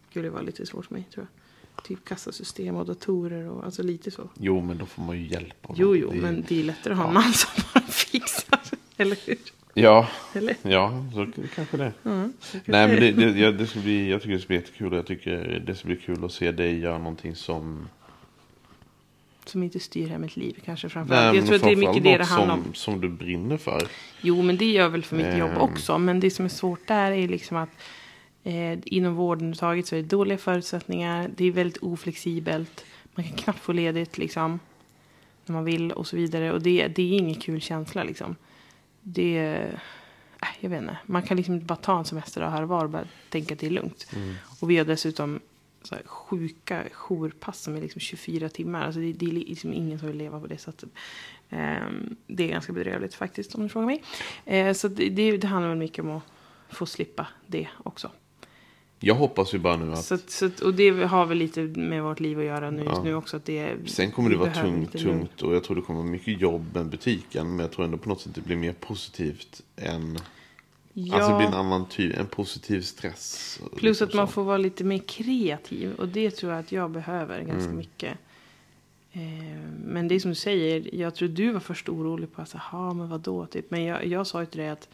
skulle 0.10 0.30
vara 0.30 0.42
lite 0.42 0.66
svårt 0.66 0.86
för 0.86 0.94
mig. 0.94 1.08
Tror 1.14 1.28
jag. 1.76 1.84
Typ 1.86 2.06
kassasystem 2.06 2.76
och 2.76 2.86
datorer 2.86 3.50
och 3.50 3.66
alltså 3.66 3.84
lite 3.84 4.12
så. 4.12 4.30
Jo, 4.40 4.62
men 4.62 4.78
då 4.78 4.86
får 4.86 5.02
man 5.02 5.18
ju 5.18 5.28
hjälp 5.28 5.54
Jo, 5.76 5.96
jo, 5.96 6.10
Det 6.12 6.18
är- 6.18 6.22
men 6.22 6.46
det 6.48 6.60
är 6.60 6.64
lättare 6.64 6.94
att 6.94 7.00
ha 7.00 7.08
en 7.08 7.14
Ja. 7.14 7.22
man 7.22 7.34
som 7.34 7.50
bara 7.74 7.84
fixar. 7.88 8.60
Eller 8.98 9.18
hur? 9.26 9.38
Ja, 9.78 10.08
Eller? 10.34 10.56
ja, 10.62 11.04
så 11.14 11.28
kanske 11.56 11.78
det. 11.78 11.94
Kanske 12.04 12.62
Nej, 12.66 12.88
men 12.88 12.96
det, 13.00 13.12
det, 13.12 13.40
ja, 13.40 13.52
det 13.52 13.68
ska 13.68 13.80
bli, 13.80 14.10
jag 14.10 14.22
tycker 14.22 14.34
det 14.34 14.40
ska 14.40 14.48
bli 14.48 14.56
jättekul. 14.58 14.94
Jag 14.94 15.06
tycker 15.08 15.64
det 15.66 15.76
ska 15.76 15.88
bli 15.88 15.96
kul 15.98 16.26
att 16.26 16.32
se 16.32 16.52
dig 16.52 16.80
göra 16.80 16.98
någonting 16.98 17.36
som... 17.36 17.90
Som 19.46 19.64
inte 19.64 19.80
styr 19.80 20.08
här 20.08 20.18
mitt 20.18 20.36
liv 20.38 20.58
kanske 20.66 20.88
Nej, 20.88 20.92
framförallt. 20.92 21.26
men 21.26 21.36
jag 21.36 21.46
tror 21.46 21.56
att 21.56 21.62
det 21.64 21.72
är 21.72 21.76
mycket 21.76 22.04
det 22.04 22.18
det 22.18 22.24
handlar 22.24 22.54
om. 22.54 22.74
som 22.74 23.02
du 23.02 23.10
brinner 23.10 23.58
för. 23.58 23.88
Jo, 24.22 24.42
men 24.42 24.58
det 24.58 24.66
gör 24.72 24.90
väl 24.90 25.04
för 25.04 25.16
mitt 25.16 25.38
jobb 25.38 25.52
Ehm. 25.52 25.62
också. 25.62 25.98
Men 25.98 26.20
det 26.20 26.32
som 26.32 26.46
är 26.46 26.50
svårt 26.50 26.88
där 26.88 27.12
är 27.12 27.28
liksom 27.28 27.58
att 27.58 27.70
eh, 28.44 28.78
inom 28.86 29.16
vården 29.16 29.42
överhuvudtaget 29.42 29.88
så 29.88 29.96
är 29.96 30.02
det 30.02 30.08
dåliga 30.08 30.38
förutsättningar. 30.38 31.30
Det 31.36 31.46
är 31.46 31.52
väldigt 31.52 31.78
oflexibelt. 31.84 32.86
Man 33.16 33.26
kan 33.26 33.38
knappt 33.38 33.60
få 33.60 33.72
ledigt 33.74 34.18
liksom. 34.18 34.60
När 35.46 35.54
man 35.54 35.66
vill 35.66 35.92
och 35.92 36.08
så 36.08 36.16
vidare. 36.16 36.52
Och 36.54 36.62
det, 36.62 36.88
det 36.88 37.02
är 37.04 37.18
ingen 37.18 37.36
kul 37.36 37.62
känsla 37.62 38.04
liksom. 38.04 38.36
Det 39.08 39.38
äh, 40.42 40.50
jag 40.60 40.70
vet 40.70 40.82
inte. 40.82 40.98
Man 41.06 41.24
kan 41.24 41.38
liksom 41.38 41.54
inte 41.54 41.66
bara 41.66 41.76
ta 41.76 42.00
en 42.00 42.06
semester 42.06 42.44
och 42.44 42.52
här 42.52 42.62
och 42.62 42.70
var 42.70 42.84
och 42.84 42.90
bara 42.90 43.08
tänka 43.30 43.54
att 43.54 43.60
det 43.60 43.68
är 43.68 43.72
lugnt. 43.72 44.08
Och 44.60 44.70
vi 44.70 44.78
har 44.78 44.86
dessutom 44.86 45.40
så 45.84 45.96
här, 45.96 46.04
sjuka 46.06 46.84
jourpass 46.92 47.62
som 47.62 47.76
är 47.76 47.82
liksom 47.82 48.00
24 48.00 48.50
timmar. 48.50 48.86
Alltså 48.86 49.00
det, 49.00 49.14
det 49.14 49.26
är 49.26 49.32
liksom 49.32 49.74
ingen 49.74 50.00
som 50.00 50.08
vill 50.08 50.18
leva 50.18 50.40
på 50.40 50.48
det 50.48 50.58
sättet. 50.58 50.90
Ehm, 51.50 52.16
det 52.28 52.44
är 52.44 52.48
ganska 52.48 52.74
bedrövligt 52.74 53.14
faktiskt 53.14 53.56
om 53.56 53.64
du 53.64 53.70
frågar 53.70 53.86
mig. 53.86 54.04
Eh, 54.46 54.74
så 54.74 54.88
det, 54.88 55.10
det, 55.10 55.38
det 55.38 55.48
handlar 55.48 55.70
väl 55.70 55.78
mycket 55.78 56.06
om 56.06 56.12
att 56.12 56.24
få 56.70 56.86
slippa 56.86 57.28
det 57.48 57.68
också. 57.84 58.12
Jag 59.08 59.16
hoppas 59.16 59.54
ju 59.54 59.58
bara 59.60 59.76
nu 59.78 59.92
att... 59.94 60.06
Så, 60.06 60.18
så, 60.28 60.50
och 60.64 60.74
det 60.74 60.90
har 61.04 61.26
väl 61.26 61.38
lite 61.38 61.62
med 61.62 62.04
vårt 62.04 62.20
liv 62.20 62.40
att 62.40 62.46
göra 62.46 62.72
nu 62.72 62.78
just 62.84 62.92
Ja. 62.96 63.04
nu 63.04 63.16
också. 63.16 63.38
Att 63.38 63.46
det, 63.46 63.76
Sen 63.86 64.12
kommer 64.12 64.30
det 64.30 64.36
vara 64.38 64.54
tungt, 64.54 64.92
tungt. 64.98 65.42
Och 65.42 65.56
jag 65.56 65.64
tror 65.64 65.76
det 65.76 65.82
kommer 65.82 66.00
vara 66.00 66.10
mycket 66.12 66.42
jobb 66.42 66.66
med 66.74 66.86
butiken. 66.86 67.48
Men 67.50 67.60
jag 67.60 67.72
tror 67.72 67.86
ändå 67.86 67.98
på 67.98 68.10
något 68.10 68.22
sätt 68.22 68.36
det 68.36 68.42
blir 68.42 68.56
mer 68.56 68.74
positivt 68.74 69.62
än... 69.76 70.18
Ja. 70.94 71.16
Alltså 71.16 71.32
det 71.32 71.38
blir 71.38 71.48
en 71.48 71.54
annan 71.54 71.86
typ, 71.90 72.18
en 72.18 72.26
positiv 72.26 72.82
stress. 72.82 73.60
Plus 73.72 73.82
liksom 73.84 74.08
att 74.08 74.14
man 74.14 74.28
så. 74.28 74.34
får 74.34 74.44
vara 74.44 74.58
lite 74.58 74.84
mer 74.84 74.98
kreativ. 75.08 75.94
Och 75.96 76.08
det 76.08 76.32
tror 76.32 76.52
jag 76.52 76.60
att 76.60 76.72
jag 76.72 76.92
behöver 76.92 77.42
ganska 77.42 77.64
Mm. 77.66 77.78
mycket. 77.78 78.18
Eh, 79.12 79.22
men 79.86 80.08
det 80.08 80.16
är 80.16 80.20
som 80.20 80.32
du 80.32 80.36
säger. 80.36 80.96
Jag 80.96 81.16
tror 81.16 81.30
du 81.30 81.52
var 81.52 81.60
först 81.60 81.90
orolig 81.90 82.34
på 82.34 82.42
att 82.42 82.54
jaha, 82.54 82.94
men 82.94 83.10
vadå? 83.10 83.46
Typ. 83.46 83.72
Men 83.72 83.84
jag, 83.84 84.06
jag 84.06 84.28
sa 84.28 84.40
ju 84.40 84.46
till 84.46 84.60
dig 84.60 84.70
att 84.70 84.90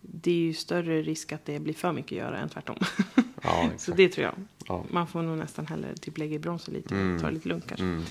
det 0.00 0.30
är 0.30 0.34
ju 0.38 0.54
större 0.54 1.02
risk 1.02 1.32
att 1.32 1.44
det 1.44 1.58
blir 1.60 1.74
för 1.74 1.92
mycket 1.92 2.12
att 2.12 2.18
göra 2.18 2.38
än 2.38 2.48
tvärtom. 2.48 2.76
Ja, 3.46 3.68
Så 3.76 3.92
det 3.92 4.08
tror 4.08 4.24
jag. 4.24 4.34
Ja. 4.68 4.84
Man 4.90 5.06
får 5.06 5.22
nog 5.22 5.38
nästan 5.38 5.66
hellre 5.66 5.96
typ 5.96 6.18
lägga 6.18 6.34
i 6.34 6.38
bromsen 6.38 6.74
lite. 6.74 6.94
Mm. 6.94 7.20
Ta 7.20 7.30
lite 7.30 7.48
lugnt 7.48 7.64
kanske. 7.68 7.84
Mm. 7.84 8.04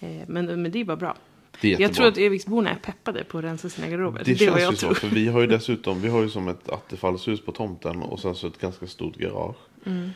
Eh, 0.00 0.28
men, 0.28 0.62
men 0.62 0.72
det 0.72 0.80
är 0.80 0.84
bara 0.84 0.96
bra. 0.96 1.16
Det 1.60 1.74
är 1.74 1.80
Jag 1.80 1.94
tror 1.94 2.06
att 2.06 2.18
Eviksborna 2.18 2.70
är 2.70 2.74
peppade 2.74 3.24
på 3.24 3.38
att 3.38 3.44
rensa 3.44 3.68
sina 3.68 3.88
garderober. 3.88 4.22
Det, 4.24 4.32
Det, 4.32 4.38
känns 4.38 4.60
jag 4.60 4.70
ju 4.70 4.76
så, 4.76 4.94
för 4.94 5.08
vi 5.08 5.28
har 5.28 5.40
ju 5.40 5.46
dessutom, 5.56 6.02
vi 6.02 6.08
har 6.08 6.22
ju 6.22 6.30
som 6.30 6.48
ett 6.48 6.68
attefallshus 6.68 7.44
på 7.44 7.52
tomten 7.52 8.02
och 8.02 8.20
sen 8.20 8.34
så 8.34 8.46
ett 8.46 8.60
ganska 8.60 8.86
stort 8.86 9.16
garage. 9.16 9.56
Mm. 9.86 10.10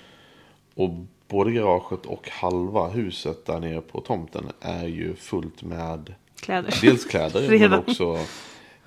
Och 0.75 0.91
både 1.29 1.53
garaget 1.53 2.07
och 2.07 2.29
halva 2.29 2.89
huset 2.89 3.47
där 3.47 3.61
nere 3.61 3.81
på 3.81 4.01
tomten 4.01 4.45
är 4.61 4.87
ju 4.87 5.15
fullt 5.15 5.63
med 5.63 6.15
Kläder. 6.41 6.79
Dels 6.83 7.05
kläder 7.05 7.59
men 7.59 7.73
också 7.89 8.19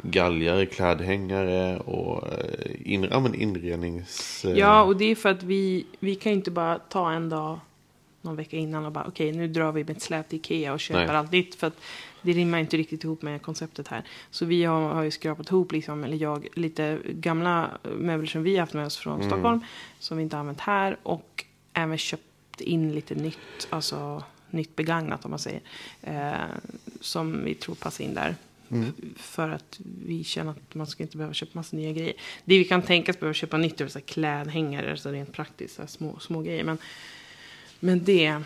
galgar, 0.01 0.65
klädhängare 0.65 1.77
och 1.77 2.27
eh, 2.27 2.93
in, 2.93 3.07
ja, 3.11 3.19
men 3.19 3.35
inrednings... 3.35 4.45
eh, 4.45 4.57
Ja, 4.57 4.83
och 4.83 4.97
det 4.97 5.05
är 5.05 5.15
för 5.15 5.29
att 5.29 5.43
vi, 5.43 5.85
vi 5.99 6.15
kan 6.15 6.31
inte 6.31 6.51
bara 6.51 6.79
ta 6.79 7.11
en 7.11 7.29
dag 7.29 7.59
någon 8.21 8.35
vecka 8.35 8.57
innan 8.57 8.85
och 8.85 8.91
bara 8.91 9.05
okej, 9.07 9.31
nu 9.31 9.47
drar 9.47 9.71
vi 9.71 9.83
med 9.83 9.97
ett 9.97 10.01
släp 10.01 10.29
till 10.29 10.39
Ikea 10.39 10.73
och 10.73 10.79
köper 10.79 11.07
Nej. 11.07 11.15
allt 11.15 11.31
nytt. 11.31 11.55
För 11.55 11.67
att 11.67 11.79
det 12.21 12.31
rimmar 12.31 12.57
inte 12.57 12.77
riktigt 12.77 13.03
ihop 13.03 13.21
med 13.21 13.41
konceptet 13.41 13.87
här. 13.87 14.03
Så 14.31 14.45
vi 14.45 14.63
har, 14.63 14.93
har 14.93 15.03
ju 15.03 15.11
skrapat 15.11 15.49
ihop, 15.49 15.71
liksom, 15.71 16.03
eller 16.03 16.17
jag, 16.17 16.47
lite 16.53 16.99
gamla 17.05 17.69
möbler 17.97 18.27
som 18.27 18.43
vi 18.43 18.53
har 18.53 18.59
haft 18.59 18.73
med 18.73 18.85
oss 18.85 18.97
från 18.97 19.23
Stockholm. 19.23 19.61
Som 19.99 20.17
vi 20.17 20.23
inte 20.23 20.35
har 20.35 20.39
använt 20.39 20.59
här. 20.59 20.97
Och 21.03 21.45
även 21.73 21.97
köpt 21.97 22.61
in 22.61 22.95
lite 22.95 23.15
nytt, 23.15 23.67
alltså 23.69 24.23
nytt 24.49 24.75
begagnat 24.75 25.25
om 25.25 25.31
man 25.31 25.39
säger. 25.39 25.61
Eh, 26.01 26.31
som 27.01 27.43
vi 27.43 27.55
tror 27.55 27.75
passar 27.75 28.03
in 28.03 28.13
där. 28.13 28.35
För 29.15 29.49
att 29.49 29.79
vi 30.05 30.23
känner 30.23 30.51
att 30.51 30.75
man 30.75 30.87
ska 30.87 31.03
inte 31.03 31.17
behöva 31.17 31.33
köpa 31.33 31.51
massa 31.53 31.77
nya 31.77 31.91
grejer. 31.91 32.13
Det 32.45 32.57
vi 32.57 32.63
kan 32.63 32.81
tänkas 32.81 33.19
behöva 33.19 33.33
köpa 33.33 33.57
nytt 33.57 33.81
är 33.81 33.87
så 33.87 34.01
klädhängare, 34.01 34.97
så 34.97 35.11
rent 35.11 35.31
praktiskt, 35.31 35.75
så 35.75 35.87
små, 35.87 36.19
små 36.19 36.41
grejer. 36.41 36.63
Men, 36.63 36.77
men 37.79 38.03
det, 38.03 38.41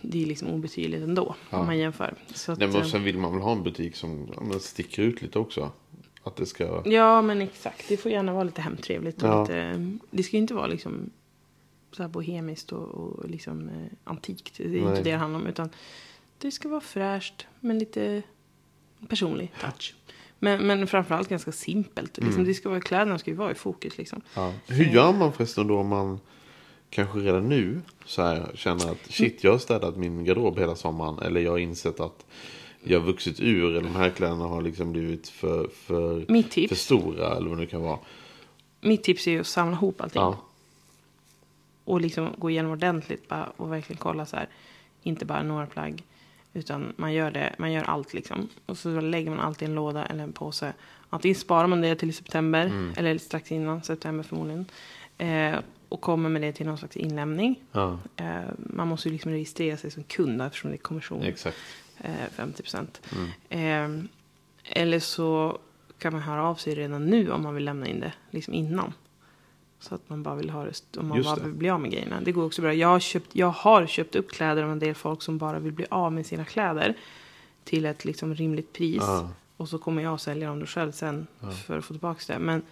det 0.00 0.22
är 0.22 0.26
liksom 0.26 0.48
obetydligt 0.48 1.02
ändå, 1.02 1.34
om 1.50 1.66
man 1.66 1.78
jämför. 1.78 2.14
Så 2.34 2.52
att, 2.52 2.58
Nej, 2.58 2.68
men 2.68 2.76
eh, 2.82 2.86
sen 2.86 3.04
vill 3.04 3.18
man 3.18 3.32
väl 3.32 3.42
ha 3.42 3.52
en 3.52 3.62
butik 3.62 3.96
som 3.96 4.32
ja, 4.52 4.58
sticker 4.58 5.02
ut 5.02 5.22
lite 5.22 5.38
också. 5.38 5.72
Att 6.24 6.36
det 6.36 6.46
ska... 6.46 6.82
Ja, 6.84 7.22
men 7.22 7.42
exakt. 7.42 7.88
Det 7.88 7.96
får 7.96 8.12
gärna 8.12 8.32
vara 8.32 8.44
lite 8.44 8.62
hemtrevligt. 8.62 9.22
Och 9.22 9.28
Ja. 9.28 9.42
lite, 9.42 9.88
det 10.10 10.22
ska 10.22 10.36
ju 10.36 10.40
inte 10.40 10.54
vara 10.54 10.66
liksom 10.66 11.10
så 11.92 12.02
här 12.02 12.08
bohemiskt 12.08 12.72
och, 12.72 12.88
och 12.88 13.30
liksom 13.30 13.68
eh, 13.68 13.74
antikt. 14.04 14.54
Det 14.56 14.64
är 14.64 14.76
inte 14.76 14.84
Nej. 14.84 15.02
det 15.02 15.10
det 15.10 15.16
handlar 15.16 15.40
om. 15.40 15.46
Utan 15.46 15.70
det 16.38 16.50
ska 16.50 16.68
vara 16.68 16.80
fräscht, 16.80 17.46
men 17.60 17.78
lite 17.78 18.22
personlig 19.08 19.52
touch. 19.60 19.94
Men, 20.38 20.66
men 20.66 20.86
framförallt 20.86 21.28
ganska 21.28 21.52
simpelt. 21.52 22.16
Liksom, 22.16 22.34
Mm. 22.34 22.46
det 22.46 22.54
ska 22.54 22.68
vara, 22.68 22.80
kläderna 22.80 23.18
ska 23.18 23.30
ju 23.30 23.36
vara 23.36 23.50
i 23.50 23.54
fokus. 23.54 23.98
Liksom. 23.98 24.20
Ja. 24.34 24.52
Hur 24.66 24.84
gör 24.84 25.12
man 25.12 25.32
förresten 25.32 25.66
då 25.66 25.78
om 25.78 25.88
man 25.88 26.20
kanske 26.90 27.18
redan 27.18 27.48
nu 27.48 27.80
så 28.04 28.22
här, 28.22 28.50
känner 28.54 28.90
att 28.90 29.10
shit 29.10 29.44
jag 29.44 29.50
har 29.52 29.58
städat 29.58 29.96
min 29.96 30.24
garderob 30.24 30.58
hela 30.58 30.76
sommaren. 30.76 31.18
Eller 31.18 31.40
jag 31.40 31.50
har 31.50 31.58
insett 31.58 32.00
att 32.00 32.26
jag 32.82 33.00
har 33.00 33.06
vuxit 33.06 33.40
ur. 33.40 33.70
Eller 33.70 33.80
de 33.80 33.96
här 33.96 34.10
kläderna 34.10 34.44
har 34.44 34.62
liksom 34.62 34.92
blivit 34.92 35.28
för, 35.28 35.68
för, 35.68 36.24
för 36.68 36.74
stora. 36.74 37.36
Eller 37.36 37.48
vad 37.50 37.58
det 37.58 37.66
kan 37.66 37.82
vara. 37.82 37.98
Mitt 38.80 39.02
tips 39.02 39.26
är 39.26 39.30
ju 39.30 39.40
att 39.40 39.46
samla 39.46 39.76
ihop 39.76 40.00
allting. 40.00 40.22
Ja. 40.22 40.38
Och 41.84 42.00
liksom 42.00 42.28
gå 42.38 42.50
igenom 42.50 42.72
ordentligt 42.72 43.28
bara, 43.28 43.52
och 43.56 43.72
verkligen 43.72 43.98
kolla 44.00 44.26
så 44.26 44.36
här. 44.36 44.48
Inte 45.02 45.24
bara 45.24 45.42
några 45.42 45.66
plagg. 45.66 46.02
Utan 46.54 46.92
man 46.96 47.12
gör, 47.12 47.30
det, 47.30 47.54
man 47.58 47.72
gör 47.72 47.82
allt 47.82 48.14
liksom. 48.14 48.48
Och 48.66 48.78
så 48.78 49.00
lägger 49.00 49.30
man 49.30 49.40
allt 49.40 49.62
i 49.62 49.64
en 49.64 49.74
låda 49.74 50.06
eller 50.06 50.24
en 50.24 50.32
påse. 50.32 50.72
Antingen 51.10 51.34
sparar 51.34 51.66
man 51.66 51.80
det 51.80 51.94
till 51.94 52.14
september. 52.14 52.66
Mm. 52.66 52.92
Eller 52.96 53.18
strax 53.18 53.52
innan 53.52 53.82
september 53.82 54.24
förmodligen. 54.24 54.66
Eh, 55.18 55.58
och 55.88 56.00
kommer 56.00 56.28
med 56.28 56.42
det 56.42 56.52
till 56.52 56.66
någon 56.66 56.78
slags 56.78 56.96
inlämning. 56.96 57.60
Ja, 57.72 57.98
Eh, 58.16 58.40
man 58.56 58.88
måste 58.88 59.08
ju 59.08 59.12
liksom 59.12 59.30
registrera 59.32 59.76
sig 59.76 59.90
som 59.90 60.02
kund 60.04 60.42
eftersom 60.42 60.70
det 60.70 60.76
är 60.76 60.78
kommission. 60.78 61.22
exakt. 61.22 61.56
Eh, 62.00 62.10
50 62.36 62.62
procent. 62.62 63.00
Mm. 63.48 63.98
Eh, 63.98 64.04
eller 64.64 64.98
så 65.00 65.58
kan 65.98 66.12
man 66.12 66.22
höra 66.22 66.44
av 66.48 66.54
sig 66.54 66.74
redan 66.74 67.06
nu 67.06 67.30
om 67.30 67.42
man 67.42 67.54
vill 67.54 67.64
lämna 67.64 67.86
in 67.86 68.00
det 68.00 68.12
liksom 68.30 68.54
innan. 68.54 68.92
Så 69.82 69.94
att 69.94 70.10
man 70.10 70.22
bara 70.22 70.34
vill 70.34 70.50
ha 70.50 70.64
det, 70.64 70.98
om 70.98 71.08
man 71.08 71.22
bara 71.22 71.36
vill 71.36 71.52
bli 71.52 71.70
av 71.70 71.80
med 71.80 71.90
grejerna. 71.90 72.20
Det 72.20 72.32
går 72.32 72.44
också 72.44 72.62
bra. 72.62 72.74
Jag 72.74 72.88
har, 72.88 73.00
köpt, 73.00 73.28
jag 73.32 73.50
har 73.50 73.86
köpt 73.86 74.16
upp 74.16 74.30
kläder 74.30 74.62
av 74.62 74.72
en 74.72 74.78
del 74.78 74.94
folk 74.94 75.22
som 75.22 75.38
bara 75.38 75.58
vill 75.58 75.72
bli 75.72 75.86
av 75.90 76.12
med 76.12 76.26
sina 76.26 76.44
kläder. 76.44 76.94
Till 77.64 77.86
ett 77.86 78.04
liksom 78.04 78.34
rimligt 78.34 78.72
pris. 78.72 79.02
Ja. 79.06 79.28
Och 79.56 79.68
så 79.68 79.78
kommer 79.78 80.02
jag 80.02 80.14
att 80.14 80.20
sälja 80.20 80.48
dem 80.48 80.60
då 80.60 80.66
själv 80.66 80.92
sen 80.92 81.26
för 81.66 81.78
att 81.78 81.84
få 81.84 81.94
tillbaka 81.94 82.32
det. 82.32 82.38
Men, 82.38 82.62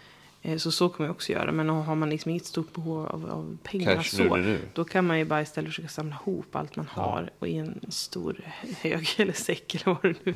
eh, 0.42 0.58
så 0.58 0.72
så 0.72 0.88
kommer 0.88 1.08
jag 1.08 1.14
också 1.14 1.32
göra. 1.32 1.52
Men 1.52 1.68
har 1.68 1.94
man 1.94 2.10
liksom 2.10 2.30
inget 2.30 2.46
stort 2.46 2.72
behov 2.72 3.06
av, 3.06 3.30
av 3.30 3.58
pengar 3.62 3.94
Cash 3.96 4.02
så. 4.02 4.22
nu, 4.22 4.28
nu, 4.30 4.42
nu. 4.42 4.58
Då 4.74 4.84
kan 4.84 5.06
man 5.06 5.18
ju 5.18 5.24
bara 5.24 5.42
istället 5.42 5.70
försöka 5.70 5.88
samla 5.88 6.16
ihop 6.22 6.56
allt 6.56 6.76
man 6.76 6.86
har. 6.90 7.30
Och 7.38 7.48
i 7.48 7.56
en 7.56 7.80
stor 7.88 8.40
hög 8.82 9.08
eller 9.16 9.32
säck 9.32 9.74
eller 9.74 9.84
vad 9.86 10.02
det 10.02 10.24
nu 10.24 10.34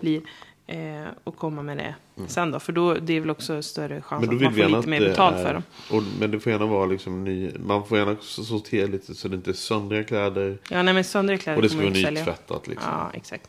blir. 0.00 0.22
Eh, 0.66 1.04
och 1.24 1.36
komma 1.36 1.62
med 1.62 1.76
det 1.78 1.94
sen 2.26 2.50
då. 2.50 2.60
För 2.60 2.72
då 2.72 2.94
det 2.94 3.12
är 3.12 3.20
väl 3.20 3.30
också 3.30 3.62
större 3.62 4.02
chans 4.02 4.24
Mm. 4.24 4.36
Att 4.36 4.42
man 4.42 4.54
får 4.54 4.76
lite 4.76 4.88
mer 4.88 5.00
betalt 5.00 5.36
är, 5.36 5.44
för 5.44 5.54
dem. 5.54 5.62
Och, 5.90 6.02
men 6.20 6.30
det 6.30 6.40
får 6.40 6.52
gärna 6.52 6.66
vara 6.66 6.86
liksom 6.86 7.24
ny. 7.24 7.50
Man 7.58 7.86
får 7.86 7.98
gärna 7.98 8.16
sortera 8.20 8.86
lite 8.86 9.14
så 9.14 9.28
det 9.28 9.36
inte 9.36 9.50
är 9.50 9.54
söndriga 9.54 10.04
kläder. 10.04 10.58
Ja, 10.70 10.82
nej 10.82 10.94
men 10.94 11.04
söndriga 11.04 11.38
kläder 11.38 11.56
Och 11.56 11.62
det 11.62 11.68
ska 11.68 11.78
vara 11.78 11.90
nytvättat 11.90 12.66
liksom. 12.68 12.90
Ja, 12.92 13.10
exakt. 13.14 13.48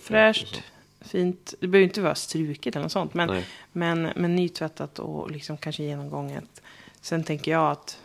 Fräscht, 0.00 0.62
fint. 1.00 1.54
Det 1.60 1.66
behöver 1.66 1.88
inte 1.88 2.00
vara 2.00 2.14
struket 2.14 2.76
eller 2.76 2.82
något 2.82 2.92
sånt. 2.92 3.14
Men, 3.14 3.28
Nej. 3.28 3.46
men, 3.72 4.08
men 4.16 4.36
nytvättat 4.36 4.98
och 4.98 5.30
liksom 5.30 5.56
kanske 5.56 5.82
genomgånget. 5.82 6.62
Sen 7.00 7.24
tänker 7.24 7.50
jag 7.50 7.70
att 7.70 7.98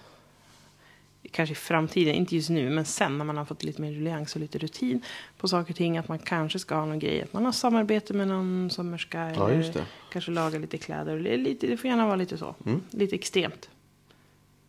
kanske 1.31 1.53
i 1.53 1.55
framtiden, 1.55 2.15
inte 2.15 2.35
just 2.35 2.49
nu, 2.49 2.69
men 2.69 2.85
sen 2.85 3.17
när 3.17 3.25
man 3.25 3.37
har 3.37 3.45
fått 3.45 3.63
lite 3.63 3.81
mer 3.81 3.91
ruljans 3.91 4.35
och 4.35 4.41
lite 4.41 4.57
rutin 4.57 5.01
på 5.37 5.47
saker 5.47 5.73
och 5.73 5.77
ting. 5.77 5.97
Att 5.97 6.07
man 6.07 6.19
kanske 6.19 6.59
ska 6.59 6.75
ha 6.75 6.85
någon 6.85 6.99
grej. 6.99 7.21
Att 7.21 7.33
man 7.33 7.45
har 7.45 7.51
samarbete 7.51 8.13
med 8.13 8.27
någon 8.27 8.69
sömmerska. 8.69 9.33
Ja, 9.35 9.49
eller 9.49 9.73
det. 9.73 9.85
kanske 10.11 10.31
laga 10.31 10.59
lite 10.59 10.77
kläder. 10.77 11.19
Lite, 11.19 11.67
det 11.67 11.77
får 11.77 11.89
gärna 11.89 12.05
vara 12.05 12.15
lite 12.15 12.37
så. 12.37 12.55
Lite 12.91 13.15
extremt. 13.15 13.69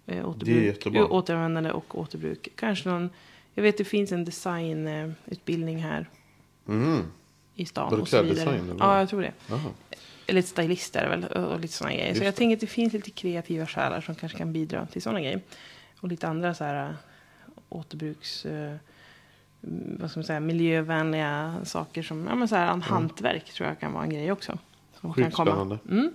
Eh, 0.07 0.29
återbruk, 0.29 0.49
Mm. 0.57 0.65
jättebra. 0.67 1.07
Återanvändande 1.07 1.71
och 1.73 1.99
återbruk. 1.99 2.49
Kanske 2.57 2.89
någon, 2.89 3.11
jag 3.55 3.63
vet 3.63 3.79
det 3.79 3.85
finns 3.85 4.13
en 4.13 4.25
designutbildning 4.25 5.79
här 5.83 6.09
Mm. 6.69 7.03
i 7.55 7.67
stan. 7.67 7.87
Och 8.01 8.07
vidare. 8.09 8.25
kläddesign, 8.25 8.77
Ja, 8.79 8.99
jag 8.99 9.09
tror 9.09 9.23
det. 9.23 9.33
Jaha. 9.49 9.61
Eller 10.27 10.43
stylist 10.43 10.97
är 10.97 11.03
det 11.03 11.09
väl. 11.09 11.45
Och 11.45 11.61
lite 11.61 11.75
sådana 11.75 11.95
grejer. 11.95 12.09
Just 12.09 12.19
Så 12.19 12.25
jag 12.25 12.33
det. 12.35 12.37
tänker 12.39 12.57
att 12.57 12.61
det 12.61 12.67
finns 12.67 12.93
lite 12.93 13.11
kreativa 13.11 13.67
själar 13.67 14.01
som 14.01 14.15
kanske 14.15 14.39
kan 14.39 14.53
bidra 14.53 14.87
till 14.87 15.03
sådana 15.03 15.21
grejer. 15.21 15.41
Och 16.01 16.09
lite 16.09 16.29
andra 16.29 16.55
så 16.55 16.65
här 16.65 16.89
äh, 16.89 16.95
återbruks... 17.69 18.47
äh, 18.47 18.77
mm, 19.63 19.97
vad 20.01 20.11
ska 20.11 20.21
man 20.21 20.25
säga? 20.25 20.41
Miljövänliga 20.41 21.57
saker 21.65 22.03
som... 22.03 22.27
Ja, 22.27 22.35
men 22.35 22.49
så 22.49 22.57
här, 22.57 22.73
en 22.73 22.83
hantverk 22.83 23.53
tror 23.53 23.69
jag 23.69 23.81
kan 23.81 23.93
vara 23.93 24.05
en 24.05 24.11
grej 24.11 24.33
också. 24.33 24.59
Som 25.01 25.15
Sjukt 25.15 25.35
spännande. 25.35 25.79
Mm. 25.91 26.11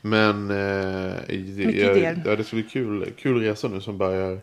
Men 0.00 0.50
eh, 0.50 0.56
jag, 1.76 2.22
ja, 2.26 2.36
det 2.36 2.44
ska 2.44 2.56
bli 2.56 2.62
kul, 2.62 3.12
kul 3.16 3.40
resa 3.40 3.68
nu 3.68 3.80
som 3.80 3.98
börjar 3.98 4.40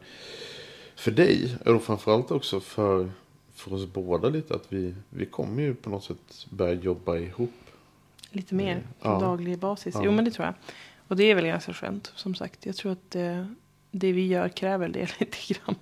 för 0.95 1.11
dig. 1.11 1.57
Och 1.65 1.83
framförallt 1.83 2.31
också 2.31 2.59
för, 2.59 3.11
för 3.53 3.73
oss 3.73 3.85
båda 3.85 4.29
lite. 4.29 4.55
Att 4.55 4.73
vi, 4.73 4.95
vi 5.09 5.25
kommer 5.25 5.63
ju 5.63 5.75
på 5.75 5.89
något 5.89 6.03
sätt 6.03 6.45
börja 6.49 6.73
jobba 6.73 7.17
ihop. 7.17 7.53
Lite 8.31 8.55
mer 8.55 8.75
på 8.75 9.09
Ja. 9.09 9.19
daglig 9.19 9.59
basis. 9.59 9.95
Ja. 9.95 10.01
Jo, 10.05 10.11
men 10.11 10.25
det 10.25 10.31
tror 10.31 10.45
jag. 10.45 10.53
Och 11.07 11.15
det 11.15 11.23
är 11.23 11.35
väl 11.35 11.45
ganska 11.45 11.73
skönt, 11.73 12.11
som 12.15 12.35
sagt. 12.35 12.65
Jag 12.65 12.75
tror 12.75 12.91
att 12.91 13.15
eh, 13.15 13.45
det 13.91 14.11
vi 14.11 14.27
gör 14.27 14.49
kräver 14.49 14.89
det 14.89 15.19
lite 15.19 15.37
grann 15.53 15.75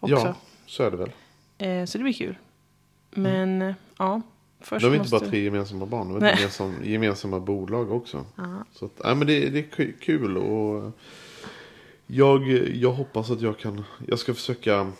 också. 0.00 0.14
Ja, 0.16 0.34
så 0.66 0.82
är 0.82 0.90
det 0.90 0.96
väl. 0.96 1.10
Eh, 1.58 1.84
så 1.84 1.98
det 1.98 2.04
blir 2.04 2.12
kul. 2.12 2.38
Men 3.10 3.62
eh, 3.62 3.74
ja, 3.98 4.22
först 4.60 4.84
har 4.84 4.90
vi 4.90 4.96
inte 4.98 5.10
bara 5.10 5.20
tre 5.20 5.40
gemensamma 5.44 5.86
barn. 5.86 6.08
Vi 6.08 6.14
har 6.26 6.36
gemensam, 6.36 6.74
gemensamma 6.84 7.40
bolag 7.40 7.92
också. 7.92 8.24
Ja. 8.36 8.64
Så 8.72 8.84
att, 8.84 9.00
nej, 9.04 9.14
men 9.14 9.26
det, 9.26 9.48
det 9.50 9.58
är 9.58 9.62
ku- 9.62 9.94
kul. 10.00 10.36
Och 10.36 10.92
jag, 12.06 12.48
jag 12.74 12.92
hoppas 12.92 13.30
att 13.30 13.40
jag 13.40 13.58
kan. 13.58 13.84
Jag 14.06 14.18
ska 14.18 14.34
försöka. 14.34 14.92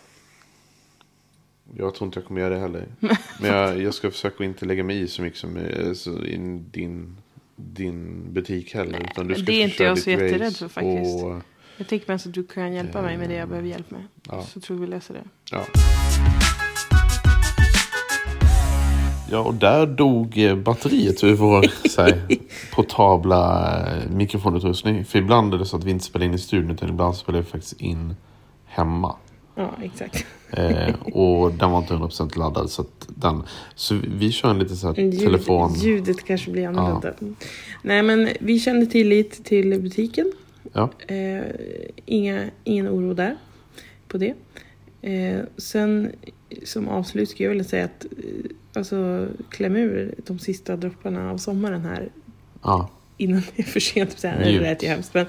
Jag 1.76 1.94
tror 1.94 2.07
inte 2.07 2.18
jag 2.18 2.26
kommer 2.26 2.40
göra 2.40 2.55
det 2.55 2.61
heller. 2.61 2.86
Men 3.40 3.51
jag, 3.51 3.82
jag 3.82 3.94
ska 3.94 4.11
försöka 4.11 4.44
inte 4.44 4.64
lägga 4.66 4.84
mig 4.84 5.01
i 5.01 5.09
så 5.09 5.22
mycket 5.22 5.38
som 5.38 5.57
eh, 5.57 5.92
så 5.92 6.24
i 6.24 6.36
din, 6.70 7.16
din 7.57 8.32
butik 8.32 8.74
heller. 8.74 9.01
utan 9.11 9.26
du 9.28 9.34
ska 9.34 9.42
det 9.44 9.53
är 9.53 9.64
inte 9.64 9.82
jag 9.84 9.99
så 9.99 10.11
jätterädd 10.11 10.57
för 10.57 10.68
faktiskt. 10.68 11.24
Och, 11.24 11.40
Jag 11.77 11.87
tänker 11.89 12.12
mest 12.12 12.27
att 12.27 12.35
du 12.35 12.45
kan 12.45 12.72
hjälpa 12.72 13.03
mig 13.03 13.16
med 13.16 13.29
det 13.29 13.35
jag 13.35 13.49
behöver 13.49 13.68
hjälp 13.68 13.91
med. 13.91 14.03
Ja. 14.31 14.43
Så 14.43 14.61
tror 14.61 14.77
vi 14.77 14.87
löser 14.87 15.14
det. 15.14 15.24
ja. 15.51 15.64
Ja, 19.31 19.39
och 19.39 19.55
där 19.55 19.87
dog 19.87 20.39
eh, 20.39 20.57
batteriet 20.57 21.24
ur 21.24 21.35
vår 21.35 21.66
så 21.89 22.03
här, 22.03 22.22
portabla 22.74 23.77
eh, 23.87 24.11
mikrofonutrustning. 24.11 25.05
För 25.05 25.18
ibland 25.18 25.55
är 25.55 25.59
det 25.59 25.66
så 25.66 25.77
att 25.77 25.85
vi 25.85 25.91
inte 25.91 26.05
spelar 26.05 26.27
in 26.27 26.35
i 26.35 26.39
studion 26.39 26.70
utan 26.70 26.89
ibland 26.89 27.16
spelar 27.16 27.39
vi 27.39 27.45
faktiskt 27.45 27.81
in 27.81 28.16
hemma. 28.66 29.16
Ja, 29.55 29.70
exakt. 29.83 30.27
Eh, 30.51 30.95
och 31.12 31.53
den 31.53 31.70
var 31.70 31.79
inte 31.79 31.95
100% 31.95 32.39
laddad. 32.39 32.70
Så, 32.70 32.83
att 32.83 33.09
den, 33.09 33.43
så 33.74 34.01
vi 34.18 34.33
kör 34.33 34.51
en 34.51 34.59
lite 34.59 34.77
så 34.77 34.87
här 34.87 34.95
Ljud, 34.95 35.18
telefon. 35.20 35.74
Ljudet 35.74 36.24
kanske 36.24 36.51
blir 36.51 36.68
annorlunda. 36.68 37.12
Nej, 37.83 38.03
men 38.03 38.29
vi 38.41 38.61
kände 38.61 38.87
tillit 38.87 39.45
till 39.45 39.81
butiken. 39.81 40.33
Ja, 40.73 40.91
Eh, 41.09 41.43
inga, 42.07 42.45
ingen 42.64 42.89
oro 42.89 43.14
där 43.14 43.37
på 44.09 44.19
det. 44.19 44.35
Eh, 45.03 45.41
sen 45.57 46.12
som 46.64 46.89
avslut 46.89 47.29
skulle 47.29 47.45
jag 47.45 47.51
vilja 47.51 47.64
säga 47.64 47.85
att 47.85 48.05
eh, 48.05 48.51
alltså, 48.73 49.29
kläm 49.51 49.77
ur 49.77 50.14
de 50.27 50.39
sista 50.39 50.77
dropparna 50.77 51.31
av 51.31 51.39
sommaren 51.39 51.81
här 51.81 52.09
ja, 52.62 52.91
innan 53.17 53.43
det 53.57 53.62
är 53.62 53.67
för 53.67 53.81
sent. 53.81 54.19
Så 54.19 54.29
här, 54.29 54.45
det 54.45 54.61
lät 54.61 54.83
ju 54.83 54.87
hemskt. 54.89 55.14
Men, 55.14 55.27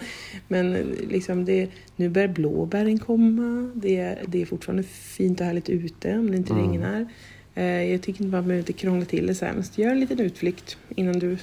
men 0.48 0.74
liksom 1.10 1.46
det, 1.46 1.70
nu 1.96 2.10
börjar 2.10 2.28
blåbären 2.28 3.00
komma. 3.00 3.72
Det, 3.76 3.98
är- 3.98 4.20
det 4.28 4.42
är 4.42 4.46
fortfarande 4.46 4.84
fint 4.84 5.40
och 5.40 5.46
härligt 5.46 5.70
ute 5.70 6.14
om 6.18 6.32
det 6.32 6.38
inte 6.38 6.54
Mm. 6.54 6.70
regnar. 6.70 7.08
Eh, 7.56 7.66
jag 7.92 8.02
tycker 8.02 8.24
inte 8.24 8.36
man 8.38 8.48
behöver 8.48 8.74
krångla 8.74 9.06
till 9.06 9.28
det 9.28 9.36
sämst. 9.36 9.78
Gör 9.78 9.92
en 9.92 10.00
liten 10.00 10.20
utflykt 10.20 10.78
innan 10.96 11.20
du, 11.20 11.38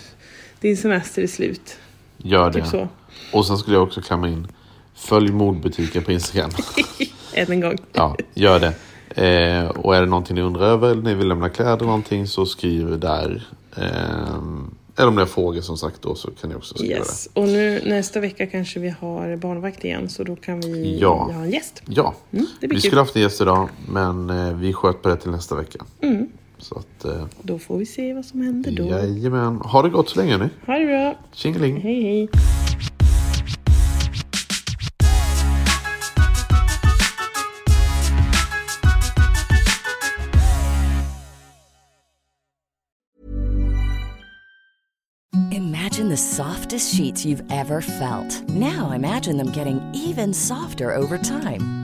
din 0.61 0.76
semester 0.76 1.22
är 1.22 1.26
slut. 1.26 1.78
Gör 2.26 2.50
det. 2.50 2.60
Typ 2.60 2.66
så. 2.70 2.88
Och 3.32 3.46
sen 3.46 3.58
skulle 3.58 3.76
jag 3.76 3.82
också 3.82 4.00
klämma 4.00 4.28
in. 4.28 4.46
Följ 4.94 5.32
mordbutiken 5.32 6.04
på 6.04 6.12
Instagram. 6.12 6.50
Än 7.34 7.52
en 7.52 7.60
gång. 7.60 7.76
ja, 7.92 8.16
gör 8.34 8.60
det. 8.60 8.74
Eh, 9.26 9.68
och 9.68 9.96
är 9.96 10.00
det 10.00 10.06
någonting 10.06 10.34
ni 10.36 10.42
undrar 10.42 10.62
över 10.66 10.90
eller 10.90 11.02
ni 11.02 11.14
vill 11.14 11.28
lämna 11.28 11.48
kläder 11.48 11.72
eller 11.76 11.86
någonting 11.86 12.26
så 12.26 12.46
skriv 12.46 13.00
där. 13.00 13.46
Eh, 13.76 13.84
eller 14.96 15.08
om 15.08 15.14
ni 15.14 15.20
har 15.20 15.26
frågor 15.26 15.60
som 15.60 15.76
sagt 15.76 16.02
då 16.02 16.14
så 16.14 16.30
kan 16.30 16.50
ni 16.50 16.56
också 16.56 16.74
skriva 16.74 16.94
Yes. 16.98 17.28
Och 17.34 17.48
nu 17.48 17.80
nästa 17.84 18.20
vecka 18.20 18.46
kanske 18.46 18.80
vi 18.80 18.94
har 19.00 19.36
barnvakt 19.36 19.84
igen 19.84 20.08
så 20.08 20.24
då 20.24 20.36
kan 20.36 20.60
vi 20.60 20.98
Ja. 21.00 21.14
ha 21.34 21.42
en 21.42 21.50
gäst. 21.50 21.82
det. 21.86 21.92
Ja, 21.96 22.14
Mm, 22.32 22.46
det 22.60 22.66
vi 22.66 22.74
kul. 22.74 22.80
skulle 22.82 23.00
haft 23.00 23.16
en 23.16 23.22
gäst 23.22 23.40
idag 23.40 23.68
men 23.88 24.30
eh, 24.30 24.54
vi 24.54 24.72
sköt 24.72 25.02
på 25.02 25.08
det 25.08 25.16
till 25.16 25.30
nästa 25.30 25.54
vecka. 25.54 25.84
Mm. 26.02 26.26
Så 26.64 26.78
att, 26.78 27.04
eh, 27.04 27.26
Då 27.42 27.58
får 27.58 27.78
vi 27.78 27.86
se 27.86 28.14
vad 28.14 28.24
som 28.24 28.40
händer 28.40 28.70
då. 28.70 28.84
jajamän. 28.84 29.56
Ha 29.56 29.82
det 29.82 29.88
gott 29.88 30.08
så 30.08 30.18
länge 30.20 30.38
nu. 30.38 30.50
Ha 30.66 30.74
det 30.78 30.86
bra. 30.86 31.14
Tjingeling. 31.32 31.80
Hej 31.80 32.02
hej. 32.02 32.28
Imagine 45.50 46.08
the 46.08 46.16
softest 46.16 46.94
sheets 46.94 47.24
you've 47.24 47.44
ever 47.50 47.80
felt. 47.80 48.48
Now 48.48 48.92
imagine 48.92 49.36
them 49.36 49.50
getting 49.50 49.80
even 49.94 50.32
softer 50.32 50.94
over 50.94 51.18
time. 51.18 51.84